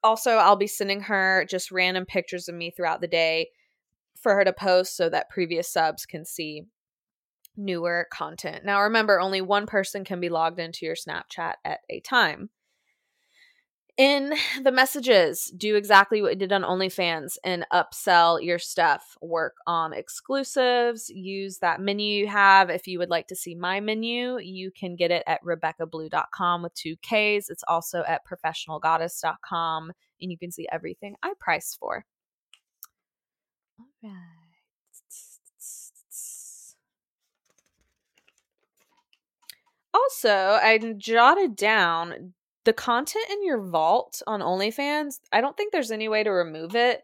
Also, 0.03 0.31
I'll 0.31 0.55
be 0.55 0.67
sending 0.67 1.01
her 1.01 1.45
just 1.49 1.71
random 1.71 2.05
pictures 2.05 2.47
of 2.47 2.55
me 2.55 2.71
throughout 2.71 3.01
the 3.01 3.07
day 3.07 3.49
for 4.21 4.35
her 4.35 4.43
to 4.43 4.53
post 4.53 4.95
so 4.95 5.09
that 5.09 5.29
previous 5.29 5.71
subs 5.71 6.05
can 6.05 6.25
see 6.25 6.63
newer 7.57 8.07
content. 8.11 8.63
Now, 8.63 8.83
remember, 8.83 9.19
only 9.19 9.41
one 9.41 9.65
person 9.65 10.05
can 10.05 10.19
be 10.19 10.29
logged 10.29 10.59
into 10.59 10.85
your 10.85 10.95
Snapchat 10.95 11.55
at 11.65 11.79
a 11.89 11.99
time. 12.01 12.49
In 13.97 14.35
the 14.63 14.71
messages, 14.71 15.51
do 15.57 15.75
exactly 15.75 16.21
what 16.21 16.33
you 16.33 16.35
did 16.35 16.53
on 16.53 16.61
OnlyFans 16.61 17.37
and 17.43 17.65
upsell 17.73 18.43
your 18.43 18.59
stuff. 18.59 19.17
Work 19.21 19.55
on 19.65 19.91
exclusives. 19.91 21.09
Use 21.09 21.57
that 21.59 21.81
menu 21.81 22.05
you 22.05 22.27
have. 22.27 22.69
If 22.69 22.85
you 22.85 22.99
would 22.99 23.09
like 23.09 23.25
to 23.29 23.35
see 23.35 23.55
my 23.55 23.79
menu, 23.79 24.37
you 24.37 24.69
can 24.69 24.95
get 24.95 25.09
it 25.09 25.23
at 25.25 25.43
RebekkaBlue.com 25.43 26.61
with 26.61 26.75
two 26.75 26.95
Ks. 26.97 27.49
It's 27.49 27.63
also 27.67 28.03
at 28.07 28.21
ProfessionalGoddess.com, 28.23 29.91
and 30.21 30.31
you 30.31 30.37
can 30.37 30.51
see 30.51 30.67
everything 30.71 31.15
I 31.23 31.33
price 31.39 31.75
for. 31.79 32.05
All 33.79 33.87
right. 34.03 34.46
Also, 39.97 40.59
I 40.61 40.77
jotted 40.97 41.55
down 41.55 42.33
the 42.65 42.73
content 42.73 43.25
in 43.31 43.43
your 43.43 43.61
vault 43.61 44.21
on 44.27 44.41
OnlyFans. 44.41 45.19
I 45.31 45.41
don't 45.41 45.55
think 45.55 45.71
there's 45.71 45.91
any 45.91 46.07
way 46.07 46.23
to 46.23 46.29
remove 46.29 46.75
it. 46.75 47.01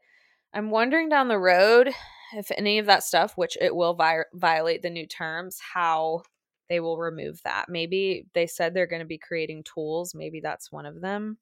I'm 0.53 0.69
wondering 0.69 1.09
down 1.09 1.27
the 1.27 1.39
road 1.39 1.91
if 2.35 2.51
any 2.51 2.79
of 2.79 2.85
that 2.87 3.03
stuff, 3.03 3.33
which 3.35 3.57
it 3.59 3.75
will 3.75 3.93
vi- 3.93 4.25
violate 4.33 4.81
the 4.81 4.89
new 4.89 5.07
terms, 5.07 5.59
how 5.73 6.23
they 6.69 6.79
will 6.79 6.97
remove 6.97 7.41
that. 7.43 7.65
Maybe 7.69 8.27
they 8.33 8.45
said 8.45 8.73
they're 8.73 8.87
going 8.87 9.01
to 9.01 9.05
be 9.05 9.17
creating 9.17 9.63
tools. 9.63 10.13
Maybe 10.13 10.39
that's 10.39 10.71
one 10.71 10.85
of 10.85 11.01
them. 11.01 11.37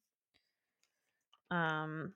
Um, 1.50 2.14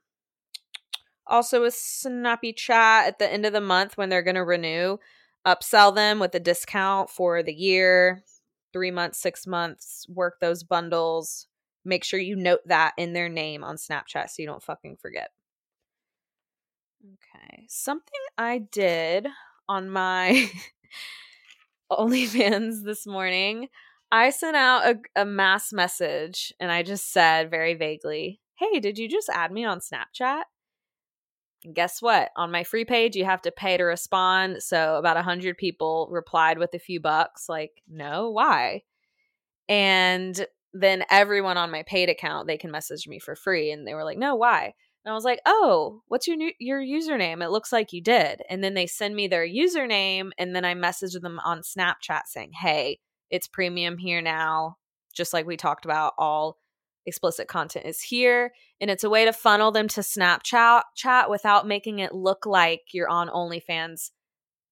also, 1.27 1.63
a 1.63 1.71
Snappy 1.71 2.53
Chat 2.53 3.07
at 3.07 3.19
the 3.19 3.31
end 3.31 3.45
of 3.45 3.53
the 3.53 3.61
month 3.61 3.97
when 3.97 4.09
they're 4.09 4.23
going 4.23 4.35
to 4.35 4.43
renew, 4.43 4.97
upsell 5.45 5.93
them 5.93 6.19
with 6.19 6.33
a 6.33 6.39
discount 6.39 7.09
for 7.09 7.43
the 7.43 7.53
year 7.53 8.23
three 8.73 8.91
months, 8.91 9.19
six 9.19 9.47
months, 9.47 10.05
work 10.09 10.39
those 10.39 10.63
bundles. 10.63 11.47
Make 11.85 12.03
sure 12.03 12.19
you 12.19 12.35
note 12.35 12.61
that 12.65 12.93
in 12.97 13.13
their 13.13 13.29
name 13.29 13.63
on 13.63 13.77
Snapchat 13.77 14.29
so 14.29 14.41
you 14.41 14.45
don't 14.45 14.63
fucking 14.63 14.97
forget. 14.97 15.31
Okay. 17.03 17.65
Something 17.69 18.19
I 18.37 18.59
did 18.59 19.27
on 19.69 19.89
my 19.89 20.49
OnlyFans 21.91 22.83
this 22.83 23.07
morning, 23.07 23.69
I 24.11 24.29
sent 24.29 24.55
out 24.55 24.85
a, 24.85 25.21
a 25.21 25.25
mass 25.25 25.71
message 25.71 26.53
and 26.59 26.71
I 26.71 26.83
just 26.83 27.11
said 27.11 27.49
very 27.49 27.73
vaguely, 27.73 28.41
Hey, 28.55 28.79
did 28.79 28.97
you 28.97 29.07
just 29.07 29.29
add 29.29 29.51
me 29.51 29.65
on 29.65 29.79
Snapchat? 29.79 30.43
And 31.67 31.75
guess 31.75 32.01
what? 32.01 32.31
On 32.37 32.49
my 32.49 32.63
free 32.63 32.85
page, 32.85 33.17
you 33.17 33.25
have 33.25 33.41
to 33.41 33.51
pay 33.51 33.75
to 33.75 33.83
respond. 33.83 34.63
So 34.63 34.95
about 34.95 35.17
100 35.17 35.57
people 35.57 36.07
replied 36.09 36.57
with 36.57 36.73
a 36.73 36.79
few 36.79 37.01
bucks, 37.01 37.49
like, 37.49 37.83
no, 37.89 38.31
why? 38.31 38.83
And 39.67 40.47
then 40.73 41.03
everyone 41.11 41.57
on 41.57 41.69
my 41.69 41.83
paid 41.83 42.07
account, 42.07 42.47
they 42.47 42.57
can 42.57 42.71
message 42.71 43.05
me 43.05 43.19
for 43.19 43.35
free. 43.35 43.69
And 43.71 43.85
they 43.85 43.93
were 43.93 44.05
like, 44.05 44.17
no, 44.17 44.35
why? 44.35 44.75
And 45.03 45.11
I 45.13 45.15
was 45.15 45.23
like, 45.23 45.39
"Oh, 45.45 46.01
what's 46.09 46.27
your 46.27 46.35
new, 46.35 46.51
your 46.59 46.81
username? 46.81 47.41
It 47.41 47.49
looks 47.49 47.71
like 47.71 47.93
you 47.93 48.01
did." 48.01 48.41
And 48.49 48.61
then 48.61 48.73
they 48.73 48.87
send 48.87 49.15
me 49.15 49.29
their 49.29 49.47
username, 49.47 50.31
and 50.37 50.53
then 50.53 50.65
I 50.65 50.73
message 50.73 51.13
them 51.13 51.39
on 51.45 51.61
Snapchat 51.61 52.23
saying, 52.25 52.51
"Hey, 52.51 52.99
it's 53.29 53.47
premium 53.47 53.97
here 53.99 54.21
now, 54.21 54.75
just 55.13 55.31
like 55.31 55.45
we 55.45 55.55
talked 55.55 55.85
about. 55.85 56.13
All 56.17 56.57
explicit 57.07 57.47
content 57.47 57.85
is 57.85 58.01
here, 58.01 58.53
and 58.79 58.91
it's 58.91 59.03
a 59.03 59.09
way 59.09 59.25
to 59.25 59.33
funnel 59.33 59.71
them 59.71 59.87
to 59.89 60.01
Snapchat 60.01 60.81
chat 60.95 61.29
without 61.29 61.67
making 61.67 61.99
it 61.99 62.13
look 62.13 62.45
like 62.45 62.81
you're 62.93 63.09
on 63.09 63.29
OnlyFans." 63.29 64.11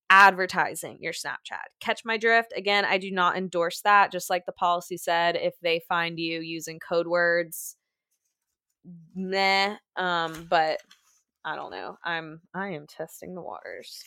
advertising 0.09 0.97
your 1.01 1.13
Snapchat. 1.13 1.65
Catch 1.79 2.05
my 2.05 2.17
drift? 2.17 2.53
Again, 2.55 2.85
I 2.85 2.97
do 2.97 3.11
not 3.11 3.37
endorse 3.37 3.81
that. 3.81 4.11
Just 4.11 4.29
like 4.29 4.45
the 4.45 4.51
policy 4.51 4.97
said, 4.97 5.35
if 5.35 5.55
they 5.61 5.81
find 5.87 6.19
you 6.19 6.41
using 6.41 6.79
code 6.79 7.07
words, 7.07 7.75
meh. 9.15 9.77
Um, 9.95 10.47
but 10.49 10.79
I 11.43 11.55
don't 11.55 11.71
know. 11.71 11.97
I'm 12.03 12.41
I 12.53 12.69
am 12.69 12.87
testing 12.87 13.35
the 13.35 13.41
waters. 13.41 14.03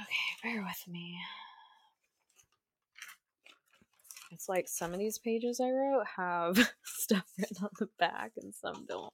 Okay, 0.00 0.54
bear 0.54 0.62
with 0.62 0.92
me. 0.92 1.18
It's 4.30 4.48
like 4.48 4.68
some 4.68 4.92
of 4.92 4.98
these 4.98 5.18
pages 5.18 5.60
I 5.60 5.70
wrote 5.70 6.04
have 6.16 6.70
stuff 6.84 7.24
written 7.38 7.56
on 7.62 7.70
the 7.78 7.88
back 7.98 8.32
and 8.36 8.54
some 8.54 8.86
don't. 8.88 9.12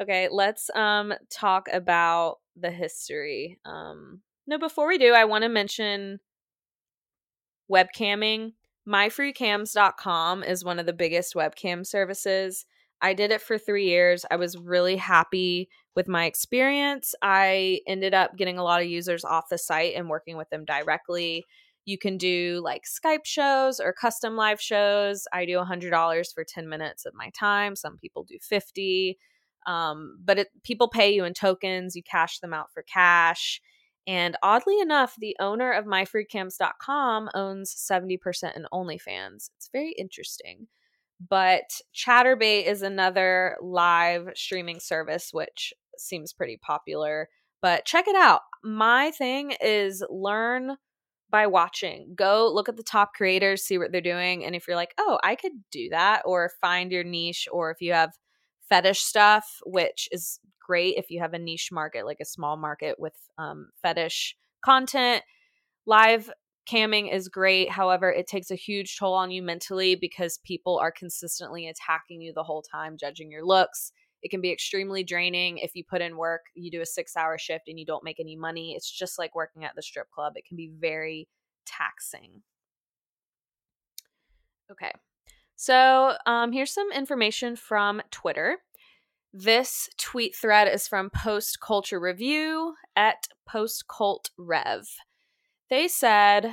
Okay, 0.00 0.28
let's 0.30 0.70
um 0.76 1.12
talk 1.30 1.68
about 1.72 2.38
the 2.56 2.70
history. 2.70 3.58
Um 3.64 4.22
no, 4.46 4.58
before 4.58 4.88
we 4.88 4.96
do, 4.96 5.12
I 5.12 5.24
want 5.24 5.42
to 5.42 5.48
mention 5.48 6.20
webcamming 7.70 8.52
myfreecams.com 8.88 10.42
is 10.42 10.64
one 10.64 10.78
of 10.78 10.86
the 10.86 10.92
biggest 10.92 11.34
webcam 11.34 11.86
services. 11.86 12.64
I 13.00 13.12
did 13.12 13.30
it 13.30 13.42
for 13.42 13.58
three 13.58 13.84
years. 13.84 14.24
I 14.30 14.36
was 14.36 14.56
really 14.56 14.96
happy 14.96 15.68
with 15.94 16.08
my 16.08 16.24
experience. 16.24 17.14
I 17.22 17.80
ended 17.86 18.14
up 18.14 18.36
getting 18.36 18.58
a 18.58 18.64
lot 18.64 18.80
of 18.80 18.88
users 18.88 19.24
off 19.24 19.50
the 19.50 19.58
site 19.58 19.94
and 19.94 20.08
working 20.08 20.36
with 20.36 20.48
them 20.50 20.64
directly. 20.64 21.44
You 21.88 21.96
can 21.96 22.18
do 22.18 22.60
like 22.62 22.82
Skype 22.84 23.24
shows 23.24 23.80
or 23.80 23.94
custom 23.94 24.36
live 24.36 24.60
shows. 24.60 25.26
I 25.32 25.46
do 25.46 25.56
$100 25.56 26.34
for 26.34 26.44
10 26.44 26.68
minutes 26.68 27.06
of 27.06 27.14
my 27.14 27.30
time. 27.30 27.76
Some 27.76 27.96
people 27.96 28.24
do 28.24 28.36
50. 28.42 29.16
Um, 29.66 30.18
but 30.22 30.38
it, 30.38 30.48
people 30.64 30.88
pay 30.90 31.14
you 31.14 31.24
in 31.24 31.32
tokens, 31.32 31.96
you 31.96 32.02
cash 32.02 32.40
them 32.40 32.52
out 32.52 32.70
for 32.74 32.82
cash. 32.82 33.62
And 34.06 34.36
oddly 34.42 34.78
enough, 34.80 35.14
the 35.18 35.34
owner 35.40 35.72
of 35.72 35.86
myfreecams.com 35.86 37.30
owns 37.34 37.74
70% 37.74 38.18
in 38.54 38.66
OnlyFans. 38.70 39.48
It's 39.56 39.70
very 39.72 39.94
interesting. 39.98 40.66
But 41.26 41.70
Chaturbate 41.96 42.66
is 42.66 42.82
another 42.82 43.56
live 43.62 44.28
streaming 44.34 44.80
service, 44.80 45.30
which 45.32 45.72
seems 45.96 46.34
pretty 46.34 46.58
popular. 46.58 47.30
But 47.62 47.86
check 47.86 48.06
it 48.08 48.16
out. 48.16 48.42
My 48.62 49.10
thing 49.10 49.54
is 49.62 50.04
learn 50.10 50.76
by 51.30 51.46
watching. 51.46 52.14
Go 52.14 52.50
look 52.52 52.68
at 52.68 52.76
the 52.76 52.82
top 52.82 53.14
creators, 53.14 53.62
see 53.62 53.78
what 53.78 53.92
they're 53.92 54.00
doing. 54.00 54.44
And 54.44 54.54
if 54.54 54.66
you're 54.66 54.76
like, 54.76 54.94
oh, 54.98 55.18
I 55.22 55.34
could 55.34 55.52
do 55.70 55.88
that, 55.90 56.22
or 56.24 56.50
find 56.60 56.90
your 56.90 57.04
niche, 57.04 57.46
or 57.52 57.70
if 57.70 57.80
you 57.80 57.92
have 57.92 58.12
fetish 58.68 59.00
stuff, 59.00 59.60
which 59.64 60.08
is 60.12 60.40
great 60.64 60.96
if 60.96 61.10
you 61.10 61.20
have 61.20 61.34
a 61.34 61.38
niche 61.38 61.70
market, 61.72 62.06
like 62.06 62.20
a 62.20 62.26
small 62.26 62.56
market 62.56 62.96
with 62.98 63.14
um, 63.38 63.68
fetish 63.82 64.36
content. 64.64 65.22
Live 65.86 66.30
camming 66.70 67.12
is 67.12 67.28
great. 67.28 67.70
However, 67.70 68.12
it 68.12 68.26
takes 68.26 68.50
a 68.50 68.56
huge 68.56 68.98
toll 68.98 69.14
on 69.14 69.30
you 69.30 69.42
mentally 69.42 69.94
because 69.94 70.38
people 70.44 70.78
are 70.78 70.92
consistently 70.92 71.66
attacking 71.66 72.20
you 72.20 72.32
the 72.34 72.42
whole 72.42 72.62
time, 72.62 72.98
judging 72.98 73.30
your 73.30 73.44
looks. 73.44 73.92
It 74.22 74.30
can 74.30 74.40
be 74.40 74.52
extremely 74.52 75.04
draining 75.04 75.58
if 75.58 75.74
you 75.74 75.84
put 75.84 76.00
in 76.00 76.16
work, 76.16 76.42
you 76.54 76.70
do 76.70 76.80
a 76.80 76.86
six 76.86 77.16
hour 77.16 77.38
shift 77.38 77.68
and 77.68 77.78
you 77.78 77.86
don't 77.86 78.04
make 78.04 78.18
any 78.18 78.36
money. 78.36 78.74
It's 78.76 78.90
just 78.90 79.18
like 79.18 79.34
working 79.34 79.64
at 79.64 79.74
the 79.76 79.82
strip 79.82 80.10
club, 80.10 80.32
it 80.36 80.44
can 80.46 80.56
be 80.56 80.70
very 80.78 81.28
taxing. 81.66 82.42
Okay. 84.70 84.92
So, 85.56 86.14
um, 86.26 86.52
here's 86.52 86.72
some 86.72 86.92
information 86.92 87.56
from 87.56 88.00
Twitter. 88.10 88.58
This 89.32 89.88
tweet 89.98 90.34
thread 90.34 90.68
is 90.68 90.88
from 90.88 91.10
Post 91.10 91.60
Culture 91.60 92.00
Review 92.00 92.74
at 92.96 93.28
Post 93.46 93.86
Cult 93.88 94.30
Rev. 94.38 94.86
They 95.68 95.88
said, 95.88 96.44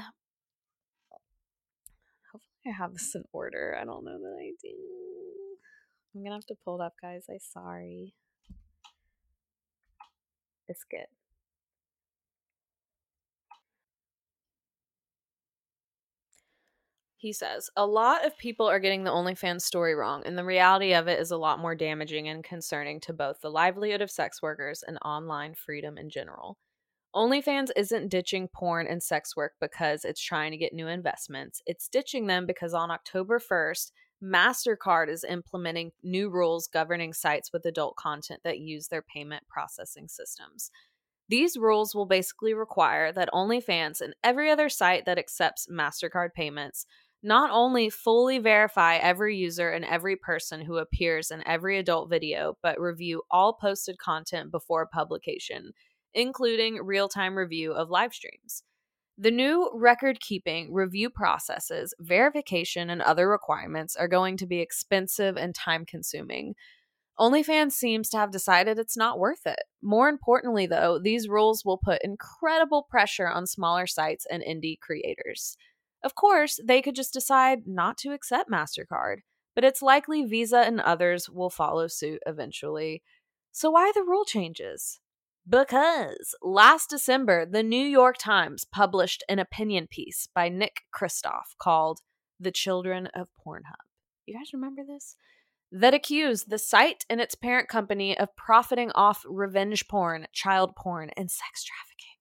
hopefully 2.31 2.67
I 2.67 2.71
have 2.71 2.93
this 2.93 3.13
in 3.15 3.23
order. 3.31 3.77
I 3.79 3.85
don't 3.85 4.03
know 4.03 4.17
that 4.17 4.37
I 4.39 4.51
do. 4.61 5.04
I'm 6.15 6.23
gonna 6.23 6.35
have 6.35 6.45
to 6.45 6.55
pull 6.63 6.81
it 6.81 6.85
up, 6.85 6.93
guys. 7.01 7.25
I'm 7.29 7.39
sorry. 7.39 8.13
It's 10.67 10.83
good. 10.89 11.07
He 17.17 17.33
says, 17.33 17.69
A 17.75 17.85
lot 17.85 18.25
of 18.25 18.37
people 18.37 18.67
are 18.67 18.79
getting 18.79 19.03
the 19.03 19.11
OnlyFans 19.11 19.61
story 19.61 19.95
wrong, 19.95 20.23
and 20.25 20.37
the 20.37 20.43
reality 20.45 20.93
of 20.93 21.07
it 21.07 21.19
is 21.19 21.31
a 21.31 21.37
lot 21.37 21.59
more 21.59 21.75
damaging 21.75 22.29
and 22.29 22.43
concerning 22.43 22.99
to 23.01 23.13
both 23.13 23.41
the 23.41 23.49
livelihood 23.49 24.01
of 24.01 24.11
sex 24.11 24.41
workers 24.41 24.83
and 24.87 24.97
online 25.03 25.55
freedom 25.55 25.97
in 25.97 26.09
general. 26.09 26.57
OnlyFans 27.15 27.69
isn't 27.75 28.09
ditching 28.09 28.47
porn 28.53 28.87
and 28.87 29.01
sex 29.01 29.35
work 29.35 29.53
because 29.59 30.05
it's 30.05 30.21
trying 30.21 30.51
to 30.51 30.57
get 30.57 30.73
new 30.73 30.87
investments. 30.87 31.61
It's 31.65 31.87
ditching 31.87 32.27
them 32.27 32.45
because 32.45 32.73
on 32.73 32.91
October 32.91 33.39
1st, 33.39 33.91
MasterCard 34.23 35.09
is 35.09 35.23
implementing 35.23 35.91
new 36.03 36.29
rules 36.29 36.67
governing 36.67 37.13
sites 37.13 37.51
with 37.51 37.65
adult 37.65 37.95
content 37.95 38.41
that 38.43 38.59
use 38.59 38.87
their 38.87 39.01
payment 39.01 39.43
processing 39.47 40.07
systems. 40.07 40.71
These 41.27 41.57
rules 41.57 41.95
will 41.95 42.05
basically 42.05 42.53
require 42.53 43.11
that 43.11 43.31
OnlyFans 43.33 44.01
and 44.01 44.15
every 44.23 44.49
other 44.49 44.69
site 44.69 45.05
that 45.05 45.17
accepts 45.17 45.67
MasterCard 45.67 46.33
payments 46.33 46.85
not 47.23 47.49
only 47.51 47.89
fully 47.89 48.37
verify 48.37 48.97
every 48.97 49.35
user 49.35 49.71
and 49.71 49.83
every 49.83 50.15
person 50.15 50.61
who 50.61 50.77
appears 50.77 51.31
in 51.31 51.45
every 51.47 51.79
adult 51.79 52.07
video, 52.07 52.55
but 52.61 52.79
review 52.79 53.23
all 53.31 53.53
posted 53.53 53.97
content 53.97 54.51
before 54.51 54.85
publication, 54.85 55.71
including 56.13 56.75
real 56.75 57.09
time 57.09 57.35
review 57.35 57.71
of 57.71 57.89
live 57.89 58.13
streams. 58.13 58.61
The 59.17 59.31
new 59.31 59.71
record 59.73 60.19
keeping, 60.19 60.73
review 60.73 61.09
processes, 61.09 61.93
verification, 61.99 62.89
and 62.89 63.01
other 63.01 63.29
requirements 63.29 63.95
are 63.95 64.09
going 64.09 64.35
to 64.37 64.45
be 64.45 64.59
expensive 64.59 65.37
and 65.37 65.55
time 65.55 65.85
consuming. 65.85 66.55
OnlyFans 67.17 67.71
seems 67.71 68.09
to 68.09 68.17
have 68.17 68.31
decided 68.31 68.77
it's 68.77 68.97
not 68.97 69.17
worth 69.17 69.47
it. 69.47 69.63
More 69.81 70.09
importantly, 70.09 70.67
though, 70.67 70.99
these 70.99 71.29
rules 71.29 71.63
will 71.63 71.77
put 71.77 72.01
incredible 72.03 72.85
pressure 72.89 73.29
on 73.29 73.47
smaller 73.47 73.87
sites 73.87 74.25
and 74.29 74.43
indie 74.43 74.77
creators. 74.77 75.55
Of 76.03 76.15
course, 76.15 76.59
they 76.61 76.81
could 76.81 76.95
just 76.95 77.13
decide 77.13 77.59
not 77.65 77.97
to 77.99 78.11
accept 78.11 78.51
MasterCard, 78.51 79.19
but 79.55 79.63
it's 79.63 79.81
likely 79.81 80.25
Visa 80.25 80.59
and 80.59 80.81
others 80.81 81.29
will 81.29 81.49
follow 81.49 81.87
suit 81.87 82.19
eventually. 82.25 83.01
So, 83.53 83.71
why 83.71 83.93
the 83.95 84.03
rule 84.03 84.25
changes? 84.25 84.99
Because 85.47 86.33
last 86.41 86.89
December, 86.89 87.45
the 87.45 87.61
New 87.61 87.85
York 87.85 88.17
Times 88.17 88.65
published 88.65 89.23
an 89.29 89.37
opinion 89.37 89.87
piece 89.87 90.27
by 90.33 90.49
Nick 90.49 90.81
Kristof 90.93 91.55
called 91.59 92.01
The 92.39 92.51
Children 92.51 93.09
of 93.13 93.29
Pornhub. 93.45 93.85
You 94.25 94.33
guys 94.33 94.53
remember 94.53 94.81
this? 94.83 95.15
That 95.71 95.93
accused 95.93 96.49
the 96.49 96.57
site 96.57 97.05
and 97.09 97.21
its 97.21 97.35
parent 97.35 97.69
company 97.69 98.17
of 98.17 98.35
profiting 98.35 98.91
off 98.95 99.23
revenge 99.27 99.87
porn, 99.87 100.25
child 100.33 100.75
porn, 100.75 101.11
and 101.15 101.29
sex 101.29 101.63
trafficking. 101.63 102.17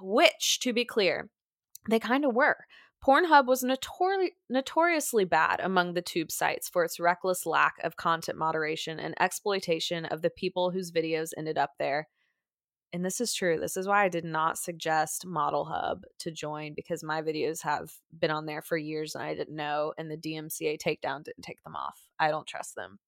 Which, 0.00 0.60
to 0.60 0.72
be 0.72 0.84
clear, 0.84 1.30
they 1.90 1.98
kind 1.98 2.24
of 2.24 2.34
were. 2.34 2.66
Pornhub 3.06 3.46
was 3.46 3.62
notori- 3.62 4.32
notoriously 4.50 5.24
bad 5.24 5.60
among 5.60 5.94
the 5.94 6.02
tube 6.02 6.32
sites 6.32 6.68
for 6.68 6.82
its 6.82 6.98
reckless 6.98 7.46
lack 7.46 7.74
of 7.84 7.96
content 7.96 8.36
moderation 8.36 8.98
and 8.98 9.14
exploitation 9.20 10.04
of 10.04 10.22
the 10.22 10.30
people 10.30 10.72
whose 10.72 10.90
videos 10.90 11.30
ended 11.38 11.56
up 11.56 11.74
there. 11.78 12.08
And 12.92 13.04
this 13.04 13.20
is 13.20 13.32
true. 13.32 13.60
This 13.60 13.76
is 13.76 13.86
why 13.86 14.04
I 14.04 14.08
did 14.08 14.24
not 14.24 14.58
suggest 14.58 15.24
Model 15.24 15.66
Hub 15.66 16.02
to 16.20 16.32
join 16.32 16.72
because 16.74 17.04
my 17.04 17.22
videos 17.22 17.62
have 17.62 17.92
been 18.18 18.30
on 18.32 18.46
there 18.46 18.62
for 18.62 18.76
years 18.76 19.14
and 19.14 19.22
I 19.22 19.34
didn't 19.34 19.54
know, 19.54 19.92
and 19.96 20.10
the 20.10 20.16
DMCA 20.16 20.78
takedown 20.78 21.22
didn't 21.22 21.42
take 21.42 21.62
them 21.62 21.76
off. 21.76 22.08
I 22.18 22.30
don't 22.30 22.46
trust 22.46 22.74
them. 22.74 22.98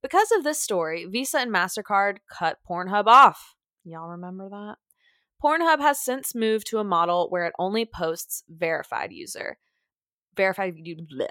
Because 0.00 0.30
of 0.32 0.44
this 0.44 0.60
story, 0.60 1.04
Visa 1.04 1.40
and 1.40 1.52
MasterCard 1.52 2.18
cut 2.30 2.58
Pornhub 2.66 3.06
off. 3.06 3.56
Y'all 3.84 4.08
remember 4.08 4.48
that? 4.48 4.76
Pornhub 5.42 5.80
has 5.80 6.00
since 6.00 6.34
moved 6.34 6.66
to 6.68 6.78
a 6.78 6.84
model 6.84 7.28
where 7.30 7.46
it 7.46 7.54
only 7.58 7.84
posts 7.84 8.42
verified 8.48 9.12
user 9.12 9.58
verified 10.38 10.76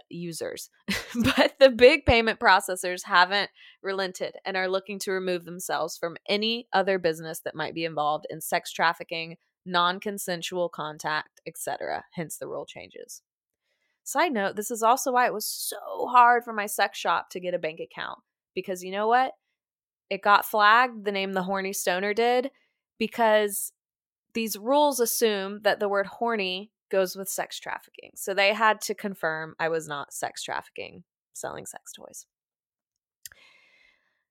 users. 0.09 0.69
but 1.15 1.53
the 1.59 1.69
big 1.69 2.05
payment 2.05 2.39
processors 2.39 3.05
haven't 3.05 3.49
relented 3.81 4.35
and 4.45 4.55
are 4.55 4.67
looking 4.67 4.99
to 4.99 5.11
remove 5.11 5.45
themselves 5.45 5.97
from 5.97 6.17
any 6.27 6.67
other 6.73 6.99
business 6.99 7.39
that 7.39 7.55
might 7.55 7.73
be 7.73 7.85
involved 7.85 8.27
in 8.29 8.41
sex 8.41 8.71
trafficking, 8.71 9.37
non-consensual 9.65 10.69
contact, 10.69 11.41
etc. 11.47 12.03
Hence 12.11 12.37
the 12.37 12.47
rule 12.47 12.65
changes. 12.65 13.23
Side 14.03 14.33
note, 14.33 14.55
this 14.55 14.69
is 14.69 14.83
also 14.83 15.13
why 15.13 15.25
it 15.25 15.33
was 15.33 15.45
so 15.45 16.07
hard 16.07 16.43
for 16.43 16.53
my 16.53 16.65
sex 16.65 16.99
shop 16.99 17.29
to 17.31 17.39
get 17.39 17.53
a 17.53 17.59
bank 17.59 17.79
account 17.79 18.19
because 18.53 18.83
you 18.83 18.91
know 18.91 19.07
what? 19.07 19.33
It 20.09 20.21
got 20.21 20.45
flagged 20.45 21.05
the 21.05 21.11
name 21.11 21.33
the 21.33 21.43
horny 21.43 21.73
stoner 21.73 22.13
did 22.13 22.51
because 22.99 23.71
these 24.33 24.57
rules 24.57 24.99
assume 24.99 25.61
that 25.63 25.79
the 25.79 25.89
word 25.89 26.07
horny 26.07 26.71
goes 26.89 27.15
with 27.15 27.29
sex 27.29 27.59
trafficking. 27.59 28.11
So 28.15 28.33
they 28.33 28.53
had 28.53 28.81
to 28.81 28.93
confirm 28.93 29.55
I 29.59 29.69
was 29.69 29.87
not 29.87 30.13
sex 30.13 30.43
trafficking, 30.43 31.03
selling 31.33 31.65
sex 31.65 31.91
toys. 31.91 32.25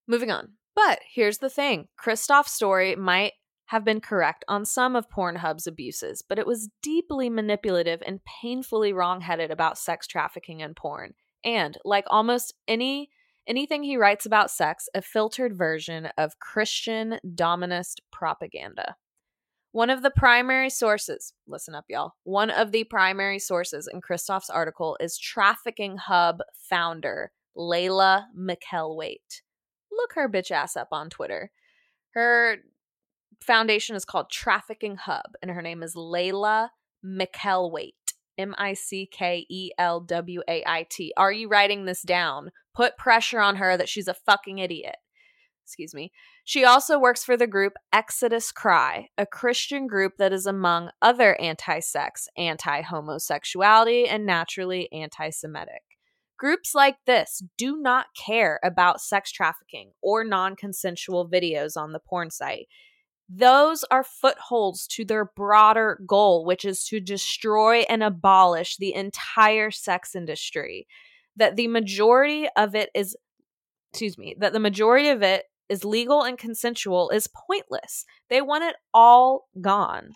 Moving 0.07 0.31
on. 0.31 0.53
But 0.75 1.01
here's 1.13 1.39
the 1.39 1.51
thing 1.51 1.89
Kristof's 1.97 2.53
story 2.53 2.97
might 2.97 3.33
have 3.67 3.85
been 3.85 4.01
correct 4.01 4.45
on 4.47 4.65
some 4.65 4.95
of 4.95 5.11
Pornhub's 5.11 5.67
abuses, 5.67 6.23
but 6.27 6.39
it 6.39 6.47
was 6.47 6.69
deeply 6.83 7.29
manipulative 7.29 8.01
and 8.07 8.21
painfully 8.25 8.93
wrongheaded 8.93 9.51
about 9.51 9.79
sex 9.79 10.07
trafficking 10.07 10.63
and 10.63 10.77
porn. 10.77 11.15
And 11.45 11.77
like 11.85 12.05
almost 12.09 12.55
any 12.69 13.11
anything 13.47 13.83
he 13.83 13.97
writes 13.97 14.27
about 14.27 14.51
sex, 14.51 14.89
a 14.95 15.01
filtered 15.01 15.57
version 15.57 16.07
of 16.19 16.39
Christian 16.39 17.19
dominist 17.35 18.01
propaganda. 18.13 18.97
One 19.77 19.91
of 19.91 20.03
the 20.03 20.11
primary 20.11 20.71
sources, 20.71 21.35
listen 21.47 21.75
up, 21.75 21.85
y'all. 21.91 22.15
One 22.25 22.49
of 22.49 22.73
the 22.73 22.85
primary 22.85 23.39
sources 23.39 23.87
in 23.93 24.01
Kristof's 24.01 24.49
article 24.49 24.97
is 25.01 25.19
Trafficking 25.19 25.99
Hub 25.99 26.39
founder 26.55 27.31
Laila 27.55 28.29
Mickelwait. 28.35 29.43
Look 29.93 30.15
her 30.15 30.31
bitch 30.31 30.51
ass 30.51 30.79
up 30.79 30.89
on 30.93 31.11
Twitter. 31.11 31.51
Her 32.15 32.57
foundation 33.43 33.97
is 33.97 34.07
called 34.07 34.31
Trafficking 34.31 34.97
Hub, 34.97 35.35
and 35.43 35.51
her 35.51 35.61
name 35.61 35.83
is 35.83 35.95
Laila 35.95 36.71
Mickelwait. 37.05 38.15
M 38.39 38.55
I 38.57 38.73
C 38.73 39.07
K 39.13 39.45
E 39.51 39.73
L 39.77 40.01
W 40.01 40.41
A 40.49 40.65
I 40.67 40.87
T. 40.89 41.13
Are 41.19 41.33
you 41.33 41.49
writing 41.49 41.85
this 41.85 42.01
down? 42.01 42.51
Put 42.75 42.97
pressure 42.97 43.41
on 43.41 43.57
her 43.57 43.77
that 43.77 43.91
she's 43.91 44.09
a 44.09 44.15
fucking 44.15 44.57
idiot 44.59 44.97
excuse 45.67 45.93
me. 45.93 46.13
She 46.45 46.65
also 46.65 46.97
works 46.97 47.25
for 47.25 47.37
the 47.37 47.49
group 47.49 47.73
Exodus 47.93 48.53
Cry, 48.53 49.09
a 49.19 49.27
Christian 49.27 49.89
group 49.89 50.13
that 50.19 50.33
is 50.33 50.47
among 50.47 50.91
other 51.03 51.35
anti 51.41 51.81
sex, 51.81 52.29
anti 52.39 52.83
homosexuality, 52.83 54.07
and 54.07 54.25
naturally 54.25 54.89
anti 54.93 55.31
Semitic. 55.31 55.83
Groups 56.39 56.73
like 56.73 56.99
this 57.05 57.43
do 57.59 57.79
not 57.79 58.07
care 58.17 58.61
about 58.63 59.01
sex 59.01 59.33
trafficking 59.33 59.91
or 60.01 60.23
non 60.23 60.55
consensual 60.55 61.29
videos 61.29 61.77
on 61.77 61.91
the 61.91 61.99
porn 61.99 62.31
site. 62.31 62.69
Those 63.29 63.85
are 63.91 64.05
footholds 64.05 64.87
to 64.89 65.05
their 65.05 65.25
broader 65.25 66.01
goal, 66.07 66.45
which 66.45 66.65
is 66.65 66.85
to 66.85 67.01
destroy 67.01 67.81
and 67.89 68.05
abolish 68.05 68.77
the 68.77 68.95
entire 68.95 69.73
sex 69.73 70.15
industry. 70.15 70.87
That 71.35 71.57
the 71.57 71.67
majority 71.67 72.47
of 72.57 72.77
it 72.77 72.91
is, 72.95 73.17
excuse 73.93 74.17
me, 74.17 74.37
that 74.39 74.53
the 74.53 74.61
majority 74.61 75.09
of 75.09 75.23
it 75.23 75.45
is 75.69 75.85
legal 75.85 76.23
and 76.23 76.39
consensual 76.39 77.11
is 77.11 77.29
pointless. 77.29 78.05
They 78.29 78.41
want 78.43 78.65
it 78.65 78.77
all 78.93 79.49
gone. 79.61 80.13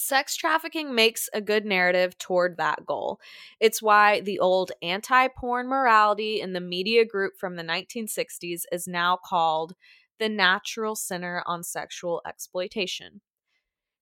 Sex 0.00 0.36
trafficking 0.36 0.94
makes 0.94 1.28
a 1.32 1.40
good 1.40 1.64
narrative 1.64 2.16
toward 2.18 2.56
that 2.56 2.86
goal. 2.86 3.18
It's 3.58 3.82
why 3.82 4.20
the 4.20 4.38
old 4.38 4.70
anti 4.80 5.26
porn 5.26 5.66
morality 5.66 6.40
in 6.40 6.52
the 6.52 6.60
media 6.60 7.04
group 7.04 7.32
from 7.36 7.56
the 7.56 7.64
1960s 7.64 8.62
is 8.70 8.86
now 8.86 9.18
called 9.22 9.74
the 10.20 10.28
Natural 10.28 10.94
Center 10.94 11.42
on 11.46 11.64
Sexual 11.64 12.22
Exploitation. 12.26 13.22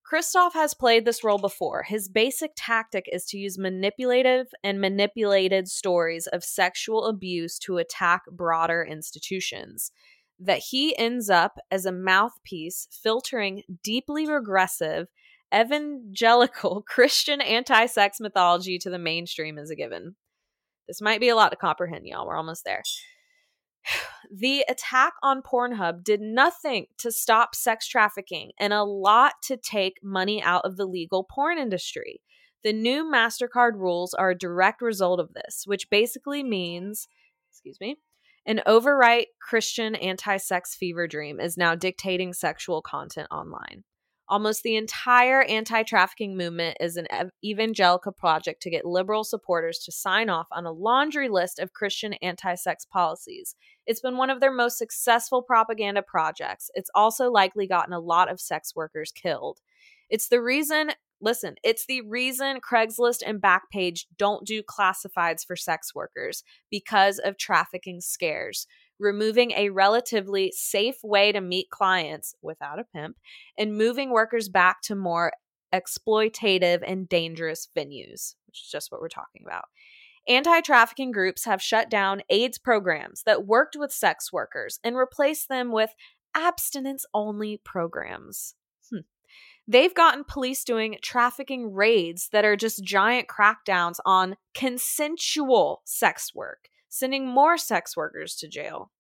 Kristof 0.07 0.53
has 0.53 0.75
played 0.75 1.05
this 1.05 1.25
role 1.25 1.39
before. 1.39 1.83
His 1.83 2.09
basic 2.09 2.53
tactic 2.55 3.09
is 3.11 3.25
to 3.27 3.39
use 3.39 3.59
manipulative 3.59 4.49
and 4.63 4.81
manipulated 4.81 5.67
stories 5.67 6.27
of 6.29 6.45
sexual 6.45 7.07
abuse 7.07 7.59
to 7.61 7.79
attack 7.79 8.23
broader 8.31 8.87
institutions 8.89 9.91
that 10.39 10.59
he 10.71 10.97
ends 10.97 11.31
up 11.31 11.59
as 11.71 11.87
a 11.87 11.93
mouthpiece 11.93 12.89
filtering 12.91 13.63
deeply 13.83 14.27
regressive 14.27 15.09
evangelical 15.55 16.83
Christian 16.87 17.41
anti 17.41 17.87
sex 17.87 18.19
mythology 18.21 18.79
to 18.79 18.91
the 18.91 18.99
mainstream 18.99 19.59
as 19.59 19.71
a 19.71 19.77
given. 19.77 20.17
This 20.87 21.01
might 21.01 21.21
be 21.21 21.29
a 21.29 21.37
lot 21.37 21.51
to 21.51 21.57
comprehend, 21.57 22.07
y'all. 22.07 22.27
We're 22.27 22.37
almost 22.37 22.65
there. 22.65 22.83
The 24.29 24.65
attack 24.69 25.13
on 25.23 25.41
Pornhub 25.41 26.03
did 26.03 26.21
nothing 26.21 26.87
to 26.99 27.13
stop 27.13 27.55
sex 27.55 27.87
trafficking 27.87 28.51
and 28.59 28.73
a 28.73 28.83
lot 28.83 29.35
to 29.45 29.57
take 29.57 30.01
money 30.03 30.43
out 30.43 30.65
of 30.65 30.77
the 30.77 30.85
legal 30.85 31.23
porn 31.23 31.59
industry. 31.59 32.21
The 32.65 32.73
new 32.73 33.05
MasterCard 33.05 33.75
rules 33.75 34.15
are 34.15 34.31
a 34.31 34.39
direct 34.39 34.83
result 34.83 35.21
of 35.21 35.33
this, 35.33 35.63
which 35.65 35.89
basically 35.91 36.43
means, 36.43 37.07
excuse 37.53 37.79
me, 37.81 37.99
an 38.47 38.63
overright 38.65 39.29
Christian 39.41 39.97
anti 39.97 40.37
sex 40.37 40.75
fever 40.75 41.09
dream 41.09 41.41
is 41.41 41.57
now 41.57 41.75
dictating 41.75 42.33
sexual 42.33 42.81
content 42.81 43.29
online. 43.31 43.83
Almost 44.29 44.63
the 44.63 44.77
entire 44.77 45.43
anti 45.43 45.83
trafficking 45.83 46.37
movement 46.37 46.77
is 46.81 46.97
an 46.97 47.07
evangelical 47.45 48.13
project 48.13 48.63
to 48.63 48.71
get 48.71 48.85
liberal 48.85 49.25
supporters 49.25 49.79
to 49.81 49.93
sign 49.93 50.29
off 50.31 50.47
on 50.51 50.67
a 50.67 50.73
laundry 50.73 51.29
list 51.29 51.59
of 51.59 51.73
Christian 51.73 52.15
anti 52.15 52.55
sex 52.55 52.85
policies. 52.85 53.55
It's 53.87 54.01
been 54.01 54.17
one 54.17 54.31
of 54.31 54.41
their 54.41 54.53
most 54.53 54.79
successful 54.79 55.43
propaganda 55.43 56.03
projects. 56.03 56.71
It's 56.75 56.91
also 56.95 57.31
likely 57.31 57.67
gotten 57.67 57.93
a 57.93 58.01
lot 58.01 58.31
of 58.31 58.41
sex 58.41 58.75
workers 58.75 59.13
killed. 59.13 59.61
It's 60.09 60.29
the 60.29 60.43
reason 60.43 60.91
Listen, 61.21 61.55
it's 61.65 61.87
the 61.87 62.03
reason 62.03 62.61
Craigslist 62.61 63.23
and 63.27 63.41
Backpage 63.41 64.05
don't 64.19 64.47
do 64.47 64.63
classifieds 64.63 65.47
for 65.47 65.57
sex 65.57 65.95
workers 65.95 66.45
because 66.71 67.19
of 67.19 67.39
trafficking 67.39 68.01
scares, 68.01 68.67
removing 68.99 69.53
a 69.53 69.71
relatively 69.71 70.53
safe 70.55 70.97
way 71.03 71.33
to 71.33 71.41
meet 71.41 71.71
clients 71.71 72.35
without 72.43 72.79
a 72.79 72.85
pimp 72.85 73.17
and 73.59 73.77
moving 73.77 74.11
workers 74.11 74.49
back 74.49 74.83
to 74.83 74.95
more 74.95 75.33
exploitative 75.75 76.83
and 76.87 77.09
dangerous 77.09 77.69
venues, 77.77 78.35
which 78.47 78.63
is 78.63 78.69
just 78.71 78.93
what 78.93 79.01
we're 79.01 79.09
talking 79.09 79.43
about. 79.47 79.65
Anti 80.29 80.61
trafficking 80.61 81.13
groups 81.13 81.45
have 81.45 81.63
shut 81.63 81.89
down 81.89 82.23
AIDS 82.29 82.59
programs 82.59 83.23
that 83.25 83.47
worked 83.47 83.77
with 83.77 83.93
sex 83.93 84.33
workers 84.33 84.81
and 84.83 84.97
replaced 84.97 85.49
them 85.49 85.71
with 85.71 85.91
abstinence 86.35 87.07
only 87.15 87.61
programs. 87.65 88.55
They've 89.69 89.95
gotten 89.95 90.23
police 90.23 90.63
doing 90.63 90.99
trafficking 91.03 91.75
raids 91.75 92.29
that 92.31 92.45
are 92.45 92.57
just 92.57 92.85
giant 92.85 93.27
crackdowns 93.27 93.97
on 94.05 94.37
consensual 94.55 95.83
sex 95.85 96.33
work, 96.35 96.69
sending 96.89 97.27
more 97.27 97.59
sex 97.59 97.97
workers 97.97 98.37
to 98.37 98.49
jail. 98.49 98.93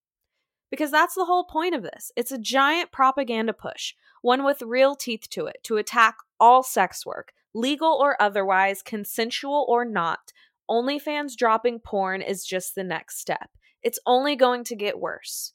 Because 0.68 0.90
that's 0.90 1.14
the 1.14 1.26
whole 1.26 1.44
point 1.44 1.76
of 1.76 1.84
this. 1.84 2.10
It's 2.16 2.32
a 2.32 2.38
giant 2.38 2.90
propaganda 2.90 3.52
push, 3.52 3.94
one 4.22 4.44
with 4.44 4.60
real 4.60 4.96
teeth 4.96 5.28
to 5.30 5.46
it, 5.46 5.58
to 5.62 5.76
attack 5.76 6.16
all 6.40 6.64
sex 6.64 7.06
work, 7.06 7.32
legal 7.54 7.92
or 7.92 8.20
otherwise, 8.20 8.82
consensual 8.82 9.64
or 9.68 9.84
not. 9.84 10.32
OnlyFans 10.68 11.36
dropping 11.36 11.78
porn 11.78 12.20
is 12.20 12.44
just 12.44 12.74
the 12.74 12.82
next 12.82 13.20
step. 13.20 13.50
It's 13.84 14.00
only 14.04 14.34
going 14.34 14.64
to 14.64 14.74
get 14.74 14.98
worse. 14.98 15.52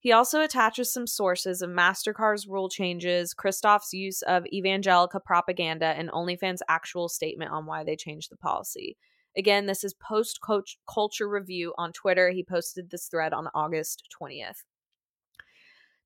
He 0.00 0.12
also 0.12 0.40
attaches 0.40 0.92
some 0.92 1.06
sources 1.06 1.60
of 1.60 1.70
MasterCard's 1.70 2.46
rule 2.46 2.68
changes, 2.68 3.34
Kristof's 3.34 3.92
use 3.92 4.22
of 4.22 4.44
evangelica 4.54 5.22
propaganda, 5.24 5.86
and 5.86 6.10
OnlyFans' 6.10 6.60
actual 6.68 7.08
statement 7.08 7.50
on 7.50 7.66
why 7.66 7.82
they 7.82 7.96
changed 7.96 8.30
the 8.30 8.36
policy. 8.36 8.96
Again, 9.36 9.66
this 9.66 9.84
is 9.84 9.94
post 9.94 10.40
culture 10.40 11.28
review 11.28 11.74
on 11.76 11.92
Twitter. 11.92 12.30
He 12.30 12.44
posted 12.44 12.90
this 12.90 13.06
thread 13.06 13.32
on 13.32 13.48
August 13.54 14.04
20th. 14.20 14.62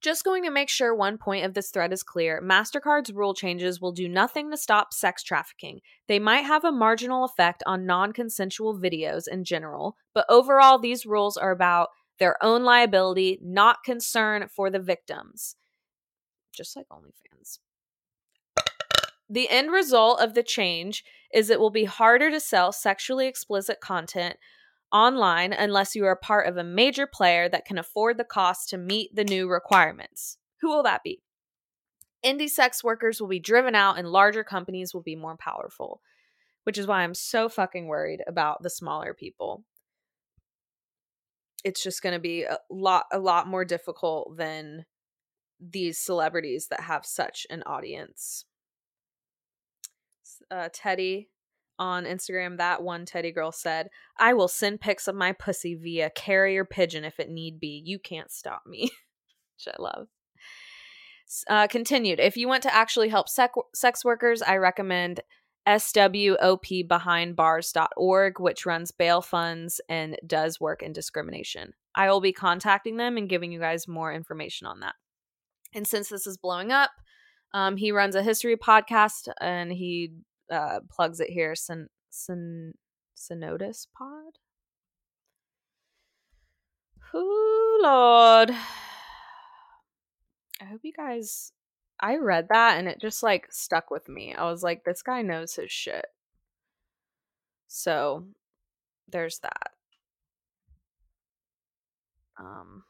Just 0.03 0.25
going 0.25 0.43
to 0.43 0.51
make 0.51 0.69
sure 0.69 0.93
one 0.93 1.17
point 1.17 1.45
of 1.45 1.55
this 1.55 1.71
thread 1.71 1.93
is 1.93 2.03
clear 2.03 2.43
MasterCard's 2.43 3.13
rule 3.13 3.35
changes 3.35 3.81
will 3.81 3.93
do 3.93 4.09
nothing 4.09 4.51
to 4.51 4.57
stop 4.57 4.93
sex 4.93 5.23
trafficking. 5.23 5.81
They 6.09 6.19
might 6.19 6.45
have 6.45 6.65
a 6.65 6.73
marginal 6.73 7.25
effect 7.25 7.63
on 7.67 7.87
non 7.87 8.13
consensual 8.13 8.77
videos 8.77 9.29
in 9.31 9.45
general, 9.45 9.97
but 10.13 10.27
overall, 10.29 10.79
these 10.79 11.07
rules 11.07 11.37
are 11.37 11.53
about 11.53 11.91
their 12.23 12.37
own 12.41 12.63
liability, 12.63 13.37
not 13.43 13.83
concern 13.85 14.47
for 14.47 14.71
the 14.71 14.79
victims. 14.79 15.57
Just 16.55 16.77
like 16.77 16.87
OnlyFans. 16.89 17.59
The 19.29 19.49
end 19.51 19.73
result 19.73 20.21
of 20.21 20.35
the 20.35 20.45
change 20.45 21.03
is 21.35 21.51
it 21.51 21.59
will 21.59 21.71
be 21.71 21.83
harder 21.83 22.31
to 22.31 22.39
sell 22.39 22.71
sexually 22.71 23.27
explicit 23.27 23.81
content 23.81 24.37
online 24.93 25.53
unless 25.53 25.97
you 25.97 26.05
are 26.05 26.15
part 26.15 26.47
of 26.47 26.57
a 26.57 26.63
major 26.63 27.09
player 27.09 27.49
that 27.49 27.65
can 27.65 27.77
afford 27.77 28.19
the 28.19 28.25
cost 28.25 28.69
to 28.69 28.79
meet 28.79 29.13
the 29.17 29.25
new 29.25 29.49
requirements. 29.49 30.37
Who 30.61 30.69
will 30.69 30.85
that 30.85 31.03
be? 31.03 31.23
Indie 32.25 32.49
sex 32.49 32.85
workers 32.85 33.21
will 33.21 33.27
be 33.27 33.41
driven 33.41 33.75
out 33.75 33.99
and 33.99 34.07
larger 34.07 34.45
companies 34.45 34.95
will 34.95 35.03
be 35.03 35.17
more 35.17 35.37
powerful. 35.37 36.01
which 36.65 36.79
is 36.79 36.87
why 36.87 37.03
I'm 37.03 37.15
so 37.15 37.49
fucking 37.49 37.87
worried 37.87 38.21
about 38.29 38.63
the 38.63 38.71
smaller 38.71 39.15
people. 39.15 39.65
It's 41.65 41.83
just 41.83 42.03
going 42.03 42.15
to 42.15 42.21
be 42.21 42.43
a 42.43 42.59
lot 42.71 43.07
a 43.13 43.19
lot 43.19 43.47
more 43.47 43.65
difficult 43.65 44.37
than 44.37 44.85
these 45.61 45.99
celebrities 45.99 46.69
that 46.69 46.81
have 46.81 47.07
such 47.07 47.47
an 47.51 47.63
audience. 47.65 48.45
Uh, 50.51 50.69
Teddy 50.73 51.29
on 51.79 52.05
Instagram, 52.05 52.59
that 52.59 52.83
one 52.83 53.07
Teddy 53.07 53.33
girl 53.33 53.53
said, 53.53 53.89
I 54.19 54.35
will 54.35 54.49
send 54.49 54.81
pics 54.81 55.09
of 55.09 55.15
my 55.15 55.33
pussy 55.33 55.75
via 55.75 56.11
carrier 56.11 56.65
pigeon 56.65 57.05
if 57.05 57.19
it 57.21 57.31
need 57.31 57.61
be. 57.61 57.83
You 57.85 57.99
can't 57.99 58.31
stop 58.31 58.63
me. 58.67 58.83
Which 59.57 59.75
I 59.75 59.81
love. 59.81 60.09
Uh, 61.49 61.67
continued. 61.67 62.21
If 62.21 62.37
you 62.37 62.47
want 62.47 62.63
to 62.65 62.75
actually 62.75 63.09
help 63.09 63.29
sec- 63.29 63.53
sex 63.75 64.05
workers, 64.05 64.43
I 64.43 64.57
recommend 64.57 65.21
swopbehindbars.org, 65.67 68.41
which 68.41 68.67
runs 68.67 68.91
bail 68.91 69.23
funds 69.23 69.81
and 69.89 70.17
does 70.27 70.61
work 70.61 70.83
in 70.83 70.93
discrimination. 70.93 71.73
I 71.95 72.11
will 72.11 72.21
be 72.21 72.33
contacting 72.33 72.97
them 72.97 73.17
and 73.17 73.29
giving 73.29 73.53
you 73.53 73.61
guys 73.61 73.87
more 73.87 74.13
information 74.13 74.67
on 74.67 74.81
that. 74.81 74.97
And 75.75 75.87
since 75.87 76.09
this 76.09 76.27
is 76.27 76.37
blowing 76.37 76.73
up, 76.73 76.91
um, 77.55 77.77
he 77.77 77.93
runs 77.93 78.15
a 78.15 78.23
history 78.23 78.57
podcast 78.57 79.29
and 79.41 79.73
he 79.73 80.13
uh, 80.51 80.81
plugs 80.91 81.21
it 81.21 81.31
here. 81.31 81.55
Syn- 81.55 81.89
Syn- 82.11 82.75
Synodus 83.17 83.87
Pod? 83.97 84.39
Ooh, 87.15 87.81
Lord. 87.83 88.51
I 90.61 90.65
hope 90.65 90.81
you 90.83 90.93
guys 90.93 91.53
I 92.03 92.17
read 92.17 92.49
that 92.51 92.79
and 92.79 92.89
it 92.89 93.01
just 93.01 93.23
like 93.23 93.47
stuck 93.53 93.91
with 93.91 94.09
me. 94.09 94.35
I 94.35 94.51
was 94.51 94.65
like, 94.65 94.83
this 94.85 95.03
guy 95.03 95.23
knows 95.23 95.55
his 95.55 95.71
shit. 95.71 96.07
So 97.69 98.25
there's 99.09 99.39
that. 99.39 99.71
Um 102.39 102.83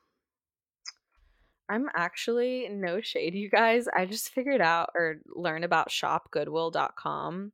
I'm 1.68 1.88
actually 1.94 2.68
no 2.70 3.00
shade, 3.00 3.34
you 3.34 3.48
guys. 3.50 3.86
I 3.94 4.06
just 4.06 4.30
figured 4.30 4.60
out 4.60 4.90
or 4.94 5.16
learned 5.26 5.64
about 5.64 5.90
shopgoodwill.com. 5.90 7.52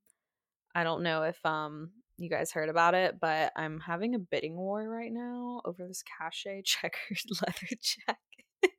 I 0.75 0.85
don't 0.85 1.03
know 1.03 1.23
if 1.25 1.45
um 1.45 1.91
you 2.19 2.31
guys 2.31 2.53
heard 2.53 2.69
about 2.69 2.95
it, 2.95 3.19
but 3.21 3.53
I'm 3.57 3.81
having 3.81 4.15
a 4.15 4.19
bidding 4.19 4.57
war 4.57 4.89
right 4.89 5.13
now 5.13 5.61
over 5.65 5.87
this 5.87 6.03
cachet 6.03 6.63
checkered 6.65 7.19
leather 7.43 7.69
jacket. 7.83 8.75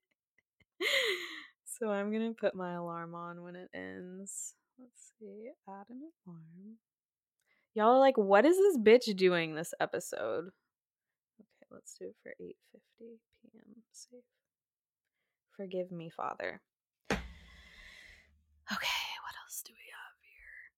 So 1.80 1.89
I'm 1.89 2.11
gonna 2.11 2.34
put 2.34 2.55
my 2.55 2.73
alarm 2.73 3.15
on 3.15 3.41
when 3.41 3.55
it 3.55 3.69
ends. 3.73 4.53
Let's 4.77 5.13
see, 5.17 5.49
add 5.67 5.86
an 5.89 6.01
alarm. 6.27 6.77
Y'all 7.73 7.95
are 7.95 7.99
like, 7.99 8.17
what 8.17 8.45
is 8.45 8.57
this 8.57 8.77
bitch 8.77 9.15
doing 9.15 9.55
this 9.55 9.73
episode? 9.80 10.49
Okay, 11.39 11.67
let's 11.71 11.95
do 11.97 12.07
it 12.07 12.15
for 12.21 12.34
8:50 12.41 12.51
p.m. 12.99 13.84
Safe. 13.93 14.19
Forgive 15.55 15.89
me, 15.89 16.09
Father. 16.09 16.59
Okay, 17.11 17.19
what 19.23 19.36
else 19.41 19.63
do 19.65 19.71
we 19.71 19.89
have 19.93 20.17
here? 20.21 20.71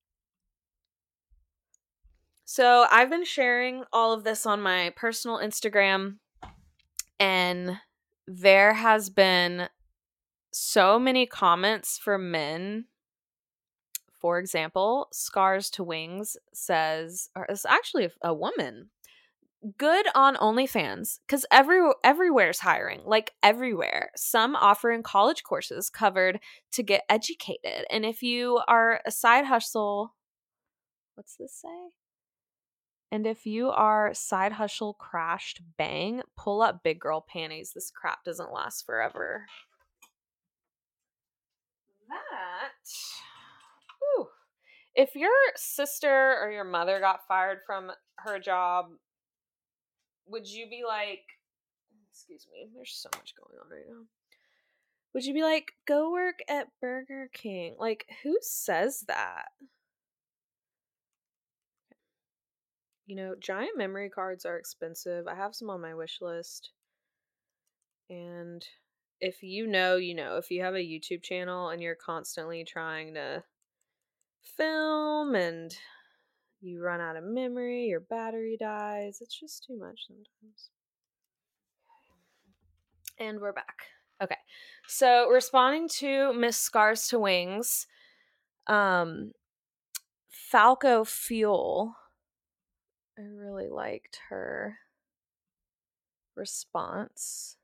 So 2.46 2.86
I've 2.92 3.10
been 3.10 3.26
sharing 3.26 3.86
all 3.92 4.14
of 4.14 4.24
this 4.24 4.46
on 4.46 4.62
my 4.62 4.92
personal 4.96 5.40
Instagram, 5.40 6.20
and 7.20 7.80
there 8.28 8.74
has 8.74 9.10
been 9.10 9.68
so 10.52 11.00
many 11.00 11.26
comments 11.26 11.98
from 11.98 12.32
men. 12.32 12.86
For 14.20 14.38
example, 14.38 15.08
Scars 15.12 15.70
to 15.72 15.84
Wings 15.84 16.38
says, 16.54 17.30
or 17.36 17.46
it's 17.50 17.66
actually 17.66 18.06
a, 18.06 18.12
a 18.30 18.34
woman. 18.34 18.90
Good 19.78 20.08
on 20.16 20.36
OnlyFans 20.36 21.20
because 21.26 21.46
every 21.52 21.80
everywhere's 22.04 22.60
hiring, 22.60 23.02
like 23.06 23.32
everywhere. 23.44 24.10
Some 24.16 24.56
offering 24.56 25.04
college 25.04 25.44
courses 25.44 25.90
covered 25.90 26.40
to 26.72 26.82
get 26.82 27.04
educated, 27.08 27.86
and 27.92 28.04
if 28.04 28.24
you 28.24 28.60
are 28.68 29.02
a 29.06 29.12
side 29.12 29.46
hustle, 29.46 30.16
what's 31.14 31.36
this 31.36 31.54
say? 31.54 31.92
And 33.12 33.28
if 33.28 33.46
you 33.46 33.70
are 33.70 34.16
side 34.16 34.54
hustle 34.54 34.96
crashed 34.96 35.62
bang, 35.78 36.24
pull 36.36 36.64
up 36.64 36.82
big 36.84 37.00
girl 37.00 37.24
panties. 37.28 37.74
This 37.76 37.92
crap 37.92 38.24
doesn't 38.24 38.52
last 38.52 38.84
forever 38.84 39.46
that, 42.12 42.71
whew, 44.00 44.28
if 44.96 45.16
your 45.16 45.32
sister 45.56 46.38
or 46.42 46.52
your 46.52 46.64
mother 46.64 47.00
got 47.00 47.28
fired 47.28 47.60
from 47.66 47.92
her 48.18 48.40
job, 48.40 48.88
would 50.28 50.48
you 50.48 50.68
be 50.70 50.84
like, 50.88 51.24
excuse 52.12 52.48
me, 52.52 52.70
there's 52.76 52.94
so 52.94 53.10
much 53.18 53.34
going 53.36 53.60
on 53.60 53.70
right 53.70 53.86
now. 53.90 54.06
Would 55.14 55.26
you 55.26 55.34
be 55.34 55.44
like, 55.44 55.74
go 55.86 56.12
work 56.12 56.40
at 56.48 56.68
Burger 56.80 57.30
King? 57.34 57.76
Like, 57.78 58.06
who 58.24 58.38
says 58.42 59.04
that? 59.08 59.48
You 63.06 63.18
know, 63.18 63.36
giant 63.38 63.78
memory 63.78 64.10
cards 64.10 64.46
are 64.46 64.58
expensive. 64.58 65.28
I 65.28 65.36
have 65.36 65.54
some 65.54 65.70
on 65.70 65.82
my 65.82 65.94
wish 65.94 66.20
list. 66.22 66.72
And 68.10 68.66
if 69.22 69.44
you 69.44 69.68
know, 69.68 69.98
you 69.98 70.16
know, 70.16 70.38
if 70.38 70.50
you 70.50 70.64
have 70.64 70.74
a 70.74 70.78
YouTube 70.80 71.22
channel 71.22 71.70
and 71.70 71.82
you're 71.82 71.96
constantly 71.96 72.66
trying 72.66 73.14
to 73.14 73.44
film 74.42 75.36
and 75.36 75.76
you 76.60 76.82
run 76.82 77.00
out 77.00 77.16
of 77.16 77.24
memory, 77.24 77.86
your 77.86 78.00
battery 78.00 78.58
dies, 78.60 79.20
it's 79.22 79.40
just 79.40 79.64
too 79.64 79.78
much 79.78 80.08
sometimes. 80.08 80.72
And 83.20 83.40
we're 83.40 83.54
back. 83.54 83.86
Okay. 84.22 84.38
So, 84.88 85.30
responding 85.30 85.88
to 86.00 86.34
Miss 86.34 86.58
Scars 86.58 87.08
to 87.10 87.20
Wings, 87.20 87.88
um 88.68 89.32
Falco 90.30 91.04
Fuel 91.04 91.96
I 93.18 93.22
really 93.22 93.70
liked 93.70 94.20
her 94.30 94.78
response 96.36 97.58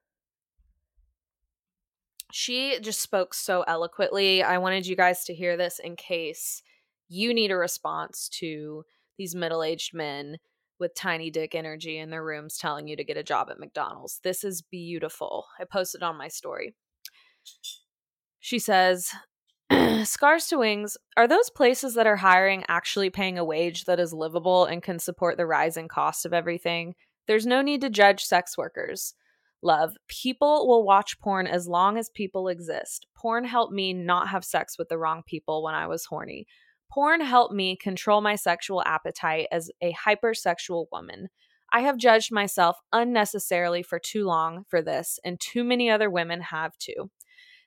she 2.37 2.77
just 2.81 3.01
spoke 3.01 3.33
so 3.33 3.63
eloquently. 3.63 4.43
I 4.43 4.59
wanted 4.59 4.85
you 4.85 4.95
guys 4.95 5.23
to 5.23 5.33
hear 5.33 5.57
this 5.57 5.79
in 5.79 5.95
case 5.95 6.61
you 7.09 7.33
need 7.33 7.49
a 7.49 7.57
response 7.57 8.29
to 8.33 8.83
these 9.17 9.33
middle 9.33 9.63
aged 9.63 9.95
men 9.95 10.37
with 10.79 10.93
tiny 10.93 11.31
dick 11.31 11.55
energy 11.55 11.97
in 11.97 12.11
their 12.11 12.23
rooms 12.23 12.55
telling 12.55 12.87
you 12.87 12.95
to 12.95 13.03
get 13.03 13.17
a 13.17 13.23
job 13.23 13.47
at 13.49 13.57
McDonald's. 13.57 14.19
This 14.23 14.43
is 14.43 14.61
beautiful. 14.61 15.45
I 15.59 15.63
posted 15.63 16.03
on 16.03 16.15
my 16.15 16.27
story. 16.27 16.75
She 18.39 18.59
says, 18.59 19.09
Scars 20.03 20.45
to 20.49 20.59
Wings, 20.59 20.95
are 21.17 21.27
those 21.27 21.49
places 21.49 21.95
that 21.95 22.05
are 22.05 22.17
hiring 22.17 22.63
actually 22.67 23.09
paying 23.09 23.39
a 23.39 23.45
wage 23.45 23.85
that 23.85 23.99
is 23.99 24.13
livable 24.13 24.65
and 24.65 24.83
can 24.83 24.99
support 24.99 25.37
the 25.37 25.47
rising 25.47 25.87
cost 25.87 26.23
of 26.23 26.33
everything? 26.33 26.93
There's 27.25 27.47
no 27.47 27.63
need 27.63 27.81
to 27.81 27.89
judge 27.89 28.23
sex 28.23 28.55
workers 28.55 29.15
love. 29.61 29.95
People 30.07 30.67
will 30.67 30.83
watch 30.83 31.19
porn 31.19 31.47
as 31.47 31.67
long 31.67 31.97
as 31.97 32.09
people 32.09 32.47
exist. 32.47 33.07
Porn 33.15 33.43
helped 33.43 33.73
me 33.73 33.93
not 33.93 34.29
have 34.29 34.45
sex 34.45 34.77
with 34.77 34.89
the 34.89 34.97
wrong 34.97 35.23
people 35.25 35.63
when 35.63 35.73
I 35.73 35.87
was 35.87 36.05
horny. 36.05 36.47
Porn 36.91 37.21
helped 37.21 37.53
me 37.53 37.75
control 37.75 38.21
my 38.21 38.35
sexual 38.35 38.83
appetite 38.85 39.47
as 39.51 39.69
a 39.81 39.93
hypersexual 39.93 40.85
woman. 40.91 41.27
I 41.71 41.81
have 41.81 41.97
judged 41.97 42.31
myself 42.31 42.77
unnecessarily 42.93 43.83
for 43.83 43.99
too 43.99 44.25
long 44.25 44.63
for 44.69 44.81
this, 44.81 45.19
and 45.25 45.39
too 45.39 45.63
many 45.63 45.89
other 45.89 46.09
women 46.09 46.39
have 46.41 46.77
too. 46.77 47.11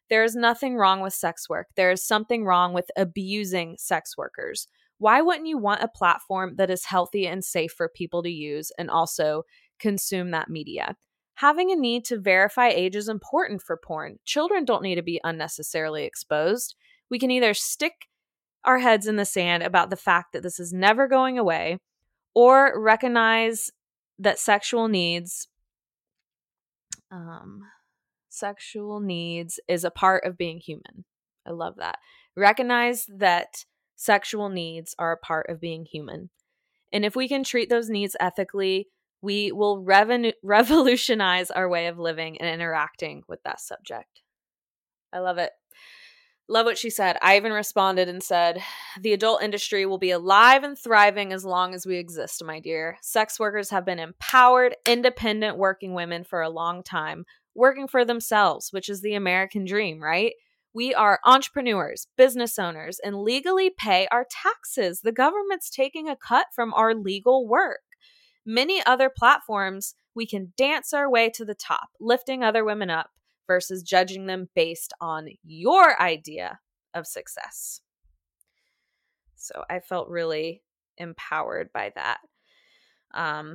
There 0.09 0.24
is 0.24 0.34
nothing 0.34 0.76
wrong 0.76 1.01
with 1.01 1.12
sex 1.12 1.49
work. 1.49 1.68
There 1.76 1.91
is 1.91 2.05
something 2.05 2.45
wrong 2.45 2.72
with 2.72 2.91
abusing 2.97 3.76
sex 3.78 4.16
workers. 4.16 4.66
Why 4.99 5.20
wouldn't 5.20 5.47
you 5.47 5.59
want 5.59 5.82
a 5.82 5.88
platform 5.88 6.57
that 6.57 6.70
is 6.70 6.84
healthy 6.84 7.26
and 7.26 7.45
safe 7.45 7.72
for 7.72 7.88
people 7.88 8.22
to 8.22 8.30
use 8.30 8.72
and 8.78 8.91
also 8.91 9.45
consume 9.78 10.30
that 10.32 10.51
media? 10.51 10.97
Having 11.41 11.72
a 11.72 11.76
need 11.76 12.05
to 12.05 12.20
verify 12.20 12.68
age 12.68 12.95
is 12.95 13.09
important 13.09 13.62
for 13.62 13.74
porn. 13.74 14.18
Children 14.26 14.66
don't 14.66 14.82
need 14.82 14.97
to 14.97 15.03
be 15.03 15.22
unnecessarily 15.24 16.05
exposed. 16.05 16.74
We 17.09 17.18
can 17.18 17.30
either 17.30 17.55
stick 17.55 18.09
our 18.62 18.80
heads 18.80 19.07
in 19.07 19.16
the 19.16 19.24
sand 19.24 19.62
about 19.62 19.88
the 19.88 19.97
fact 19.97 20.34
that 20.34 20.43
this 20.43 20.61
is 20.61 20.70
never 20.70 21.09
going 21.09 21.38
away 21.38 21.78
or 22.34 22.78
recognize 22.78 23.70
that 24.18 24.38
sexual 24.38 24.86
needs 24.86 25.49
um 27.11 27.62
sexual 28.28 29.01
needs 29.01 29.59
is 29.66 29.82
a 29.82 29.91
part 29.91 30.24
of 30.26 30.36
being 30.36 30.59
human. 30.59 31.07
I 31.47 31.53
love 31.53 31.76
that. 31.76 32.01
Recognize 32.36 33.07
that 33.09 33.64
sexual 33.97 34.51
needs 34.51 34.95
are 34.99 35.12
a 35.12 35.16
part 35.16 35.49
of 35.49 35.59
being 35.59 35.86
human. 35.86 36.28
And 36.93 37.03
if 37.03 37.16
we 37.16 37.28
can 37.28 37.45
treat 37.45 37.70
those 37.70 37.88
needs 37.88 38.14
ethically, 38.20 38.88
we 39.22 39.52
will 39.52 39.84
revolutionize 40.42 41.50
our 41.50 41.68
way 41.68 41.86
of 41.86 41.98
living 41.98 42.40
and 42.40 42.48
interacting 42.48 43.22
with 43.28 43.42
that 43.44 43.60
subject. 43.60 44.22
I 45.12 45.18
love 45.18 45.38
it. 45.38 45.50
Love 46.48 46.66
what 46.66 46.78
she 46.78 46.90
said. 46.90 47.16
I 47.22 47.36
even 47.36 47.52
responded 47.52 48.08
and 48.08 48.20
said, 48.20 48.60
The 49.00 49.12
adult 49.12 49.40
industry 49.40 49.86
will 49.86 49.98
be 49.98 50.10
alive 50.10 50.64
and 50.64 50.76
thriving 50.76 51.32
as 51.32 51.44
long 51.44 51.74
as 51.74 51.86
we 51.86 51.96
exist, 51.96 52.42
my 52.44 52.58
dear. 52.58 52.98
Sex 53.02 53.38
workers 53.38 53.70
have 53.70 53.86
been 53.86 54.00
empowered, 54.00 54.74
independent 54.84 55.58
working 55.58 55.94
women 55.94 56.24
for 56.24 56.42
a 56.42 56.50
long 56.50 56.82
time, 56.82 57.24
working 57.54 57.86
for 57.86 58.04
themselves, 58.04 58.72
which 58.72 58.88
is 58.88 59.00
the 59.00 59.14
American 59.14 59.64
dream, 59.64 60.02
right? 60.02 60.32
We 60.74 60.92
are 60.92 61.20
entrepreneurs, 61.24 62.08
business 62.16 62.58
owners, 62.58 62.98
and 63.04 63.22
legally 63.22 63.70
pay 63.70 64.08
our 64.10 64.26
taxes. 64.28 65.02
The 65.02 65.12
government's 65.12 65.70
taking 65.70 66.08
a 66.08 66.16
cut 66.16 66.46
from 66.52 66.74
our 66.74 66.94
legal 66.94 67.46
work. 67.46 67.80
Many 68.53 68.82
other 68.84 69.12
platforms, 69.16 69.94
we 70.12 70.26
can 70.26 70.53
dance 70.57 70.92
our 70.92 71.09
way 71.09 71.30
to 71.30 71.44
the 71.44 71.55
top, 71.55 71.90
lifting 72.01 72.42
other 72.42 72.64
women 72.64 72.90
up 72.90 73.11
versus 73.46 73.84
judging 73.84 74.26
them 74.26 74.48
based 74.57 74.92
on 75.01 75.28
your 75.44 76.01
idea 76.03 76.59
of 76.92 77.07
success. 77.07 77.80
So 79.36 79.62
I 79.70 79.78
felt 79.78 80.09
really 80.09 80.62
empowered 80.98 81.72
by 81.72 81.92
that. 81.94 82.18
Um, 83.14 83.55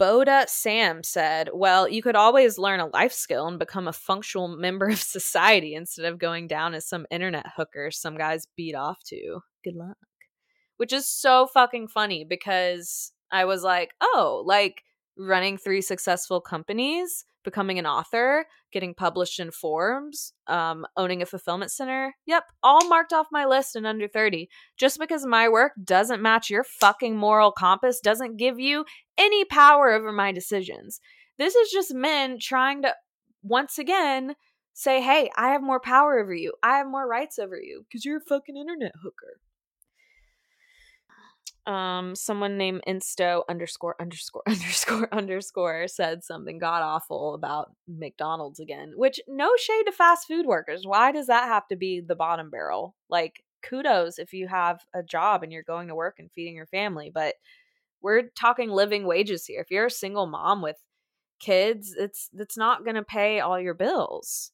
Boda 0.00 0.48
Sam 0.48 1.02
said, 1.02 1.50
Well, 1.52 1.86
you 1.86 2.00
could 2.00 2.16
always 2.16 2.56
learn 2.56 2.80
a 2.80 2.86
life 2.86 3.12
skill 3.12 3.46
and 3.46 3.58
become 3.58 3.86
a 3.86 3.92
functional 3.92 4.48
member 4.48 4.88
of 4.88 4.98
society 4.98 5.74
instead 5.74 6.06
of 6.06 6.18
going 6.18 6.48
down 6.48 6.72
as 6.72 6.88
some 6.88 7.04
internet 7.10 7.44
hooker 7.54 7.90
some 7.90 8.16
guys 8.16 8.46
beat 8.56 8.74
off 8.74 9.04
to. 9.08 9.40
Good 9.62 9.76
luck. 9.76 9.98
Which 10.78 10.94
is 10.94 11.06
so 11.06 11.46
fucking 11.46 11.88
funny 11.88 12.24
because 12.24 13.12
I 13.34 13.44
was 13.44 13.62
like, 13.62 13.92
Oh, 14.00 14.42
like 14.46 14.82
running 15.16 15.58
three 15.58 15.80
successful 15.80 16.40
companies 16.40 17.24
becoming 17.44 17.78
an 17.78 17.86
author, 17.86 18.46
getting 18.72 18.94
published 18.94 19.38
in 19.38 19.50
Forbes, 19.50 20.32
um, 20.46 20.86
owning 20.96 21.22
a 21.22 21.26
fulfillment 21.26 21.70
center. 21.70 22.14
Yep, 22.26 22.44
all 22.62 22.88
marked 22.88 23.12
off 23.12 23.26
my 23.30 23.44
list 23.44 23.76
in 23.76 23.86
under 23.86 24.08
30. 24.08 24.48
Just 24.78 24.98
because 24.98 25.24
my 25.26 25.48
work 25.48 25.72
doesn't 25.84 26.22
match 26.22 26.50
your 26.50 26.64
fucking 26.64 27.16
moral 27.16 27.52
compass 27.52 28.00
doesn't 28.00 28.38
give 28.38 28.58
you 28.58 28.84
any 29.16 29.44
power 29.44 29.92
over 29.92 30.10
my 30.10 30.32
decisions. 30.32 31.00
This 31.38 31.54
is 31.54 31.70
just 31.70 31.94
men 31.94 32.38
trying 32.40 32.82
to, 32.82 32.94
once 33.42 33.78
again, 33.78 34.34
say, 34.72 35.00
hey, 35.00 35.30
I 35.36 35.50
have 35.50 35.62
more 35.62 35.80
power 35.80 36.18
over 36.18 36.34
you. 36.34 36.54
I 36.62 36.78
have 36.78 36.88
more 36.88 37.06
rights 37.06 37.38
over 37.38 37.60
you 37.60 37.84
because 37.84 38.04
you're 38.04 38.18
a 38.18 38.28
fucking 38.28 38.56
internet 38.56 38.92
hooker 39.02 39.40
um 41.66 42.14
someone 42.14 42.58
named 42.58 42.82
insto 42.86 43.42
underscore 43.48 43.96
underscore 43.98 44.42
underscore 44.48 45.08
underscore 45.14 45.88
said 45.88 46.22
something 46.22 46.58
god 46.58 46.82
awful 46.82 47.32
about 47.32 47.72
mcdonald's 47.88 48.60
again 48.60 48.92
which 48.96 49.18
no 49.26 49.50
shade 49.56 49.84
to 49.86 49.92
fast 49.92 50.26
food 50.26 50.46
workers. 50.46 50.86
Why 50.86 51.12
does 51.12 51.26
that 51.28 51.48
have 51.48 51.66
to 51.68 51.76
be 51.76 52.00
the 52.00 52.14
bottom 52.14 52.50
barrel? 52.50 52.94
Like 53.08 53.42
kudos 53.62 54.18
if 54.18 54.32
you 54.32 54.46
have 54.48 54.80
a 54.94 55.02
job 55.02 55.42
and 55.42 55.52
you're 55.52 55.62
going 55.62 55.88
to 55.88 55.94
work 55.94 56.16
and 56.18 56.30
feeding 56.30 56.54
your 56.54 56.66
family 56.66 57.10
but 57.12 57.34
we're 58.02 58.28
talking 58.38 58.70
living 58.70 59.06
wages 59.06 59.46
here. 59.46 59.62
If 59.62 59.70
you're 59.70 59.86
a 59.86 59.90
single 59.90 60.26
mom 60.26 60.62
with 60.62 60.76
kids 61.40 61.94
it's 61.98 62.30
it's 62.34 62.56
not 62.56 62.84
going 62.84 62.96
to 62.96 63.02
pay 63.02 63.40
all 63.40 63.58
your 63.60 63.74
bills 63.74 64.52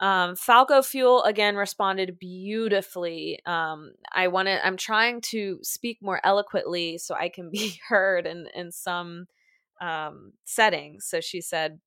um, 0.00 0.36
Falco 0.36 0.80
Fuel 0.82 1.24
again 1.24 1.56
responded 1.56 2.18
beautifully. 2.18 3.40
Um, 3.46 3.92
I 4.12 4.28
want 4.28 4.46
to. 4.46 4.64
I'm 4.64 4.76
trying 4.76 5.20
to 5.32 5.58
speak 5.62 5.98
more 6.00 6.20
eloquently 6.22 6.98
so 6.98 7.14
I 7.14 7.28
can 7.28 7.50
be 7.50 7.80
heard 7.88 8.26
in 8.26 8.46
in 8.54 8.70
some 8.70 9.26
um, 9.80 10.32
settings. 10.44 11.06
So 11.06 11.20
she 11.20 11.40
said, 11.40 11.80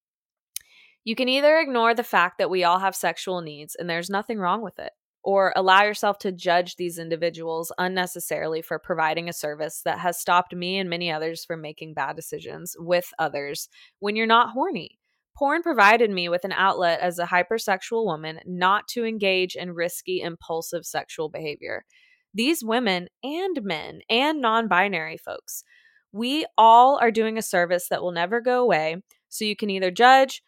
"You 1.05 1.15
can 1.15 1.29
either 1.29 1.57
ignore 1.57 1.93
the 1.93 2.03
fact 2.03 2.37
that 2.39 2.49
we 2.49 2.63
all 2.65 2.79
have 2.79 2.95
sexual 2.95 3.41
needs, 3.41 3.75
and 3.75 3.89
there's 3.89 4.09
nothing 4.09 4.39
wrong 4.39 4.61
with 4.61 4.77
it." 4.77 4.91
Or 5.23 5.53
allow 5.55 5.83
yourself 5.83 6.17
to 6.19 6.31
judge 6.31 6.75
these 6.77 6.97
individuals 6.97 7.71
unnecessarily 7.77 8.63
for 8.63 8.79
providing 8.79 9.29
a 9.29 9.33
service 9.33 9.83
that 9.85 9.99
has 9.99 10.19
stopped 10.19 10.53
me 10.53 10.79
and 10.79 10.89
many 10.89 11.11
others 11.11 11.45
from 11.45 11.61
making 11.61 11.93
bad 11.93 12.15
decisions 12.15 12.75
with 12.79 13.13
others 13.19 13.69
when 13.99 14.15
you're 14.15 14.25
not 14.25 14.49
horny 14.49 14.97
Porn 15.35 15.63
provided 15.63 16.11
me 16.11 16.29
with 16.29 16.43
an 16.43 16.51
outlet 16.51 16.99
as 16.99 17.17
a 17.17 17.25
hypersexual 17.25 18.05
woman 18.05 18.39
not 18.45 18.87
to 18.89 19.05
engage 19.05 19.55
in 19.55 19.71
risky, 19.71 20.21
impulsive 20.21 20.85
sexual 20.85 21.29
behavior. 21.29 21.85
These 22.33 22.63
women 22.63 23.07
and 23.23 23.61
men 23.63 24.01
and 24.09 24.41
non 24.41 24.67
binary 24.67 25.17
folks, 25.17 25.63
we 26.11 26.45
all 26.57 26.97
are 27.01 27.11
doing 27.11 27.37
a 27.37 27.41
service 27.41 27.87
that 27.89 28.01
will 28.01 28.11
never 28.11 28.41
go 28.41 28.61
away. 28.61 28.97
So 29.29 29.45
you 29.45 29.55
can 29.55 29.69
either 29.69 29.91
judge 29.91 30.41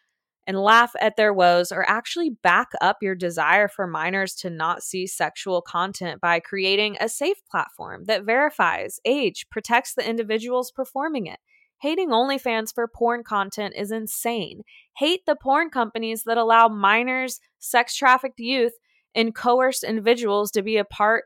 and 0.46 0.58
laugh 0.58 0.92
at 1.00 1.16
their 1.16 1.32
woes 1.32 1.72
or 1.72 1.88
actually 1.88 2.30
back 2.42 2.68
up 2.80 2.98
your 3.00 3.14
desire 3.14 3.68
for 3.68 3.86
minors 3.86 4.34
to 4.34 4.50
not 4.50 4.82
see 4.82 5.06
sexual 5.06 5.62
content 5.62 6.20
by 6.20 6.40
creating 6.40 6.96
a 7.00 7.08
safe 7.08 7.38
platform 7.50 8.04
that 8.04 8.24
verifies 8.24 9.00
age, 9.04 9.46
protects 9.50 9.94
the 9.94 10.06
individuals 10.08 10.70
performing 10.70 11.26
it, 11.26 11.38
Hating 11.84 12.08
OnlyFans 12.08 12.74
for 12.74 12.88
porn 12.88 13.24
content 13.24 13.74
is 13.76 13.90
insane. 13.90 14.62
Hate 14.96 15.26
the 15.26 15.36
porn 15.36 15.68
companies 15.68 16.22
that 16.24 16.38
allow 16.38 16.66
minors, 16.66 17.40
sex 17.58 17.94
trafficked 17.94 18.40
youth, 18.40 18.72
and 19.14 19.34
coerced 19.34 19.84
individuals 19.84 20.50
to 20.52 20.62
be 20.62 20.78
a 20.78 20.84
part 20.86 21.24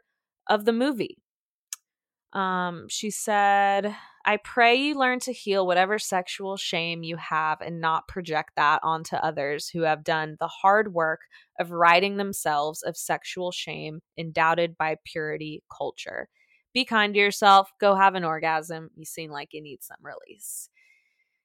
of 0.48 0.64
the 0.64 0.72
movie. 0.72 1.16
Um, 2.32 2.86
she 2.88 3.08
said, 3.08 3.94
I 4.26 4.38
pray 4.38 4.74
you 4.74 4.98
learn 4.98 5.20
to 5.20 5.32
heal 5.32 5.64
whatever 5.64 5.96
sexual 5.96 6.56
shame 6.56 7.04
you 7.04 7.16
have 7.18 7.60
and 7.60 7.80
not 7.80 8.08
project 8.08 8.50
that 8.56 8.80
onto 8.82 9.14
others 9.14 9.68
who 9.68 9.82
have 9.82 10.02
done 10.02 10.38
the 10.40 10.48
hard 10.48 10.92
work 10.92 11.20
of 11.60 11.70
righting 11.70 12.16
themselves 12.16 12.82
of 12.82 12.96
sexual 12.96 13.52
shame 13.52 14.00
endowed 14.18 14.74
by 14.76 14.96
purity 15.04 15.62
culture. 15.70 16.28
Be 16.74 16.84
kind 16.84 17.14
to 17.14 17.20
yourself. 17.20 17.72
Go 17.80 17.94
have 17.94 18.14
an 18.14 18.24
orgasm. 18.24 18.90
You 18.96 19.04
seem 19.04 19.30
like 19.30 19.52
you 19.52 19.62
need 19.62 19.82
some 19.82 19.98
release. 20.02 20.68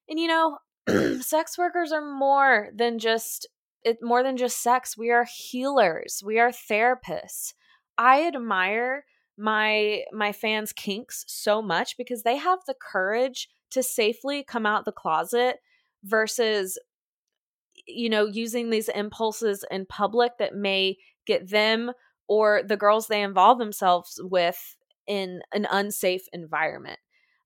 And 0.09 0.19
you 0.19 0.27
know, 0.27 0.57
sex 1.21 1.57
workers 1.57 1.91
are 1.91 2.05
more 2.05 2.69
than 2.75 2.99
just 2.99 3.47
it 3.83 3.97
more 4.01 4.23
than 4.23 4.37
just 4.37 4.61
sex. 4.61 4.97
We 4.97 5.11
are 5.11 5.25
healers. 5.25 6.21
We 6.25 6.39
are 6.39 6.51
therapists. 6.51 7.53
I 7.97 8.25
admire 8.27 9.05
my 9.37 10.03
my 10.11 10.31
fans 10.31 10.73
kinks 10.73 11.25
so 11.27 11.61
much 11.61 11.97
because 11.97 12.23
they 12.23 12.37
have 12.37 12.59
the 12.67 12.75
courage 12.79 13.49
to 13.71 13.81
safely 13.81 14.43
come 14.43 14.65
out 14.65 14.85
the 14.85 14.91
closet 14.91 15.57
versus 16.03 16.77
you 17.87 18.09
know 18.09 18.25
using 18.25 18.69
these 18.69 18.89
impulses 18.89 19.65
in 19.71 19.85
public 19.85 20.33
that 20.37 20.55
may 20.55 20.97
get 21.25 21.49
them 21.49 21.91
or 22.27 22.61
the 22.63 22.77
girls 22.77 23.07
they 23.07 23.21
involve 23.21 23.57
themselves 23.57 24.19
with 24.23 24.75
in 25.07 25.41
an 25.53 25.67
unsafe 25.69 26.27
environment. 26.33 26.99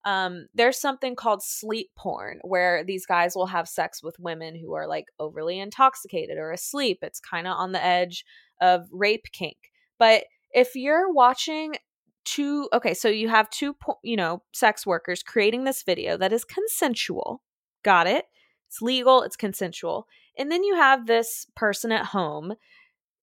Um, 0.05 0.47
there's 0.53 0.79
something 0.79 1.15
called 1.15 1.43
sleep 1.43 1.89
porn 1.97 2.39
where 2.43 2.83
these 2.83 3.05
guys 3.05 3.35
will 3.35 3.47
have 3.47 3.67
sex 3.67 4.01
with 4.01 4.19
women 4.19 4.55
who 4.55 4.73
are 4.73 4.87
like 4.87 5.07
overly 5.19 5.59
intoxicated 5.59 6.37
or 6.37 6.51
asleep. 6.51 6.99
It's 7.01 7.19
kind 7.19 7.45
of 7.45 7.57
on 7.57 7.73
the 7.73 7.83
edge 7.83 8.23
of 8.61 8.87
rape 8.91 9.25
kink. 9.33 9.57
But 9.99 10.23
if 10.51 10.75
you're 10.75 11.11
watching 11.11 11.75
two, 12.23 12.69
okay, 12.71 12.93
so 12.93 13.09
you 13.09 13.27
have 13.29 13.49
two, 13.49 13.75
you 14.03 14.15
know, 14.15 14.43
sex 14.53 14.85
workers 14.85 15.23
creating 15.23 15.65
this 15.65 15.83
video 15.83 16.15
that 16.17 16.31
is 16.31 16.45
consensual. 16.45 17.41
Got 17.83 18.07
it? 18.07 18.25
It's 18.67 18.81
legal, 18.81 19.23
it's 19.23 19.35
consensual. 19.35 20.07
And 20.37 20.51
then 20.51 20.63
you 20.63 20.75
have 20.75 21.07
this 21.07 21.47
person 21.55 21.91
at 21.91 22.05
home 22.05 22.53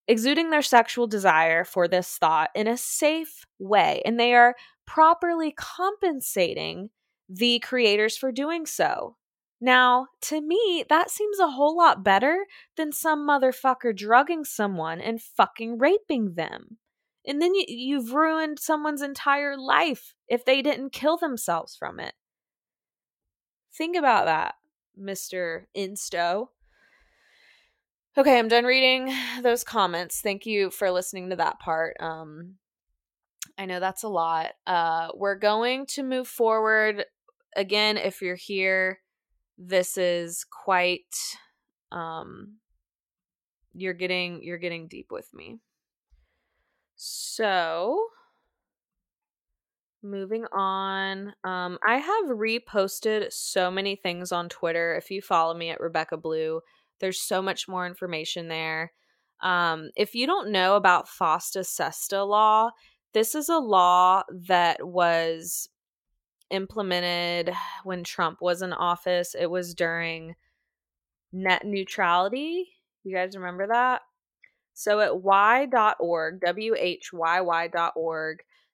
exuding 0.07 0.51
their 0.51 0.63
sexual 0.63 1.07
desire 1.07 1.65
for 1.65 1.89
this 1.89 2.19
thought 2.19 2.51
in 2.55 2.67
a 2.67 2.77
safe 2.77 3.47
way, 3.59 4.03
and 4.05 4.19
they 4.19 4.35
are 4.35 4.55
properly 4.87 5.53
compensating 5.57 6.91
the 7.29 7.59
creators 7.61 8.17
for 8.17 8.31
doing 8.31 8.67
so. 8.67 9.17
Now, 9.61 10.09
to 10.23 10.41
me, 10.41 10.85
that 10.91 11.11
seems 11.11 11.39
a 11.39 11.51
whole 11.53 11.77
lot 11.77 12.05
better 12.05 12.45
than 12.77 12.93
some 12.93 13.27
motherfucker 13.27 13.97
drugging 13.97 14.45
someone 14.45 15.01
and 15.01 15.23
fucking 15.23 15.79
raping 15.79 16.35
them. 16.35 16.79
And 17.27 17.41
then 17.41 17.55
you, 17.55 17.65
you've 17.67 18.13
ruined 18.13 18.59
someone's 18.59 19.01
entire 19.01 19.57
life 19.57 20.15
if 20.29 20.45
they 20.45 20.61
didn't 20.61 20.93
kill 20.93 21.17
themselves 21.17 21.77
from 21.77 21.99
it. 21.99 22.15
Think 23.73 23.97
about 23.97 24.27
that, 24.27 24.57
Mr. 25.01 25.65
Insto. 25.77 26.49
Okay, 28.17 28.39
I'm 28.39 28.47
done 28.47 28.65
reading 28.65 29.13
those 29.43 29.65
comments. 29.65 30.21
Thank 30.21 30.47
you 30.47 30.71
for 30.71 30.91
listening 30.91 31.31
to 31.31 31.37
that 31.37 31.59
part. 31.59 31.97
Um 32.01 32.55
I 33.59 33.67
know 33.67 33.81
that's 33.81 34.05
a 34.05 34.09
lot. 34.09 34.53
Uh 34.67 35.09
we're 35.15 35.39
going 35.39 35.87
to 35.87 36.03
move 36.03 36.29
forward 36.29 37.05
again 37.57 37.97
if 37.97 38.21
you're 38.23 38.35
here 38.37 39.01
this 39.57 39.97
is 39.97 40.45
quite 40.51 41.15
um 41.93 42.57
you're 43.73 43.95
getting 43.95 44.43
you're 44.43 44.59
getting 44.59 44.89
deep 44.89 45.09
with 45.11 45.29
me. 45.35 45.59
So, 46.97 48.07
moving 50.05 50.45
on. 50.53 51.35
Um 51.43 51.79
I 51.87 51.97
have 51.97 52.27
reposted 52.27 53.33
so 53.33 53.73
many 53.73 53.97
things 53.97 54.31
on 54.31 54.49
Twitter. 54.49 54.95
If 54.95 55.11
you 55.11 55.21
follow 55.21 55.55
me 55.55 55.71
at 55.71 55.81
Rebekka 55.81 56.21
Blue, 56.23 56.61
there's 57.05 57.21
so 57.21 57.43
much 57.43 57.69
more 57.69 57.87
information 57.87 58.49
there. 58.49 58.91
Um, 59.43 59.91
if 59.95 60.15
you 60.15 60.27
don't 60.27 60.51
know 60.51 60.75
about 60.75 61.07
FOSTA 61.07 61.67
SESTA 61.67 62.25
law, 62.27 62.71
this 63.13 63.35
is 63.35 63.51
a 63.51 63.59
law 63.59 64.23
that 64.49 64.87
was 64.89 65.69
implemented 66.49 67.53
when 67.85 68.05
Trump 68.05 68.39
was 68.41 68.63
in 68.63 68.73
office. 68.73 69.37
It 69.39 69.51
was 69.51 69.75
during 69.75 70.35
net 71.31 71.67
neutrality. 71.67 72.71
You 73.03 73.15
guys 73.15 73.37
remember 73.37 73.67
that? 73.67 74.01
So 74.73 75.01
at 75.01 75.21
Y.org, 75.21 76.41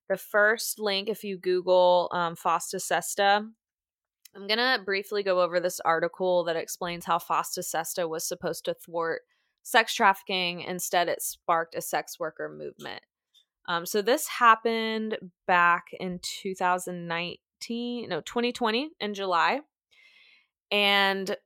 the 0.09 0.16
first 0.16 0.78
link, 0.78 1.09
if 1.09 1.24
you 1.24 1.37
Google 1.37 2.09
um, 2.12 2.37
FOSTA 2.37 2.81
SESTA, 2.81 3.51
I'm 4.35 4.47
going 4.47 4.59
to 4.59 4.81
briefly 4.85 5.22
go 5.22 5.41
over 5.41 5.59
this 5.61 5.81
article 5.81 6.45
that 6.45 6.57
explains 6.57 7.05
how 7.05 7.18
FOSTA 7.18 7.64
SESTA 7.64 8.09
was 8.09 8.26
supposed 8.26 8.64
to 8.66 8.74
thwart 8.74 9.22
sex 9.62 9.95
trafficking. 9.95 10.62
Instead, 10.62 11.09
it 11.09 11.22
sparked 11.22 11.74
a 11.74 11.81
sex 11.81 12.18
worker 12.18 12.49
movement. 12.49 13.03
Um, 13.68 13.87
so 13.87 14.03
this 14.03 14.26
happened 14.26 15.18
back 15.47 15.87
in 15.99 16.20
2019, 16.22 18.09
no, 18.09 18.20
2020 18.20 18.91
in 19.01 19.14
July. 19.14 19.61
And 20.70 21.37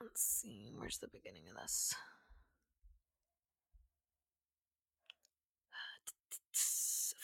let's 0.00 0.22
see, 0.22 0.72
where's 0.76 0.98
the 0.98 1.08
beginning 1.08 1.44
of 1.50 1.56
this? 1.60 1.94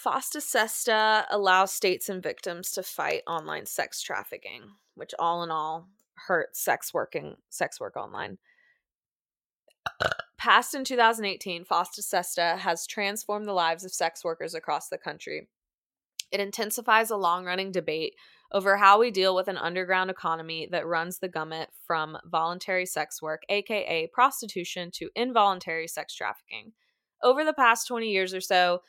FOSTA 0.05 0.43
SESTA 0.43 1.27
allows 1.31 1.73
states 1.73 2.11
and 2.11 2.23
victims 2.23 2.71
to 2.73 2.83
fight 2.83 3.23
online 3.27 3.65
sex 3.65 4.03
trafficking, 4.03 4.73
which 4.95 5.15
all 5.19 5.43
in 5.43 5.51
all 5.51 5.89
hurts 6.29 6.63
sex 6.63 6.93
working 6.93 7.37
sex 7.49 7.81
work 7.81 7.97
online. 7.97 8.37
Passed 10.37 10.75
in 10.75 10.85
2018, 10.85 11.65
FOSTA 11.65 12.03
SESTA 12.03 12.59
has 12.59 12.87
transformed 12.87 13.47
the 13.47 13.55
lives 13.55 13.83
of 13.83 13.95
sex 13.95 14.23
workers 14.23 14.55
across 14.55 14.91
the 14.91 14.99
country. 14.99 15.49
It 16.31 16.39
intensifies 16.41 17.09
a 17.09 17.17
long 17.17 17.47
running 17.47 17.73
debate 17.73 18.15
over 18.53 18.77
how 18.77 19.01
we 19.01 19.11
deal 19.11 19.35
with 19.35 19.49
an 19.49 19.57
underground 19.57 20.11
economy 20.11 20.69
that 20.71 20.87
runs 20.87 21.19
the 21.19 21.29
gamut 21.29 21.71
from 21.87 22.19
voluntary 22.27 22.85
sex 22.85 23.23
work, 23.23 23.41
aka 23.49 24.07
prostitution, 24.13 24.91
to 24.97 25.09
involuntary 25.17 25.89
sex 25.89 26.15
trafficking. 26.15 26.73
Over 27.23 27.43
the 27.43 27.55
past 27.55 27.89
20 27.89 28.11
years 28.11 28.35
or 28.35 28.43
so, 28.43 28.81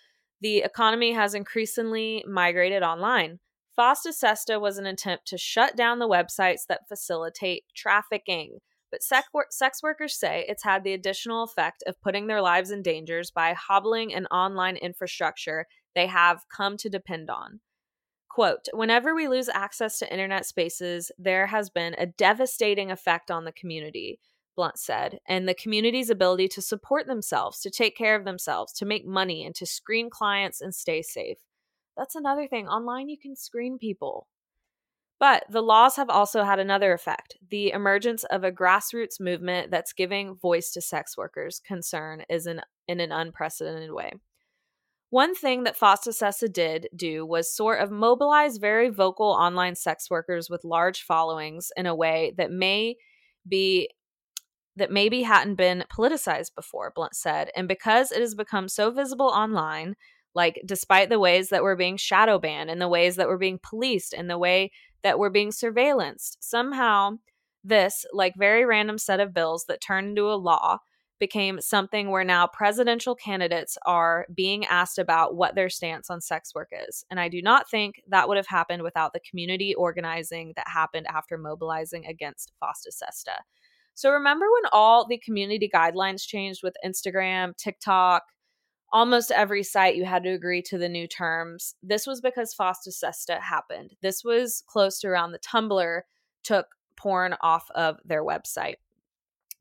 the 0.41 0.59
economy 0.59 1.13
has 1.13 1.33
increasingly 1.33 2.23
migrated 2.27 2.83
online. 2.83 3.39
FOSTA 3.77 4.13
SESTA 4.13 4.59
was 4.59 4.77
an 4.77 4.85
attempt 4.85 5.27
to 5.27 5.37
shut 5.37 5.75
down 5.75 5.99
the 5.99 6.07
websites 6.07 6.61
that 6.67 6.87
facilitate 6.87 7.63
trafficking. 7.75 8.59
But 8.91 9.03
sex 9.03 9.83
workers 9.83 10.17
say 10.17 10.45
it's 10.47 10.63
had 10.63 10.83
the 10.83 10.93
additional 10.93 11.43
effect 11.43 11.83
of 11.85 11.99
putting 12.01 12.27
their 12.27 12.41
lives 12.41 12.71
in 12.71 12.81
dangers 12.81 13.31
by 13.31 13.53
hobbling 13.53 14.13
an 14.13 14.25
online 14.27 14.77
infrastructure 14.77 15.65
they 15.95 16.07
have 16.07 16.45
come 16.55 16.77
to 16.77 16.89
depend 16.89 17.29
on. 17.29 17.59
Quote 18.29 18.67
Whenever 18.73 19.15
we 19.15 19.27
lose 19.27 19.49
access 19.49 19.99
to 19.99 20.11
internet 20.11 20.45
spaces, 20.45 21.11
there 21.17 21.47
has 21.47 21.69
been 21.69 21.95
a 21.97 22.05
devastating 22.05 22.91
effect 22.91 23.31
on 23.31 23.45
the 23.45 23.51
community. 23.51 24.19
Blunt 24.55 24.77
said, 24.77 25.19
and 25.27 25.47
the 25.47 25.53
community's 25.53 26.09
ability 26.09 26.47
to 26.49 26.61
support 26.61 27.07
themselves, 27.07 27.59
to 27.61 27.69
take 27.69 27.95
care 27.97 28.15
of 28.15 28.25
themselves, 28.25 28.73
to 28.73 28.85
make 28.85 29.05
money, 29.05 29.45
and 29.45 29.53
to 29.55 29.65
screen 29.65 30.09
clients 30.09 30.61
and 30.61 30.73
stay 30.73 31.01
safe. 31.01 31.39
That's 31.97 32.15
another 32.15 32.47
thing. 32.47 32.67
Online, 32.67 33.09
you 33.09 33.17
can 33.17 33.35
screen 33.35 33.77
people. 33.77 34.27
But 35.19 35.45
the 35.49 35.61
laws 35.61 35.95
have 35.95 36.09
also 36.09 36.43
had 36.43 36.59
another 36.59 36.93
effect. 36.93 37.37
The 37.49 37.71
emergence 37.71 38.25
of 38.25 38.43
a 38.43 38.51
grassroots 38.51 39.19
movement 39.19 39.71
that's 39.71 39.93
giving 39.93 40.35
voice 40.35 40.71
to 40.71 40.81
sex 40.81 41.17
workers' 41.17 41.61
concern 41.65 42.23
is 42.29 42.47
in, 42.47 42.61
in 42.87 42.99
an 42.99 43.11
unprecedented 43.11 43.91
way. 43.91 44.11
One 45.09 45.33
thing 45.33 45.63
that 45.63 45.77
FOSTA 45.77 46.51
did 46.51 46.89
do 46.93 47.25
was 47.25 47.55
sort 47.55 47.79
of 47.79 47.91
mobilize 47.91 48.57
very 48.57 48.89
vocal 48.89 49.27
online 49.27 49.75
sex 49.75 50.09
workers 50.09 50.49
with 50.49 50.65
large 50.65 51.03
followings 51.03 51.71
in 51.77 51.85
a 51.85 51.95
way 51.95 52.33
that 52.37 52.51
may 52.51 52.97
be 53.47 53.89
that 54.75 54.91
maybe 54.91 55.21
hadn't 55.21 55.55
been 55.55 55.85
politicized 55.89 56.53
before, 56.55 56.91
Blunt 56.93 57.15
said. 57.15 57.49
And 57.55 57.67
because 57.67 58.11
it 58.11 58.19
has 58.19 58.35
become 58.35 58.67
so 58.67 58.91
visible 58.91 59.27
online, 59.27 59.95
like 60.33 60.61
despite 60.65 61.09
the 61.09 61.19
ways 61.19 61.49
that 61.49 61.63
we're 61.63 61.77
being 61.77 61.97
shadow 61.97 62.37
banned 62.37 62.69
and 62.69 62.81
the 62.81 62.89
ways 62.89 63.15
that 63.15 63.27
we're 63.27 63.37
being 63.37 63.59
policed 63.61 64.13
and 64.13 64.29
the 64.29 64.37
way 64.37 64.71
that 65.03 65.17
we're 65.17 65.29
being 65.29 65.51
surveillanced, 65.51 66.37
somehow 66.41 67.11
this, 67.63 68.05
like 68.11 68.33
very 68.37 68.65
random 68.65 68.97
set 68.97 69.19
of 69.19 69.33
bills 69.33 69.65
that 69.67 69.81
turned 69.81 70.09
into 70.09 70.29
a 70.29 70.35
law, 70.35 70.79
became 71.19 71.61
something 71.61 72.11
where 72.11 72.25
now 72.25 72.45
presidential 72.45 73.15
candidates 73.15 73.77
are 73.85 74.25
being 74.35 74.65
asked 74.65 74.99
about 74.99 75.35
what 75.35 75.55
their 75.55 75.69
stance 75.69 76.09
on 76.09 76.19
sex 76.19 76.53
work 76.53 76.69
is. 76.87 77.05
And 77.09 77.19
I 77.19 77.29
do 77.29 77.41
not 77.41 77.69
think 77.69 78.01
that 78.09 78.27
would 78.27 78.37
have 78.37 78.47
happened 78.47 78.83
without 78.83 79.13
the 79.13 79.21
community 79.21 79.73
organizing 79.73 80.51
that 80.57 80.67
happened 80.67 81.07
after 81.07 81.37
mobilizing 81.37 82.05
against 82.05 82.51
FOSTA 82.61 82.91
SESTA. 82.91 83.37
So 83.95 84.11
remember 84.11 84.45
when 84.45 84.69
all 84.71 85.07
the 85.07 85.17
community 85.17 85.69
guidelines 85.73 86.27
changed 86.27 86.61
with 86.63 86.75
Instagram, 86.85 87.55
TikTok, 87.57 88.23
almost 88.91 89.31
every 89.31 89.63
site 89.63 89.95
you 89.95 90.05
had 90.05 90.23
to 90.23 90.31
agree 90.31 90.61
to 90.63 90.77
the 90.77 90.89
new 90.89 91.07
terms. 91.07 91.75
This 91.81 92.05
was 92.05 92.21
because 92.21 92.53
FOSTA 92.53 92.91
SESTA 92.91 93.39
happened. 93.39 93.95
This 94.01 94.23
was 94.23 94.63
close 94.67 94.99
to 94.99 95.07
around 95.07 95.31
the 95.31 95.39
Tumblr 95.39 96.01
took 96.43 96.67
porn 96.97 97.35
off 97.41 97.69
of 97.73 97.97
their 98.05 98.23
website. 98.23 98.75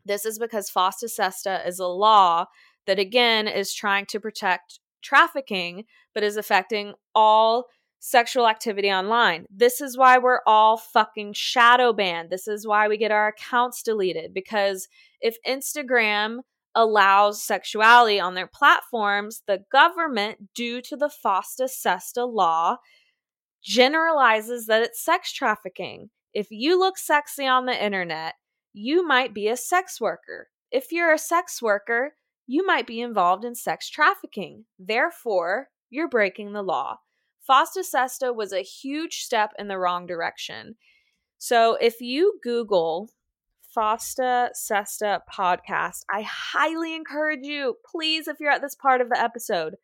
This 0.04 0.26
is 0.26 0.38
because 0.38 0.70
FOSTA 0.70 1.08
SESTA 1.08 1.66
is 1.66 1.78
a 1.78 1.86
law 1.86 2.46
that 2.86 2.98
again 2.98 3.48
is 3.48 3.72
trying 3.72 4.06
to 4.06 4.20
protect 4.20 4.80
trafficking 5.02 5.84
but 6.12 6.22
is 6.22 6.36
affecting 6.36 6.94
all 7.14 7.66
sexual 8.06 8.46
activity 8.46 8.90
online. 8.90 9.46
This 9.48 9.80
is 9.80 9.96
why 9.96 10.18
we're 10.18 10.42
all 10.46 10.76
fucking 10.76 11.32
shadow 11.32 11.90
banned. 11.94 12.28
This 12.28 12.46
is 12.46 12.66
why 12.66 12.86
we 12.86 12.98
get 12.98 13.10
our 13.10 13.28
accounts 13.28 13.82
deleted 13.82 14.34
because 14.34 14.88
if 15.22 15.38
Instagram 15.48 16.40
allows 16.74 17.42
sexuality 17.42 18.20
on 18.20 18.34
their 18.34 18.46
platforms, 18.46 19.40
the 19.46 19.60
government, 19.72 20.52
due 20.54 20.82
to 20.82 20.98
the 20.98 21.08
FOSTA 21.08 21.66
SESTA 21.66 22.26
law, 22.26 22.76
generalizes 23.62 24.66
that 24.66 24.82
it's 24.82 25.02
sex 25.02 25.32
trafficking. 25.32 26.10
If 26.34 26.48
you 26.50 26.78
look 26.78 26.98
sexy 26.98 27.46
on 27.46 27.64
the 27.64 27.84
internet, 27.84 28.34
you 28.74 29.06
might 29.06 29.32
be 29.32 29.48
a 29.48 29.56
sex 29.56 29.98
worker. 29.98 30.48
If 30.70 30.92
you're 30.92 31.14
a 31.14 31.18
sex 31.18 31.62
worker, 31.62 32.16
you 32.46 32.66
might 32.66 32.86
be 32.86 33.00
involved 33.00 33.46
in 33.46 33.54
sex 33.54 33.88
trafficking. 33.88 34.66
Therefore, 34.78 35.68
you're 35.88 36.08
breaking 36.08 36.52
the 36.52 36.62
law. 36.62 36.98
FOSTA 37.48 37.84
SESTA 37.84 38.32
was 38.32 38.52
a 38.52 38.62
huge 38.62 39.22
step 39.22 39.52
in 39.58 39.68
the 39.68 39.78
wrong 39.78 40.06
direction. 40.06 40.76
So 41.38 41.74
if 41.74 42.00
you 42.00 42.38
Google 42.42 43.10
FOSTA 43.76 44.50
SESTA 44.54 45.20
podcast, 45.30 46.04
I 46.10 46.22
highly 46.22 46.94
encourage 46.94 47.44
you, 47.44 47.76
please, 47.84 48.28
if 48.28 48.40
you're 48.40 48.50
at 48.50 48.62
this 48.62 48.74
part 48.74 49.00
of 49.00 49.10
the 49.10 49.20
episode, 49.20 49.74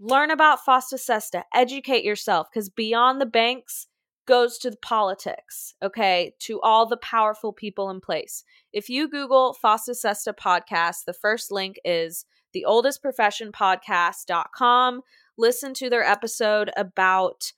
learn 0.00 0.30
about 0.30 0.64
FOSTA 0.66 0.98
SESTA, 0.98 1.44
educate 1.54 2.04
yourself, 2.04 2.48
because 2.52 2.68
beyond 2.68 3.20
the 3.20 3.26
banks 3.26 3.86
goes 4.26 4.58
to 4.58 4.70
the 4.70 4.76
politics, 4.76 5.74
okay, 5.82 6.34
to 6.40 6.60
all 6.60 6.86
the 6.86 6.96
powerful 6.96 7.52
people 7.52 7.90
in 7.90 8.00
place. 8.00 8.44
If 8.72 8.88
you 8.88 9.08
Google 9.08 9.56
FOSTA 9.62 9.94
SESTA 9.94 10.34
podcast, 10.34 11.04
the 11.06 11.14
first 11.14 11.52
link 11.52 11.76
is 11.84 12.24
the 12.52 12.64
oldest 12.64 13.02
profession 13.02 13.52
podcast.com 13.52 15.02
listen 15.38 15.72
to 15.74 15.88
their 15.88 16.04
episode 16.04 16.70
about 16.76 17.52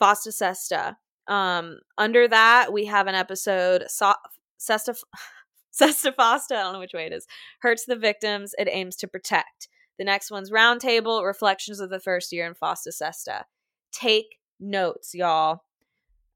FOSTA 0.00 0.32
SESTA. 0.32 0.96
Um, 1.26 1.78
under 1.98 2.28
that, 2.28 2.72
we 2.72 2.84
have 2.84 3.06
an 3.06 3.14
episode, 3.14 3.84
so- 3.88 4.14
Sesta, 4.60 4.94
Sesta 5.72 6.12
FOSTA, 6.12 6.52
I 6.56 6.62
don't 6.62 6.74
know 6.74 6.78
which 6.78 6.92
way 6.94 7.06
it 7.06 7.12
is, 7.12 7.26
hurts 7.60 7.84
the 7.84 7.96
victims 7.96 8.54
it 8.58 8.68
aims 8.70 8.96
to 8.96 9.08
protect. 9.08 9.68
The 9.98 10.04
next 10.04 10.30
one's 10.30 10.50
Roundtable, 10.50 11.24
Reflections 11.24 11.80
of 11.80 11.90
the 11.90 12.00
First 12.00 12.32
Year 12.32 12.46
in 12.46 12.54
FOSTA 12.54 12.92
SESTA. 12.92 13.44
Take 13.92 14.38
notes, 14.60 15.14
y'all. 15.14 15.62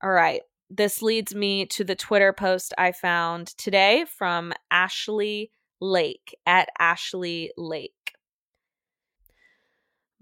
All 0.02 0.10
right. 0.10 0.42
This 0.70 1.02
leads 1.02 1.34
me 1.34 1.66
to 1.66 1.84
the 1.84 1.96
Twitter 1.96 2.32
post 2.32 2.72
I 2.78 2.92
found 2.92 3.48
today 3.58 4.06
from 4.16 4.52
Ashley 4.70 5.50
Lake 5.80 6.36
at 6.46 6.68
Ashley 6.78 7.52
Lake. 7.56 7.92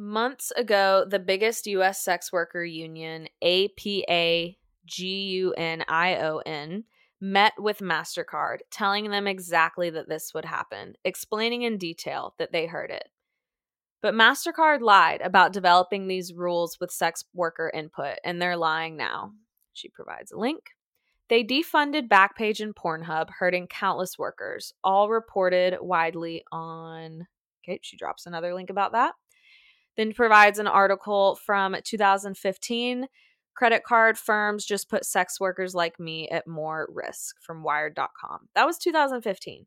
Months 0.01 0.53
ago, 0.53 1.05
the 1.09 1.19
biggest 1.19 1.67
U.S. 1.67 2.01
sex 2.01 2.33
worker 2.33 2.65
union, 2.65 3.27
APAG 3.43 4.57
union, 4.97 6.85
met 7.21 7.53
with 7.59 7.79
MasterCard, 7.81 8.59
telling 8.71 9.11
them 9.11 9.27
exactly 9.27 9.91
that 9.91 10.09
this 10.09 10.33
would 10.33 10.45
happen, 10.45 10.95
explaining 11.05 11.63
in 11.63 11.79
detail 11.79 12.35
that 12.39 12.53
they 12.53 12.67
heard 12.67 12.93
it. 12.93 13.09
But 14.01 14.15
MasterCard 14.15 14.81
lied 14.83 15.21
about 15.21 15.53
developing 15.53 16.07
these 16.07 16.33
rules 16.33 16.79
with 16.81 16.93
sex 16.93 17.25
worker 17.35 17.69
input, 17.75 18.19
and 18.25 18.41
they're 18.41 18.57
lying 18.57 18.97
now. 18.97 19.33
She 19.73 19.89
provides 19.89 20.31
a 20.31 20.39
link. 20.39 20.77
They 21.29 21.43
defunded 21.43 22.09
Backpage 22.09 22.61
and 22.61 22.75
Pornhub, 22.75 23.31
hurting 23.41 23.67
countless 23.67 24.17
workers, 24.17 24.73
all 24.85 25.09
reported 25.09 25.77
widely 25.81 26.45
on. 26.53 27.27
Okay, 27.65 27.81
she 27.83 27.97
drops 27.97 28.27
another 28.27 28.55
link 28.55 28.71
about 28.71 28.93
that. 28.93 29.15
Then 29.99 30.13
provides 30.13 30.61
an 30.61 30.69
article 30.69 31.39
from 31.45 31.77
2015. 31.85 33.07
Credit 33.57 33.83
card 33.83 34.17
firms 34.17 34.65
just 34.65 34.89
put 34.89 35.05
sex 35.05 35.41
workers 35.41 35.75
like 35.75 35.99
me 35.99 36.29
at 36.29 36.47
more 36.47 36.89
risk 36.91 37.35
from 37.43 37.65
wired.com. 37.65 38.49
That 38.55 38.65
was 38.65 38.79
2015. 38.79 39.67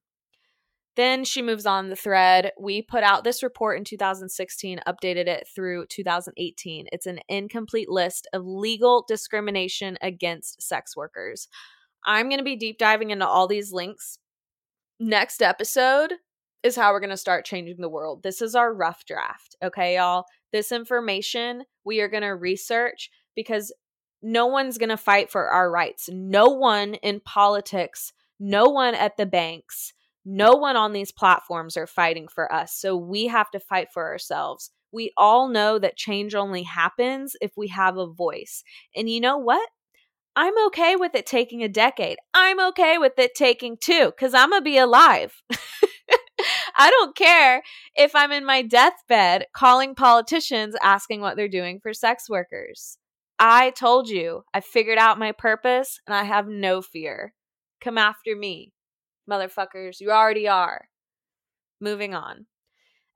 Then 0.95 1.25
she 1.25 1.41
moves 1.41 1.65
on 1.65 1.89
the 1.89 1.97
thread. 1.97 2.53
We 2.57 2.81
put 2.81 3.03
out 3.03 3.25
this 3.25 3.43
report 3.43 3.77
in 3.77 3.83
2016, 3.83 4.79
updated 4.87 5.27
it 5.27 5.49
through 5.53 5.87
2018. 5.87 6.87
It's 6.93 7.05
an 7.05 7.19
incomplete 7.27 7.89
list 7.89 8.25
of 8.31 8.45
legal 8.45 9.03
discrimination 9.05 9.97
against 10.01 10.61
sex 10.61 10.95
workers. 10.95 11.49
I'm 12.05 12.29
going 12.29 12.39
to 12.39 12.45
be 12.45 12.55
deep 12.55 12.77
diving 12.77 13.09
into 13.09 13.27
all 13.27 13.47
these 13.47 13.73
links. 13.73 14.17
Next 14.97 15.41
episode 15.41 16.13
is 16.63 16.75
how 16.75 16.91
we're 16.91 16.99
going 16.99 17.09
to 17.09 17.17
start 17.17 17.45
changing 17.45 17.77
the 17.79 17.89
world. 17.89 18.23
This 18.23 18.41
is 18.41 18.55
our 18.55 18.73
rough 18.73 19.05
draft. 19.05 19.55
Okay, 19.63 19.95
y'all. 19.95 20.25
This 20.51 20.71
information 20.71 21.63
we 21.83 22.01
are 22.01 22.09
going 22.09 22.23
to 22.23 22.35
research 22.35 23.09
because 23.35 23.73
no 24.21 24.47
one's 24.47 24.77
going 24.77 24.89
to 24.89 24.97
fight 24.97 25.31
for 25.31 25.47
our 25.47 25.71
rights. 25.71 26.09
No 26.11 26.47
one 26.47 26.95
in 26.95 27.21
politics, 27.21 28.13
no 28.39 28.65
one 28.65 28.93
at 28.93 29.17
the 29.17 29.25
banks 29.25 29.93
no 30.25 30.53
one 30.53 30.75
on 30.75 30.93
these 30.93 31.11
platforms 31.11 31.75
are 31.77 31.87
fighting 31.87 32.27
for 32.27 32.51
us. 32.53 32.73
So 32.73 32.95
we 32.95 33.27
have 33.27 33.49
to 33.51 33.59
fight 33.59 33.87
for 33.93 34.05
ourselves. 34.05 34.71
We 34.91 35.11
all 35.17 35.47
know 35.47 35.79
that 35.79 35.97
change 35.97 36.35
only 36.35 36.63
happens 36.63 37.35
if 37.41 37.51
we 37.57 37.69
have 37.69 37.97
a 37.97 38.07
voice. 38.07 38.63
And 38.95 39.09
you 39.09 39.21
know 39.21 39.37
what? 39.37 39.67
I'm 40.35 40.53
okay 40.67 40.95
with 40.95 41.15
it 41.15 41.25
taking 41.25 41.63
a 41.63 41.67
decade. 41.67 42.17
I'm 42.33 42.59
okay 42.67 42.97
with 42.97 43.17
it 43.17 43.35
taking 43.35 43.77
two 43.77 44.07
because 44.07 44.33
I'm 44.33 44.49
going 44.49 44.61
to 44.61 44.63
be 44.63 44.77
alive. 44.77 45.41
I 46.77 46.89
don't 46.89 47.15
care 47.15 47.63
if 47.95 48.15
I'm 48.15 48.31
in 48.31 48.45
my 48.45 48.61
deathbed 48.61 49.45
calling 49.53 49.95
politicians 49.95 50.75
asking 50.81 51.21
what 51.21 51.35
they're 51.35 51.47
doing 51.47 51.79
for 51.81 51.93
sex 51.93 52.29
workers. 52.29 52.97
I 53.39 53.71
told 53.71 54.07
you 54.07 54.43
I 54.53 54.59
figured 54.61 54.97
out 54.97 55.19
my 55.19 55.31
purpose 55.31 55.99
and 56.05 56.15
I 56.15 56.23
have 56.23 56.47
no 56.47 56.81
fear. 56.81 57.33
Come 57.81 57.97
after 57.97 58.35
me 58.35 58.73
motherfuckers. 59.29 59.99
You 59.99 60.11
already 60.11 60.47
are. 60.47 60.89
Moving 61.79 62.13
on. 62.13 62.45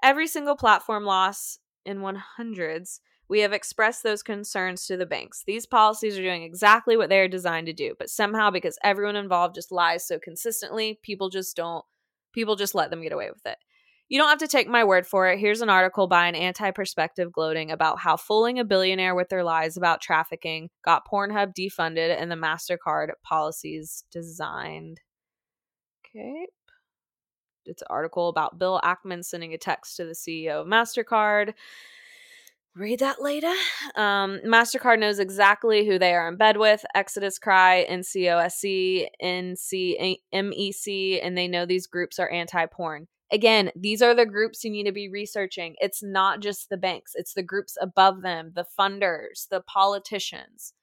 Every 0.03 0.27
single 0.27 0.55
platform 0.55 1.03
loss 1.03 1.59
in 1.85 1.99
100s, 1.99 2.99
we 3.27 3.39
have 3.39 3.53
expressed 3.53 4.03
those 4.03 4.23
concerns 4.23 4.85
to 4.85 4.97
the 4.97 5.05
banks. 5.05 5.43
These 5.45 5.65
policies 5.65 6.17
are 6.17 6.23
doing 6.23 6.43
exactly 6.43 6.95
what 6.95 7.09
they 7.09 7.19
are 7.19 7.27
designed 7.27 7.67
to 7.67 7.73
do, 7.73 7.95
but 7.97 8.09
somehow 8.09 8.49
because 8.51 8.77
everyone 8.83 9.15
involved 9.15 9.55
just 9.55 9.71
lies 9.71 10.07
so 10.07 10.19
consistently, 10.19 10.99
people 11.01 11.29
just 11.29 11.55
don't 11.55 11.85
people 12.35 12.55
just 12.55 12.75
let 12.75 12.91
them 12.91 13.01
get 13.01 13.13
away 13.13 13.31
with 13.31 13.45
it. 13.45 13.57
You 14.07 14.19
don't 14.19 14.29
have 14.29 14.39
to 14.39 14.47
take 14.47 14.67
my 14.67 14.83
word 14.83 15.07
for 15.07 15.27
it. 15.27 15.39
Here's 15.39 15.61
an 15.61 15.69
article 15.69 16.07
by 16.07 16.27
an 16.27 16.35
anti 16.35 16.69
perspective 16.69 17.31
gloating 17.31 17.71
about 17.71 17.97
how 17.97 18.17
fooling 18.17 18.59
a 18.59 18.63
billionaire 18.63 19.15
with 19.15 19.29
their 19.29 19.43
lies 19.43 19.77
about 19.77 20.01
trafficking 20.01 20.69
got 20.83 21.07
Pornhub 21.07 21.53
defunded 21.55 22.15
and 22.15 22.29
the 22.29 22.35
MasterCard 22.35 23.09
policies 23.23 24.03
designed. 24.11 25.01
Okay. 26.05 26.45
It's 27.65 27.81
an 27.81 27.87
article 27.89 28.29
about 28.29 28.59
Bill 28.59 28.79
Ackman 28.83 29.25
sending 29.25 29.55
a 29.55 29.57
text 29.57 29.97
to 29.97 30.05
the 30.05 30.11
CEO 30.11 30.61
of 30.61 30.67
MasterCard. 30.67 31.53
Read 32.75 32.99
that 32.99 33.21
later. 33.21 33.53
Um, 33.95 34.41
MasterCard 34.45 34.99
knows 34.99 35.19
exactly 35.19 35.87
who 35.87 35.97
they 35.97 36.13
are 36.13 36.27
in 36.27 36.35
bed 36.35 36.57
with 36.57 36.83
Exodus 36.93 37.39
Cry, 37.39 37.85
NCOSE, 37.89 39.07
NCMEC, 39.23 41.19
and 41.23 41.37
they 41.37 41.47
know 41.47 41.65
these 41.65 41.87
groups 41.87 42.19
are 42.19 42.29
anti 42.29 42.65
porn. 42.65 43.07
Again, 43.31 43.71
these 43.77 44.01
are 44.01 44.13
the 44.13 44.25
groups 44.25 44.65
you 44.65 44.71
need 44.71 44.83
to 44.83 44.91
be 44.91 45.07
researching. 45.07 45.75
It's 45.79 46.03
not 46.03 46.41
just 46.41 46.69
the 46.69 46.75
banks, 46.75 47.13
it's 47.15 47.33
the 47.33 47.41
groups 47.41 47.77
above 47.79 48.21
them, 48.21 48.51
the 48.53 48.65
funders, 48.77 49.47
the 49.49 49.61
politicians. 49.61 50.73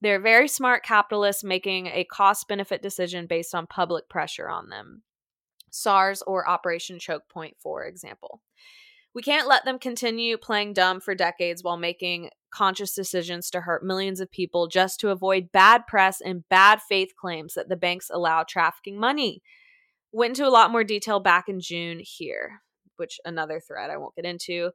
They're 0.00 0.20
very 0.20 0.46
smart 0.46 0.84
capitalists 0.84 1.42
making 1.42 1.88
a 1.88 2.04
cost 2.04 2.46
benefit 2.46 2.80
decision 2.80 3.26
based 3.26 3.56
on 3.56 3.66
public 3.66 4.08
pressure 4.08 4.48
on 4.48 4.68
them. 4.68 5.02
SARS 5.72 6.22
or 6.22 6.48
Operation 6.48 7.00
Choke 7.00 7.28
Point, 7.28 7.56
for 7.60 7.84
example. 7.84 8.40
We 9.14 9.22
can't 9.22 9.46
let 9.46 9.64
them 9.64 9.78
continue 9.78 10.36
playing 10.36 10.72
dumb 10.72 11.00
for 11.00 11.14
decades 11.14 11.62
while 11.62 11.76
making 11.76 12.30
conscious 12.50 12.94
decisions 12.94 13.48
to 13.50 13.60
hurt 13.60 13.84
millions 13.84 14.20
of 14.20 14.30
people 14.30 14.66
just 14.66 14.98
to 15.00 15.10
avoid 15.10 15.52
bad 15.52 15.86
press 15.86 16.20
and 16.20 16.48
bad 16.48 16.80
faith 16.82 17.10
claims 17.16 17.54
that 17.54 17.68
the 17.68 17.76
banks 17.76 18.10
allow 18.12 18.42
trafficking 18.42 18.98
money. 18.98 19.40
Went 20.12 20.38
into 20.38 20.48
a 20.48 20.50
lot 20.50 20.72
more 20.72 20.84
detail 20.84 21.20
back 21.20 21.48
in 21.48 21.60
June 21.60 22.00
here, 22.00 22.60
which 22.96 23.20
another 23.24 23.60
thread 23.60 23.90
I 23.90 23.98
won't 23.98 24.16
get 24.16 24.24
into. 24.24 24.70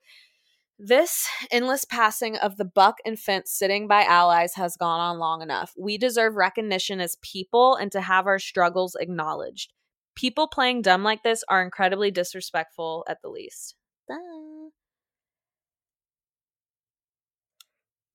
This 0.77 1.27
endless 1.51 1.83
passing 1.83 2.37
of 2.37 2.55
the 2.55 2.63
buck 2.63 2.95
and 3.05 3.19
fence 3.19 3.51
sitting 3.51 3.89
by 3.89 4.03
allies 4.03 4.55
has 4.55 4.77
gone 4.77 5.01
on 5.01 5.19
long 5.19 5.41
enough. 5.41 5.73
We 5.77 5.97
deserve 5.97 6.35
recognition 6.35 7.01
as 7.01 7.17
people 7.21 7.75
and 7.75 7.91
to 7.91 7.99
have 7.99 8.27
our 8.27 8.39
struggles 8.39 8.95
acknowledged. 8.97 9.73
People 10.15 10.47
playing 10.47 10.81
dumb 10.81 11.03
like 11.03 11.23
this 11.23 11.43
are 11.49 11.61
incredibly 11.61 12.11
disrespectful 12.11 13.05
at 13.09 13.21
the 13.21 13.29
least. 13.29 13.75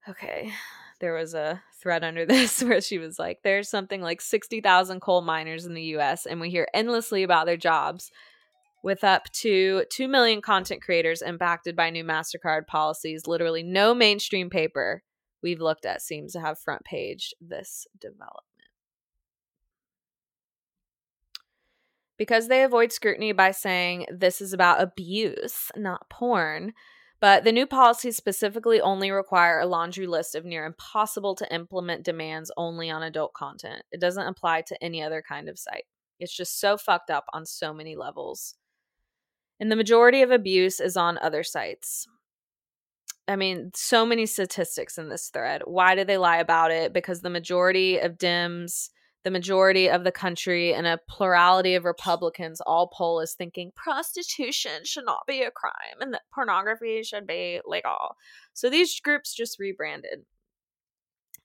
Okay, 0.09 0.53
there 1.01 1.15
was 1.15 1.35
a 1.35 1.63
thread 1.81 2.05
under 2.05 2.27
this 2.27 2.63
where 2.63 2.81
she 2.81 2.99
was 2.99 3.19
like, 3.19 3.41
There's 3.43 3.69
something 3.69 4.01
like 4.01 4.21
60,000 4.21 5.01
coal 5.01 5.23
miners 5.23 5.67
in 5.67 5.75
the 5.75 5.97
US, 5.97 6.27
and 6.27 6.41
we 6.41 6.51
hear 6.51 6.69
endlessly 6.75 7.23
about 7.23 7.47
their 7.47 7.57
jobs 7.57 8.11
with 8.83 9.03
up 9.03 9.31
to 9.33 9.85
2 9.91 10.09
million 10.09 10.43
content 10.43 10.83
creators 10.83 11.23
impacted 11.23 11.75
by 11.75 11.89
new 11.89 12.05
MasterCard 12.05 12.67
policies. 12.67 13.27
Literally, 13.27 13.63
no 13.63 13.95
mainstream 13.95 14.51
paper 14.51 15.03
we've 15.43 15.61
looked 15.61 15.87
at 15.87 16.03
seems 16.03 16.33
to 16.33 16.41
have 16.41 16.59
front 16.59 16.85
page 16.85 17.35
this 17.41 17.87
development. 17.99 18.54
Because 22.17 22.49
they 22.49 22.63
avoid 22.63 22.93
scrutiny 22.93 23.33
by 23.33 23.51
saying 23.51 24.07
this 24.11 24.41
is 24.41 24.53
about 24.53 24.81
abuse, 24.81 25.71
not 25.77 26.09
porn. 26.09 26.73
But 27.21 27.45
the 27.45 27.53
new 27.53 27.67
policies 27.67 28.17
specifically 28.17 28.81
only 28.81 29.11
require 29.11 29.59
a 29.59 29.67
laundry 29.67 30.07
list 30.07 30.35
of 30.35 30.45
near 30.45 30.67
impossible 30.67 31.35
to 31.37 31.55
implement 31.55 32.05
demands 32.05 32.53
only 32.57 32.91
on 32.91 33.03
adult 33.03 33.33
content. 33.33 33.83
It 33.91 34.01
doesn't 34.01 34.27
apply 34.27 34.63
to 34.63 34.85
any 34.85 35.03
other 35.03 35.23
kind 35.27 35.49
of 35.49 35.59
site. 35.59 35.85
It's 36.21 36.37
just 36.37 36.61
so 36.61 36.77
fucked 36.77 37.11
up 37.11 37.25
on 37.33 37.47
so 37.47 37.73
many 37.73 37.97
levels. 37.97 38.57
And 39.59 39.71
the 39.71 39.77
majority 39.77 40.23
of 40.23 40.31
abuse 40.31 40.81
is 40.81 40.97
on 40.97 41.19
other 41.19 41.43
sites. 41.43 42.07
I 43.27 43.37
mean, 43.37 43.71
so 43.75 44.05
many 44.05 44.27
statistics 44.27 44.99
in 44.99 45.09
this 45.09 45.31
thread. 45.33 45.63
Why 45.65 45.95
do 45.95 46.05
they 46.05 46.19
lie 46.19 46.39
about 46.39 46.71
it? 46.71 46.93
Because 46.93 47.23
the 47.23 47.31
majority 47.31 47.99
of 47.99 48.19
Dems, 48.19 48.91
the 49.25 49.31
majority 49.31 49.89
of 49.89 50.05
the 50.05 50.13
country, 50.13 50.75
and 50.75 50.87
a 50.87 51.01
plurality 51.09 51.75
of 51.75 51.85
Republicans 51.85 52.61
all 52.61 52.89
poll 52.89 53.21
is 53.21 53.33
thinking 53.33 53.73
prostitution 53.75 54.85
should 54.85 55.07
not 55.07 55.27
be 55.27 55.43
a 55.43 55.51
crime 55.51 56.01
and 56.01 56.13
that 56.13 56.23
pornography 56.33 57.03
should 57.03 57.27
be 57.27 57.61
legal. 57.67 58.17
So 58.53 58.69
these 58.69 59.01
groups 59.01 59.35
just 59.35 59.59
rebranded. 59.59 60.27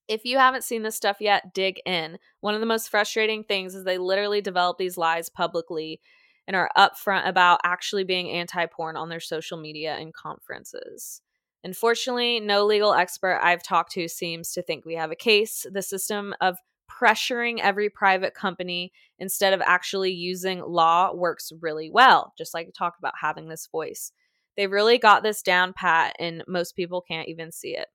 If 0.10 0.26
you 0.26 0.38
haven't 0.38 0.64
seen 0.64 0.84
this 0.84 0.96
stuff 0.96 1.18
yet, 1.20 1.54
dig 1.54 1.80
in. 1.86 2.18
One 2.42 2.54
of 2.54 2.60
the 2.60 2.66
most 2.66 2.90
frustrating 2.90 3.44
things 3.44 3.76
is 3.76 3.84
they 3.86 3.98
literally 3.98 4.42
develop 4.42 4.78
these 4.78 4.98
lies 4.98 5.30
publicly 5.30 6.02
and 6.48 6.56
are 6.56 6.72
upfront 6.76 7.30
about 7.30 7.62
actually 7.64 8.04
being 8.04 8.30
anti 8.30 8.66
porn 8.66 8.98
on 8.98 9.10
their 9.10 9.20
social 9.20 9.58
media 9.58 9.96
and 9.96 10.14
conferences. 10.14 11.22
Unfortunately, 11.64 12.40
no 12.40 12.66
legal 12.66 12.94
expert 12.94 13.40
I've 13.44 13.64
talked 13.64 13.92
to 13.94 14.08
seems 14.08 14.52
to 14.54 14.64
think 14.64 14.84
we 14.84 14.96
have 14.96 15.12
a 15.12 15.16
case. 15.16 15.66
The 15.72 15.84
system 15.84 16.34
of 16.42 16.58
pressuring 16.90 17.60
every 17.60 17.90
private 17.90 18.34
company 18.34 18.92
instead 19.18 19.54
of 19.54 19.62
actually 19.62 20.12
using 20.12 20.62
law 20.62 21.14
works 21.14 21.52
really 21.62 21.90
well, 21.92 22.34
just 22.38 22.54
like 22.54 22.68
I 22.68 22.72
talked 22.78 23.00
about 23.00 23.14
having 23.22 23.48
this 23.48 23.68
voice. 23.72 24.12
They've 24.58 24.72
really 24.72 24.98
got 24.98 25.24
this 25.24 25.42
down 25.42 25.74
pat, 25.74 26.16
and 26.20 26.44
most 26.48 26.76
people 26.76 27.02
can't 27.02 27.30
even 27.30 27.52
see 27.52 27.76
it. 27.76 27.88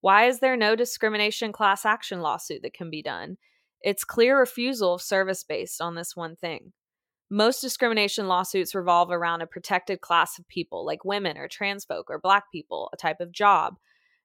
Why 0.00 0.26
is 0.26 0.40
there 0.40 0.56
no 0.56 0.76
discrimination 0.76 1.50
class 1.50 1.84
action 1.84 2.20
lawsuit 2.20 2.62
that 2.62 2.74
can 2.74 2.90
be 2.90 3.02
done? 3.02 3.38
It's 3.80 4.04
clear 4.04 4.38
refusal 4.38 4.94
of 4.94 5.02
service 5.02 5.42
based 5.42 5.80
on 5.80 5.94
this 5.94 6.14
one 6.14 6.36
thing. 6.36 6.72
Most 7.30 7.60
discrimination 7.60 8.28
lawsuits 8.28 8.74
revolve 8.74 9.10
around 9.10 9.40
a 9.40 9.46
protected 9.46 10.00
class 10.00 10.38
of 10.38 10.46
people, 10.46 10.84
like 10.84 11.04
women 11.04 11.38
or 11.38 11.48
trans 11.48 11.84
folk 11.84 12.06
or 12.10 12.18
black 12.18 12.44
people, 12.52 12.90
a 12.92 12.96
type 12.96 13.20
of 13.20 13.32
job, 13.32 13.76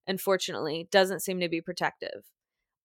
unfortunately, 0.05 0.87
doesn't 0.91 1.21
seem 1.21 1.39
to 1.39 1.49
be 1.49 1.61
protective. 1.61 2.25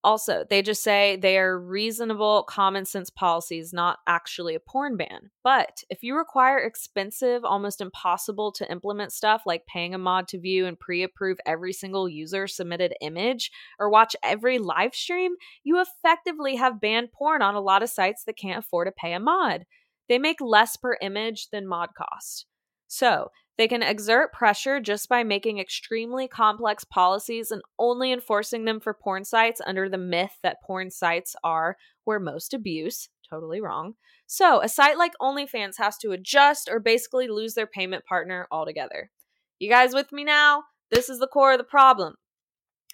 Also, 0.05 0.45
they 0.47 0.61
just 0.61 0.83
say 0.83 1.15
they 1.15 1.35
are 1.35 1.59
reasonable, 1.59 2.43
common 2.43 2.85
sense 2.85 3.09
policies, 3.09 3.73
not 3.73 3.97
actually 4.05 4.53
a 4.53 4.59
porn 4.59 4.97
ban. 4.97 5.31
But 5.43 5.83
if 5.89 6.03
you 6.03 6.15
require 6.15 6.59
expensive, 6.59 7.43
almost 7.43 7.81
impossible 7.81 8.51
to 8.51 8.71
implement 8.71 9.13
stuff 9.13 9.41
like 9.47 9.65
paying 9.65 9.95
a 9.95 9.97
mod 9.97 10.27
to 10.27 10.39
view 10.39 10.67
and 10.67 10.79
pre 10.79 11.01
approve 11.01 11.39
every 11.43 11.73
single 11.73 12.07
user 12.07 12.45
submitted 12.45 12.93
image 13.01 13.49
or 13.79 13.89
watch 13.89 14.15
every 14.21 14.59
live 14.59 14.93
stream, 14.93 15.31
you 15.63 15.81
effectively 15.81 16.55
have 16.57 16.79
banned 16.79 17.11
porn 17.11 17.41
on 17.41 17.55
a 17.55 17.59
lot 17.59 17.81
of 17.81 17.89
sites 17.89 18.25
that 18.25 18.37
can't 18.37 18.59
afford 18.59 18.87
to 18.87 18.91
pay 18.91 19.13
a 19.13 19.19
mod. 19.19 19.65
They 20.07 20.19
make 20.19 20.39
less 20.39 20.77
per 20.77 20.97
image 21.01 21.49
than 21.51 21.65
mod 21.65 21.89
cost. 21.97 22.45
So, 22.87 23.31
they 23.57 23.67
can 23.67 23.81
exert 23.81 24.33
pressure 24.33 24.79
just 24.79 25.07
by 25.07 25.23
making 25.23 25.59
extremely 25.59 26.27
complex 26.27 26.83
policies 26.83 27.51
and 27.51 27.61
only 27.79 28.11
enforcing 28.11 28.65
them 28.65 28.79
for 28.79 28.93
porn 28.93 29.23
sites 29.23 29.61
under 29.65 29.87
the 29.87 29.97
myth 29.97 30.37
that 30.43 30.61
porn 30.61 30.91
sites 30.91 31.35
are 31.43 31.77
where 32.03 32.19
most 32.19 32.53
abuse. 32.53 33.09
Totally 33.29 33.61
wrong. 33.61 33.93
So, 34.27 34.61
a 34.61 34.67
site 34.67 34.97
like 34.97 35.13
OnlyFans 35.21 35.77
has 35.77 35.97
to 35.99 36.11
adjust 36.11 36.69
or 36.69 36.79
basically 36.79 37.27
lose 37.27 37.53
their 37.53 37.67
payment 37.67 38.05
partner 38.05 38.47
altogether. 38.51 39.11
You 39.59 39.69
guys 39.69 39.93
with 39.93 40.11
me 40.11 40.23
now? 40.23 40.63
This 40.91 41.09
is 41.09 41.19
the 41.19 41.27
core 41.27 41.53
of 41.53 41.57
the 41.57 41.63
problem. 41.63 42.15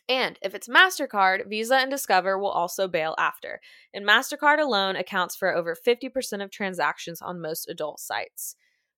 And 0.07 0.37
if 0.41 0.53
it's 0.53 0.67
MasterCard, 0.67 1.47
Visa 1.49 1.75
and 1.75 1.89
Discover 1.89 2.37
will 2.37 2.49
also 2.49 2.87
bail 2.87 3.15
after. 3.17 3.61
And 3.93 4.05
MasterCard 4.05 4.59
alone 4.59 4.95
accounts 4.95 5.35
for 5.35 5.55
over 5.55 5.75
50% 5.75 6.43
of 6.43 6.51
transactions 6.51 7.21
on 7.21 7.41
most 7.41 7.69
adult 7.69 7.99
sites. 7.99 8.55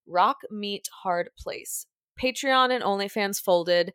Rock 0.08 0.38
Meet 0.52 0.88
Hard 1.04 1.30
Place. 1.38 1.86
Patreon 2.22 2.72
and 2.72 2.84
OnlyFans 2.84 3.42
folded 3.42 3.94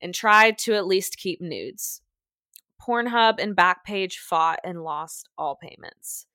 and 0.00 0.14
tried 0.14 0.58
to 0.58 0.74
at 0.74 0.86
least 0.86 1.18
keep 1.18 1.40
nudes. 1.40 2.00
Pornhub 2.80 3.38
and 3.38 3.56
Backpage 3.56 4.14
fought 4.14 4.60
and 4.64 4.82
lost 4.82 5.28
all 5.36 5.56
payments. 5.56 6.26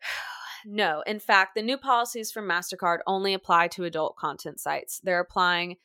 no, 0.64 1.02
in 1.06 1.18
fact, 1.18 1.54
the 1.54 1.62
new 1.62 1.76
policies 1.76 2.30
from 2.30 2.48
MasterCard 2.48 2.98
only 3.06 3.34
apply 3.34 3.68
to 3.68 3.84
adult 3.84 4.16
content 4.16 4.60
sites. 4.60 5.00
They're 5.02 5.20
applying 5.20 5.76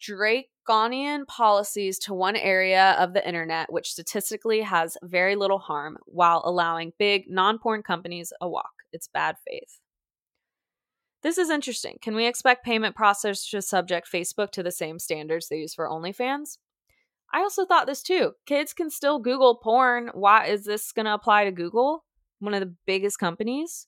draconian 0.00 1.26
policies 1.26 1.98
to 2.00 2.14
one 2.14 2.36
area 2.36 2.96
of 2.98 3.12
the 3.12 3.26
internet, 3.26 3.72
which 3.72 3.90
statistically 3.90 4.62
has 4.62 4.96
very 5.02 5.36
little 5.36 5.58
harm, 5.58 5.98
while 6.06 6.42
allowing 6.44 6.92
big 6.98 7.24
non 7.28 7.58
porn 7.58 7.82
companies 7.82 8.32
a 8.40 8.48
walk. 8.48 8.72
It's 8.92 9.08
bad 9.08 9.36
faith. 9.46 9.81
This 11.22 11.38
is 11.38 11.50
interesting. 11.50 11.98
Can 12.02 12.16
we 12.16 12.26
expect 12.26 12.64
payment 12.64 12.96
processors 12.96 13.48
to 13.50 13.62
subject 13.62 14.10
Facebook 14.12 14.50
to 14.52 14.62
the 14.62 14.72
same 14.72 14.98
standards 14.98 15.48
they 15.48 15.58
use 15.58 15.74
for 15.74 15.88
OnlyFans? 15.88 16.58
I 17.32 17.40
also 17.40 17.64
thought 17.64 17.86
this 17.86 18.02
too. 18.02 18.32
Kids 18.44 18.72
can 18.72 18.90
still 18.90 19.18
Google 19.18 19.56
porn. 19.56 20.10
Why 20.14 20.46
is 20.46 20.64
this 20.64 20.92
going 20.92 21.06
to 21.06 21.14
apply 21.14 21.44
to 21.44 21.52
Google, 21.52 22.04
one 22.40 22.54
of 22.54 22.60
the 22.60 22.74
biggest 22.86 23.18
companies? 23.18 23.86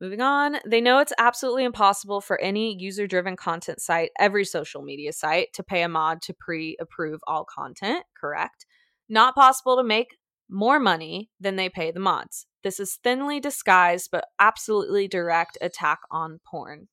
Moving 0.00 0.20
on, 0.20 0.58
they 0.66 0.80
know 0.80 0.98
it's 0.98 1.12
absolutely 1.18 1.64
impossible 1.64 2.20
for 2.20 2.40
any 2.40 2.76
user 2.78 3.06
driven 3.06 3.34
content 3.34 3.80
site, 3.80 4.10
every 4.18 4.44
social 4.44 4.82
media 4.82 5.12
site, 5.12 5.52
to 5.54 5.62
pay 5.62 5.82
a 5.82 5.88
mod 5.88 6.20
to 6.22 6.34
pre 6.34 6.76
approve 6.78 7.20
all 7.26 7.44
content, 7.44 8.04
correct? 8.18 8.66
Not 9.08 9.34
possible 9.34 9.76
to 9.78 9.82
make 9.82 10.16
more 10.50 10.78
money 10.78 11.30
than 11.40 11.56
they 11.56 11.68
pay 11.68 11.90
the 11.90 12.00
mods. 12.00 12.46
This 12.66 12.80
is 12.80 12.96
thinly 12.96 13.38
disguised 13.38 14.10
but 14.10 14.26
absolutely 14.40 15.06
direct 15.06 15.56
attack 15.60 16.00
on 16.10 16.40
porn. 16.44 16.88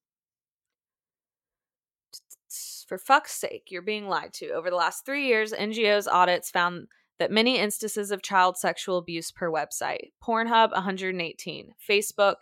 For 2.87 2.99
fuck's 2.99 3.31
sake, 3.31 3.69
you're 3.71 3.81
being 3.81 4.07
lied 4.07 4.33
to. 4.33 4.51
Over 4.51 4.69
the 4.69 4.75
last 4.75 5.03
three 5.03 5.25
years, 5.25 5.51
NGOs' 5.51 6.05
audits 6.07 6.51
found 6.51 6.89
that 7.17 7.31
many 7.31 7.57
instances 7.57 8.11
of 8.11 8.21
child 8.21 8.55
sexual 8.55 8.99
abuse 8.99 9.31
per 9.31 9.49
website. 9.49 10.11
Pornhub, 10.23 10.73
118. 10.73 11.71
Facebook, 11.89 12.35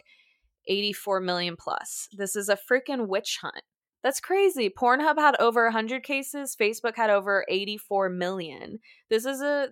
84 0.68 1.22
million 1.22 1.56
plus. 1.56 2.10
This 2.12 2.36
is 2.36 2.50
a 2.50 2.58
freaking 2.58 3.08
witch 3.08 3.40
hunt. 3.42 3.64
That's 4.04 4.20
crazy. 4.20 4.70
Pornhub 4.70 5.18
had 5.18 5.40
over 5.40 5.64
100 5.64 6.04
cases, 6.04 6.58
Facebook 6.60 6.98
had 6.98 7.10
over 7.10 7.46
84 7.48 8.10
million. 8.10 8.80
This 9.10 9.24
is 9.24 9.42
a 9.42 9.70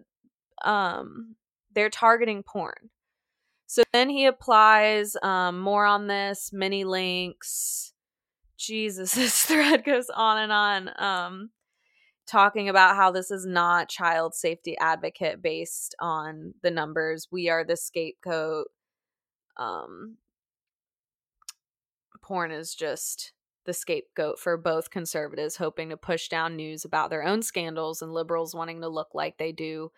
um 0.64 1.36
they're 1.76 1.90
targeting 1.90 2.42
porn. 2.42 2.90
So 3.70 3.84
then 3.94 4.10
he 4.10 4.26
applies 4.26 5.16
um, 5.22 5.60
more 5.60 5.86
on 5.86 6.08
this, 6.08 6.50
many 6.52 6.86
links. 6.86 7.94
Jesus, 8.58 9.12
this 9.14 9.44
thread 9.44 9.84
goes 9.86 10.10
on 10.10 10.40
and 10.40 10.52
on. 10.52 10.90
Um, 10.98 11.50
talking 12.26 12.68
about 12.68 12.96
how 12.96 13.12
this 13.12 13.30
is 13.30 13.46
not 13.46 13.88
child 13.88 14.34
safety 14.34 14.76
advocate 14.80 15.44
based 15.44 15.94
on 16.00 16.56
the 16.64 16.72
numbers. 16.72 17.28
We 17.32 17.48
are 17.48 17.64
the 17.64 17.78
scapegoat. 17.78 18.70
Um, 19.56 20.18
porn 22.24 22.50
is 22.50 22.74
just 22.74 23.34
the 23.66 23.74
scapegoat 23.74 24.40
for 24.40 24.58
both 24.58 24.90
conservatives 24.90 25.58
hoping 25.58 25.90
to 25.90 25.98
push 25.98 26.28
down 26.28 26.56
news 26.56 26.86
about 26.86 27.12
their 27.12 27.24
own 27.24 27.44
scandals 27.44 28.02
and 28.02 28.12
liberals 28.12 28.56
wanting 28.56 28.82
to 28.82 28.90
look 28.90 29.10
like 29.14 29.38
they 29.38 29.52
do 29.52 29.92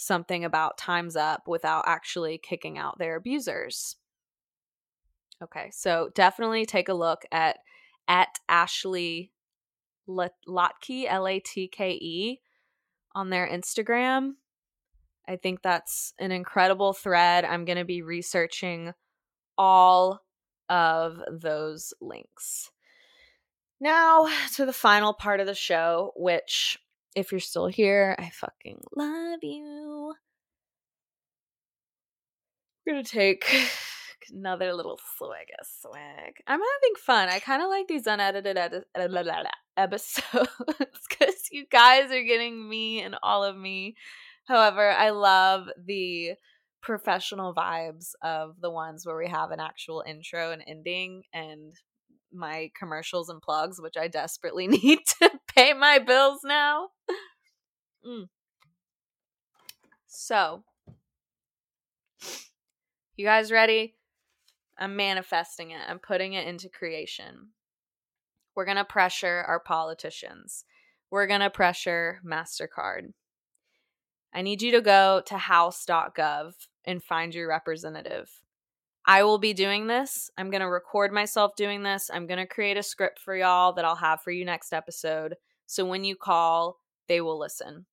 something 0.00 0.46
about 0.46 0.78
time's 0.78 1.14
up 1.14 1.46
without 1.46 1.84
actually 1.86 2.38
kicking 2.38 2.78
out 2.78 2.98
their 2.98 3.16
abusers. 3.16 3.96
Okay, 5.42 5.68
so 5.72 6.08
definitely 6.14 6.64
take 6.64 6.88
a 6.88 6.94
look 6.94 7.22
at 7.30 7.58
at 8.08 8.38
Ashley 8.48 9.30
Latke 10.08 11.06
L 11.06 11.28
A 11.28 11.38
T 11.38 11.68
K 11.68 11.90
E 11.92 12.40
on 13.14 13.28
their 13.28 13.46
Instagram. 13.46 14.32
I 15.28 15.36
think 15.36 15.60
that's 15.62 16.14
an 16.18 16.32
incredible 16.32 16.94
thread. 16.94 17.44
I'm 17.44 17.66
going 17.66 17.78
to 17.78 17.84
be 17.84 18.00
researching 18.00 18.94
all 19.58 20.22
of 20.70 21.20
those 21.30 21.92
links. 22.00 22.70
Now 23.80 24.28
to 24.54 24.64
the 24.64 24.72
final 24.72 25.12
part 25.12 25.40
of 25.40 25.46
the 25.46 25.54
show, 25.54 26.12
which 26.16 26.78
if 27.14 27.32
you're 27.32 27.40
still 27.40 27.66
here, 27.66 28.16
I 28.18 28.30
fucking 28.30 28.80
love 28.96 29.40
you. 29.42 30.14
We're 32.86 32.94
gonna 32.94 33.04
take 33.04 33.44
another 34.32 34.72
little 34.72 34.98
swag 35.16 35.46
swag. 35.80 36.34
I'm 36.46 36.60
having 36.60 36.94
fun. 36.98 37.28
I 37.28 37.38
kind 37.40 37.62
of 37.62 37.68
like 37.68 37.88
these 37.88 38.06
unedited 38.06 38.56
edi- 38.56 39.46
episodes 39.76 40.50
because 41.08 41.48
you 41.50 41.66
guys 41.70 42.10
are 42.10 42.22
getting 42.22 42.68
me 42.68 43.02
and 43.02 43.16
all 43.22 43.44
of 43.44 43.56
me. 43.56 43.96
However, 44.46 44.90
I 44.90 45.10
love 45.10 45.68
the 45.86 46.32
professional 46.82 47.54
vibes 47.54 48.12
of 48.22 48.60
the 48.60 48.70
ones 48.70 49.04
where 49.04 49.16
we 49.16 49.28
have 49.28 49.50
an 49.50 49.60
actual 49.60 50.02
intro 50.06 50.50
and 50.50 50.62
ending 50.66 51.22
and 51.32 51.72
my 52.32 52.70
commercials 52.78 53.28
and 53.28 53.42
plugs, 53.42 53.80
which 53.80 53.96
I 53.96 54.08
desperately 54.08 54.66
need 54.68 55.00
to 55.20 55.30
pay 55.60 55.74
my 55.74 55.98
bills 55.98 56.40
now. 56.44 56.88
Mm. 58.06 58.28
So, 60.06 60.62
you 63.14 63.26
guys 63.26 63.52
ready? 63.52 63.94
I'm 64.78 64.96
manifesting 64.96 65.70
it. 65.70 65.80
I'm 65.86 65.98
putting 65.98 66.32
it 66.32 66.46
into 66.46 66.70
creation. 66.70 67.50
We're 68.56 68.64
going 68.64 68.78
to 68.78 68.84
pressure 68.86 69.44
our 69.46 69.60
politicians. 69.60 70.64
We're 71.10 71.26
going 71.26 71.40
to 71.40 71.50
pressure 71.50 72.20
MasterCard. 72.24 73.12
I 74.32 74.40
need 74.40 74.62
you 74.62 74.72
to 74.72 74.80
go 74.80 75.22
to 75.26 75.36
house.gov 75.36 76.52
and 76.86 77.02
find 77.02 77.34
your 77.34 77.48
representative. 77.48 78.30
I 79.06 79.24
will 79.24 79.38
be 79.38 79.52
doing 79.52 79.88
this. 79.88 80.30
I'm 80.38 80.50
going 80.50 80.62
to 80.62 80.68
record 80.68 81.12
myself 81.12 81.52
doing 81.54 81.82
this. 81.82 82.10
I'm 82.10 82.26
going 82.26 82.38
to 82.38 82.46
create 82.46 82.78
a 82.78 82.82
script 82.82 83.18
for 83.18 83.36
y'all 83.36 83.74
that 83.74 83.84
I'll 83.84 83.96
have 83.96 84.22
for 84.22 84.30
you 84.30 84.46
next 84.46 84.72
episode. 84.72 85.34
So 85.70 85.84
when 85.84 86.02
you 86.02 86.16
call, 86.16 86.80
they 87.06 87.20
will 87.20 87.38
listen. 87.38 87.86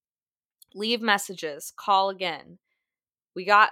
Leave 0.74 1.00
messages, 1.00 1.72
call 1.76 2.10
again. 2.10 2.58
We 3.36 3.44
got 3.44 3.70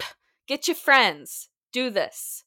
get 0.48 0.66
your 0.66 0.74
friends. 0.74 1.50
Do 1.70 1.90
this. 1.90 2.44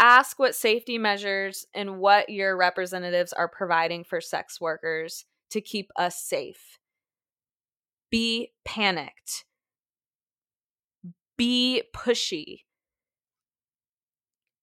Ask 0.00 0.36
what 0.40 0.56
safety 0.56 0.98
measures 0.98 1.64
and 1.72 2.00
what 2.00 2.28
your 2.28 2.56
representatives 2.56 3.32
are 3.32 3.46
providing 3.46 4.02
for 4.02 4.20
sex 4.20 4.60
workers 4.60 5.26
to 5.50 5.60
keep 5.60 5.92
us 5.94 6.20
safe. 6.20 6.80
Be 8.10 8.50
panicked. 8.64 9.44
Be 11.36 11.84
pushy 11.94 12.62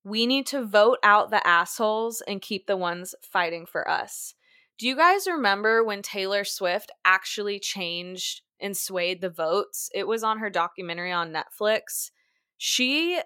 we 0.08 0.26
need 0.26 0.46
to 0.48 0.66
vote 0.66 1.00
out 1.04 1.32
the 1.32 1.46
assholes 1.46 2.22
and 2.22 2.42
keep 2.42 2.66
the 2.66 2.78
ones 2.78 3.14
fighting 3.22 3.66
for 3.66 3.90
us. 3.90 4.36
Do 4.78 4.88
you 4.88 4.96
guys 4.96 5.26
remember 5.26 5.84
when 5.84 6.04
Taylor 6.04 6.44
Swift 6.44 6.92
actually 7.04 7.60
changed 7.60 8.42
and 8.60 8.78
swayed 8.78 9.22
the 9.22 9.30
votes? 9.30 9.90
It 9.94 10.08
was 10.08 10.24
on 10.24 10.38
her 10.38 10.52
documentary 10.52 11.12
on 11.12 11.34
Netflix. 11.34 12.12
She 12.58 13.20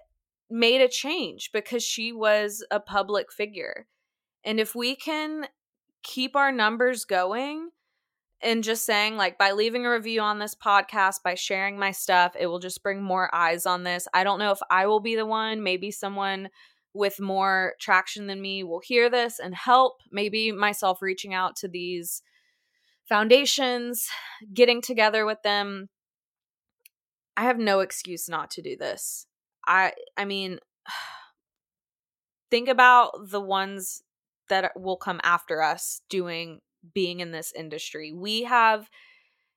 made 0.48 0.80
a 0.80 0.88
change 0.88 1.50
because 1.52 1.82
she 1.82 2.10
was 2.12 2.64
a 2.70 2.80
public 2.80 3.30
figure. 3.30 3.86
And 4.44 4.58
if 4.58 4.74
we 4.74 4.96
can 4.96 5.46
keep 6.02 6.36
our 6.36 6.52
numbers 6.52 7.04
going 7.04 7.70
and 8.42 8.64
just 8.64 8.84
saying 8.84 9.16
like 9.16 9.38
by 9.38 9.52
leaving 9.52 9.86
a 9.86 9.90
review 9.90 10.20
on 10.20 10.38
this 10.38 10.54
podcast 10.54 11.22
by 11.22 11.34
sharing 11.34 11.78
my 11.78 11.92
stuff 11.92 12.34
it 12.38 12.46
will 12.46 12.58
just 12.58 12.82
bring 12.82 13.00
more 13.00 13.32
eyes 13.32 13.66
on 13.66 13.84
this 13.84 14.08
i 14.12 14.24
don't 14.24 14.40
know 14.40 14.50
if 14.50 14.58
i 14.68 14.84
will 14.84 14.98
be 14.98 15.14
the 15.14 15.24
one 15.24 15.62
maybe 15.62 15.92
someone 15.92 16.48
with 16.94 17.20
more 17.20 17.74
traction 17.80 18.26
than 18.26 18.40
me 18.40 18.62
will 18.62 18.80
hear 18.80 19.08
this 19.08 19.38
and 19.38 19.54
help 19.54 20.00
maybe 20.10 20.52
myself 20.52 21.00
reaching 21.00 21.32
out 21.32 21.56
to 21.56 21.68
these 21.68 22.22
foundations 23.08 24.08
getting 24.52 24.80
together 24.80 25.24
with 25.24 25.42
them 25.42 25.88
i 27.36 27.42
have 27.42 27.58
no 27.58 27.80
excuse 27.80 28.28
not 28.28 28.50
to 28.50 28.62
do 28.62 28.76
this 28.76 29.26
i 29.66 29.92
i 30.16 30.24
mean 30.24 30.58
think 32.50 32.68
about 32.68 33.12
the 33.30 33.40
ones 33.40 34.02
that 34.48 34.78
will 34.78 34.96
come 34.96 35.20
after 35.24 35.62
us 35.62 36.02
doing 36.10 36.60
being 36.94 37.20
in 37.20 37.30
this 37.30 37.52
industry. 37.52 38.12
We 38.12 38.42
have 38.42 38.88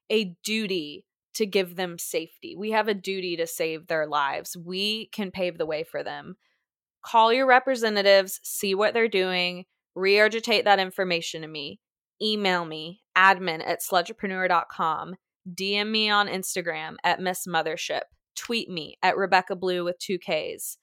a 0.10 0.36
duty 0.44 1.06
to 1.34 1.45
give 1.45 1.76
them 1.76 1.98
safety. 1.98 2.56
We 2.56 2.72
have 2.72 2.88
a 2.88 2.94
duty 2.94 3.36
to 3.38 3.48
save 3.48 3.88
their 3.88 4.07
lives. 4.07 4.56
We 4.56 5.07
can 5.07 5.32
pave 5.32 5.57
the 5.57 5.66
way 5.66 5.84
for 5.84 6.03
them. 6.03 6.38
Call 7.06 7.32
your 7.32 7.45
representatives, 7.45 8.40
see 8.44 8.73
what 8.73 8.95
they're 8.95 9.07
doing, 9.07 9.65
regurgitate 9.95 10.64
that 10.64 10.80
information 10.80 11.44
to 11.44 11.48
me. 11.48 11.80
Email 12.19 12.65
me, 12.65 13.03
admin 13.15 13.61
at 13.65 13.82
slutrepreneur.com. 13.82 15.15
DM 15.53 15.91
me 15.91 16.10
on 16.10 16.27
Instagram 16.27 16.95
at 17.03 17.19
Miss 17.19 17.45
Mothership. 17.45 18.02
Tweet 18.36 18.69
me 18.69 18.98
at 19.03 19.15
Rebekka 19.15 19.60
Blue 19.60 19.84
with 19.84 19.99
two 19.99 20.18
Ks. 20.18 20.77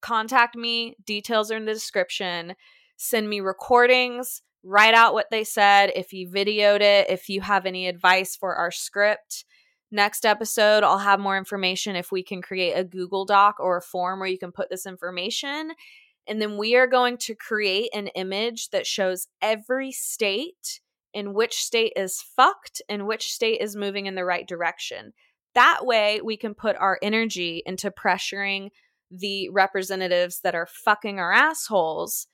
Contact 0.00 0.54
me, 0.54 0.94
details 1.04 1.50
are 1.50 1.56
in 1.56 1.64
the 1.64 1.72
description. 1.72 2.54
Send 2.96 3.28
me 3.28 3.40
recordings, 3.40 4.42
write 4.62 4.94
out 4.94 5.12
what 5.12 5.26
they 5.32 5.42
said, 5.42 5.90
if 5.96 6.12
you 6.12 6.28
videoed 6.28 6.82
it, 6.82 7.10
if 7.10 7.28
you 7.28 7.40
have 7.40 7.66
any 7.66 7.88
advice 7.88 8.36
for 8.36 8.54
our 8.54 8.70
script. 8.70 9.44
Next 9.94 10.26
episode, 10.26 10.82
I'll 10.82 10.98
have 10.98 11.20
more 11.20 11.38
information 11.38 11.94
if 11.94 12.10
we 12.10 12.24
can 12.24 12.42
create 12.42 12.72
a 12.72 12.82
Google 12.82 13.24
Doc 13.24 13.60
or 13.60 13.76
a 13.76 13.80
form 13.80 14.18
where 14.18 14.28
you 14.28 14.40
can 14.40 14.50
put 14.50 14.68
this 14.68 14.86
information. 14.86 15.70
And 16.26 16.42
then 16.42 16.58
we 16.58 16.74
are 16.74 16.88
going 16.88 17.16
to 17.18 17.36
create 17.36 17.90
an 17.94 18.08
image 18.08 18.70
that 18.70 18.88
shows 18.88 19.28
every 19.40 19.92
state 19.92 20.80
in 21.12 21.32
which 21.32 21.54
state 21.54 21.92
is 21.94 22.20
fucked 22.20 22.82
and 22.88 23.06
which 23.06 23.32
state 23.32 23.60
is 23.60 23.76
moving 23.76 24.06
in 24.06 24.16
the 24.16 24.24
right 24.24 24.48
direction. 24.48 25.12
That 25.54 25.86
way, 25.86 26.20
we 26.24 26.36
can 26.36 26.54
put 26.54 26.74
our 26.74 26.98
energy 27.00 27.62
into 27.64 27.92
pressuring 27.92 28.70
the 29.12 29.48
representatives 29.50 30.40
that 30.40 30.56
are 30.56 30.66
fucking 30.66 31.20
our 31.20 31.32
assholes 31.32 32.26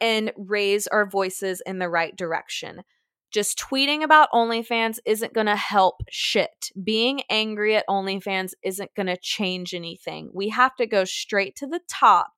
and 0.00 0.32
raise 0.38 0.86
our 0.86 1.04
voices 1.04 1.60
in 1.66 1.78
the 1.78 1.90
right 1.90 2.16
direction. 2.16 2.84
Just 3.30 3.58
tweeting 3.58 4.02
about 4.02 4.30
OnlyFans 4.32 4.98
isn't 5.06 5.32
going 5.32 5.46
to 5.46 5.56
help 5.56 6.02
shit. 6.10 6.70
Being 6.82 7.22
angry 7.30 7.76
at 7.76 7.86
OnlyFans 7.88 8.52
isn't 8.64 8.94
going 8.96 9.06
to 9.06 9.16
change 9.16 9.72
anything. 9.72 10.30
We 10.34 10.48
have 10.48 10.74
to 10.76 10.86
go 10.86 11.04
straight 11.04 11.54
to 11.56 11.66
the 11.66 11.80
top 11.88 12.32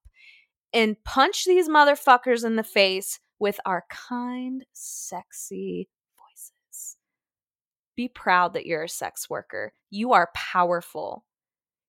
and 0.72 1.02
punch 1.04 1.44
these 1.44 1.68
motherfuckers 1.68 2.44
in 2.44 2.56
the 2.56 2.62
face 2.62 3.20
with 3.38 3.58
our 3.64 3.84
kind, 3.88 4.64
sexy 4.72 5.88
voices. 6.16 6.96
Be 7.96 8.08
proud 8.08 8.52
that 8.52 8.66
you're 8.66 8.84
a 8.84 8.88
sex 8.88 9.30
worker. 9.30 9.72
You 9.90 10.12
are 10.12 10.30
powerful. 10.34 11.24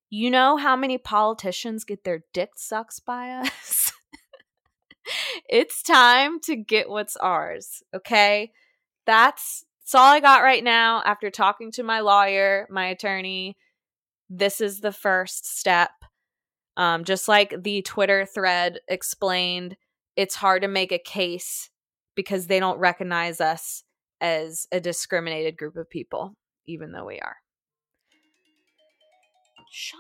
You 0.10 0.32
know 0.32 0.58
how 0.58 0.76
many 0.76 0.98
politicians 0.98 1.84
get 1.84 2.04
their 2.04 2.24
dick 2.34 2.52
sucked 2.56 3.06
by 3.06 3.32
us? 3.32 3.92
it's 5.50 5.82
time 5.82 6.40
to 6.42 6.56
get 6.56 6.90
what's 6.90 7.18
ours, 7.18 7.84
okay? 7.96 8.52
That's 9.06 9.66
that's 9.84 9.96
all 9.96 10.14
I 10.14 10.22
got 10.22 10.44
right 10.44 10.64
now 10.64 11.04
after 11.06 11.30
talking 11.30 11.70
to 11.74 11.84
my 11.84 12.00
lawyer, 12.00 12.68
my 12.70 12.86
attorney. 12.88 13.58
This 14.30 14.62
is 14.62 14.80
the 14.80 14.94
first 14.94 15.46
step. 15.46 15.92
Um, 16.78 17.04
just 17.04 17.28
like 17.28 17.54
the 17.64 17.82
Twitter 17.82 18.26
thread 18.26 18.80
explained, 18.88 19.76
it's 20.16 20.36
hard 20.36 20.62
to 20.62 20.70
make 20.70 20.94
a 20.94 20.98
case 20.98 21.70
because 22.16 22.48
they 22.48 22.62
don't 22.62 22.80
recognize 22.80 23.42
us 23.42 23.84
as 24.22 24.68
a 24.72 24.80
discriminated 24.80 25.58
group 25.58 25.76
of 25.76 25.90
people, 25.90 26.36
even 26.66 26.94
though 26.94 27.06
we 27.06 27.20
are. 27.20 27.36
Shut 29.70 30.00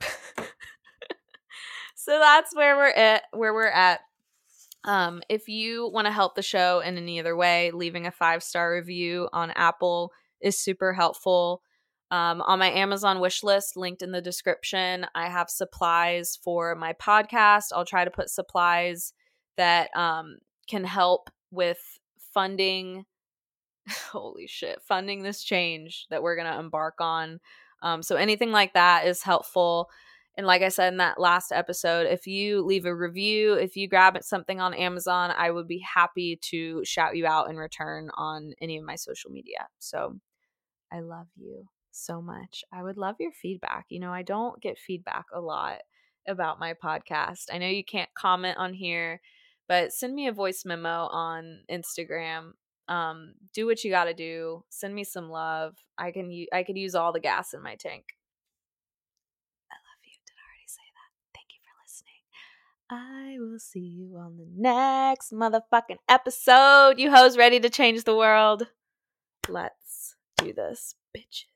up. 0.00 0.06
so 1.94 2.18
that's 2.18 2.56
where 2.56 2.76
we're 2.76 2.88
at 2.88 3.24
where 3.32 3.52
we're 3.52 3.66
at 3.66 4.00
um, 4.84 5.22
if 5.28 5.48
you 5.48 5.90
want 5.92 6.06
to 6.06 6.12
help 6.12 6.34
the 6.34 6.42
show 6.42 6.80
in 6.80 6.96
any 6.96 7.20
other 7.20 7.36
way 7.36 7.70
leaving 7.72 8.06
a 8.06 8.10
five 8.10 8.42
star 8.42 8.72
review 8.72 9.28
on 9.32 9.50
apple 9.52 10.12
is 10.40 10.58
super 10.58 10.92
helpful. 10.92 11.62
Um, 12.12 12.40
on 12.42 12.58
my 12.58 12.70
amazon 12.70 13.20
wish 13.20 13.44
list 13.44 13.76
linked 13.76 14.02
in 14.02 14.10
the 14.10 14.20
description 14.20 15.06
i 15.14 15.28
have 15.28 15.48
supplies 15.48 16.38
for 16.42 16.74
my 16.74 16.92
podcast. 16.94 17.66
I'll 17.72 17.84
try 17.84 18.04
to 18.04 18.10
put 18.10 18.30
supplies 18.30 19.12
that 19.56 19.96
um, 19.96 20.38
can 20.68 20.84
help 20.84 21.30
with 21.50 21.78
funding 22.32 23.04
holy 24.12 24.46
shit 24.46 24.80
funding 24.82 25.22
this 25.22 25.42
change 25.42 26.06
that 26.10 26.22
we're 26.22 26.36
going 26.36 26.52
to 26.52 26.58
embark 26.58 26.94
on. 27.00 27.40
Um, 27.82 28.02
so 28.02 28.16
anything 28.16 28.50
like 28.52 28.74
that 28.74 29.06
is 29.06 29.22
helpful 29.22 29.88
and 30.36 30.46
like 30.46 30.62
I 30.62 30.68
said 30.68 30.92
in 30.92 30.98
that 30.98 31.20
last 31.20 31.52
episode, 31.52 32.06
if 32.06 32.26
you 32.26 32.62
leave 32.62 32.86
a 32.86 32.94
review, 32.94 33.54
if 33.54 33.76
you 33.76 33.88
grab 33.88 34.16
something 34.22 34.60
on 34.60 34.74
Amazon, 34.74 35.32
I 35.36 35.50
would 35.50 35.66
be 35.66 35.84
happy 35.94 36.38
to 36.50 36.82
shout 36.84 37.16
you 37.16 37.26
out 37.26 37.50
in 37.50 37.56
return 37.56 38.10
on 38.14 38.54
any 38.60 38.78
of 38.78 38.84
my 38.84 38.94
social 38.94 39.30
media. 39.30 39.68
So 39.78 40.18
I 40.92 41.00
love 41.00 41.26
you 41.36 41.66
so 41.90 42.22
much. 42.22 42.64
I 42.72 42.82
would 42.82 42.96
love 42.96 43.16
your 43.18 43.32
feedback. 43.32 43.86
You 43.88 44.00
know, 44.00 44.12
I 44.12 44.22
don't 44.22 44.60
get 44.62 44.78
feedback 44.78 45.26
a 45.34 45.40
lot 45.40 45.78
about 46.26 46.60
my 46.60 46.74
podcast. 46.74 47.46
I 47.52 47.58
know 47.58 47.66
you 47.66 47.84
can't 47.84 48.10
comment 48.14 48.56
on 48.56 48.72
here, 48.72 49.20
but 49.68 49.92
send 49.92 50.14
me 50.14 50.28
a 50.28 50.32
voice 50.32 50.64
memo 50.64 51.08
on 51.10 51.60
Instagram. 51.70 52.52
Um, 52.88 53.34
do 53.52 53.66
what 53.66 53.84
you 53.84 53.90
got 53.90 54.04
to 54.04 54.14
do. 54.14 54.64
Send 54.68 54.94
me 54.94 55.04
some 55.04 55.28
love. 55.28 55.76
I 55.98 56.12
can 56.12 56.46
I 56.52 56.62
could 56.62 56.76
use 56.76 56.94
all 56.94 57.12
the 57.12 57.20
gas 57.20 57.52
in 57.52 57.62
my 57.62 57.76
tank. 57.76 58.04
I 62.90 63.36
will 63.38 63.60
see 63.60 63.78
you 63.78 64.16
on 64.16 64.36
the 64.36 64.48
next 64.52 65.32
motherfucking 65.32 65.98
episode. 66.08 66.98
You 66.98 67.12
hoes 67.12 67.38
ready 67.38 67.60
to 67.60 67.70
change 67.70 68.02
the 68.02 68.16
world? 68.16 68.66
Let's 69.48 70.16
do 70.38 70.52
this, 70.52 70.96
bitches. 71.16 71.49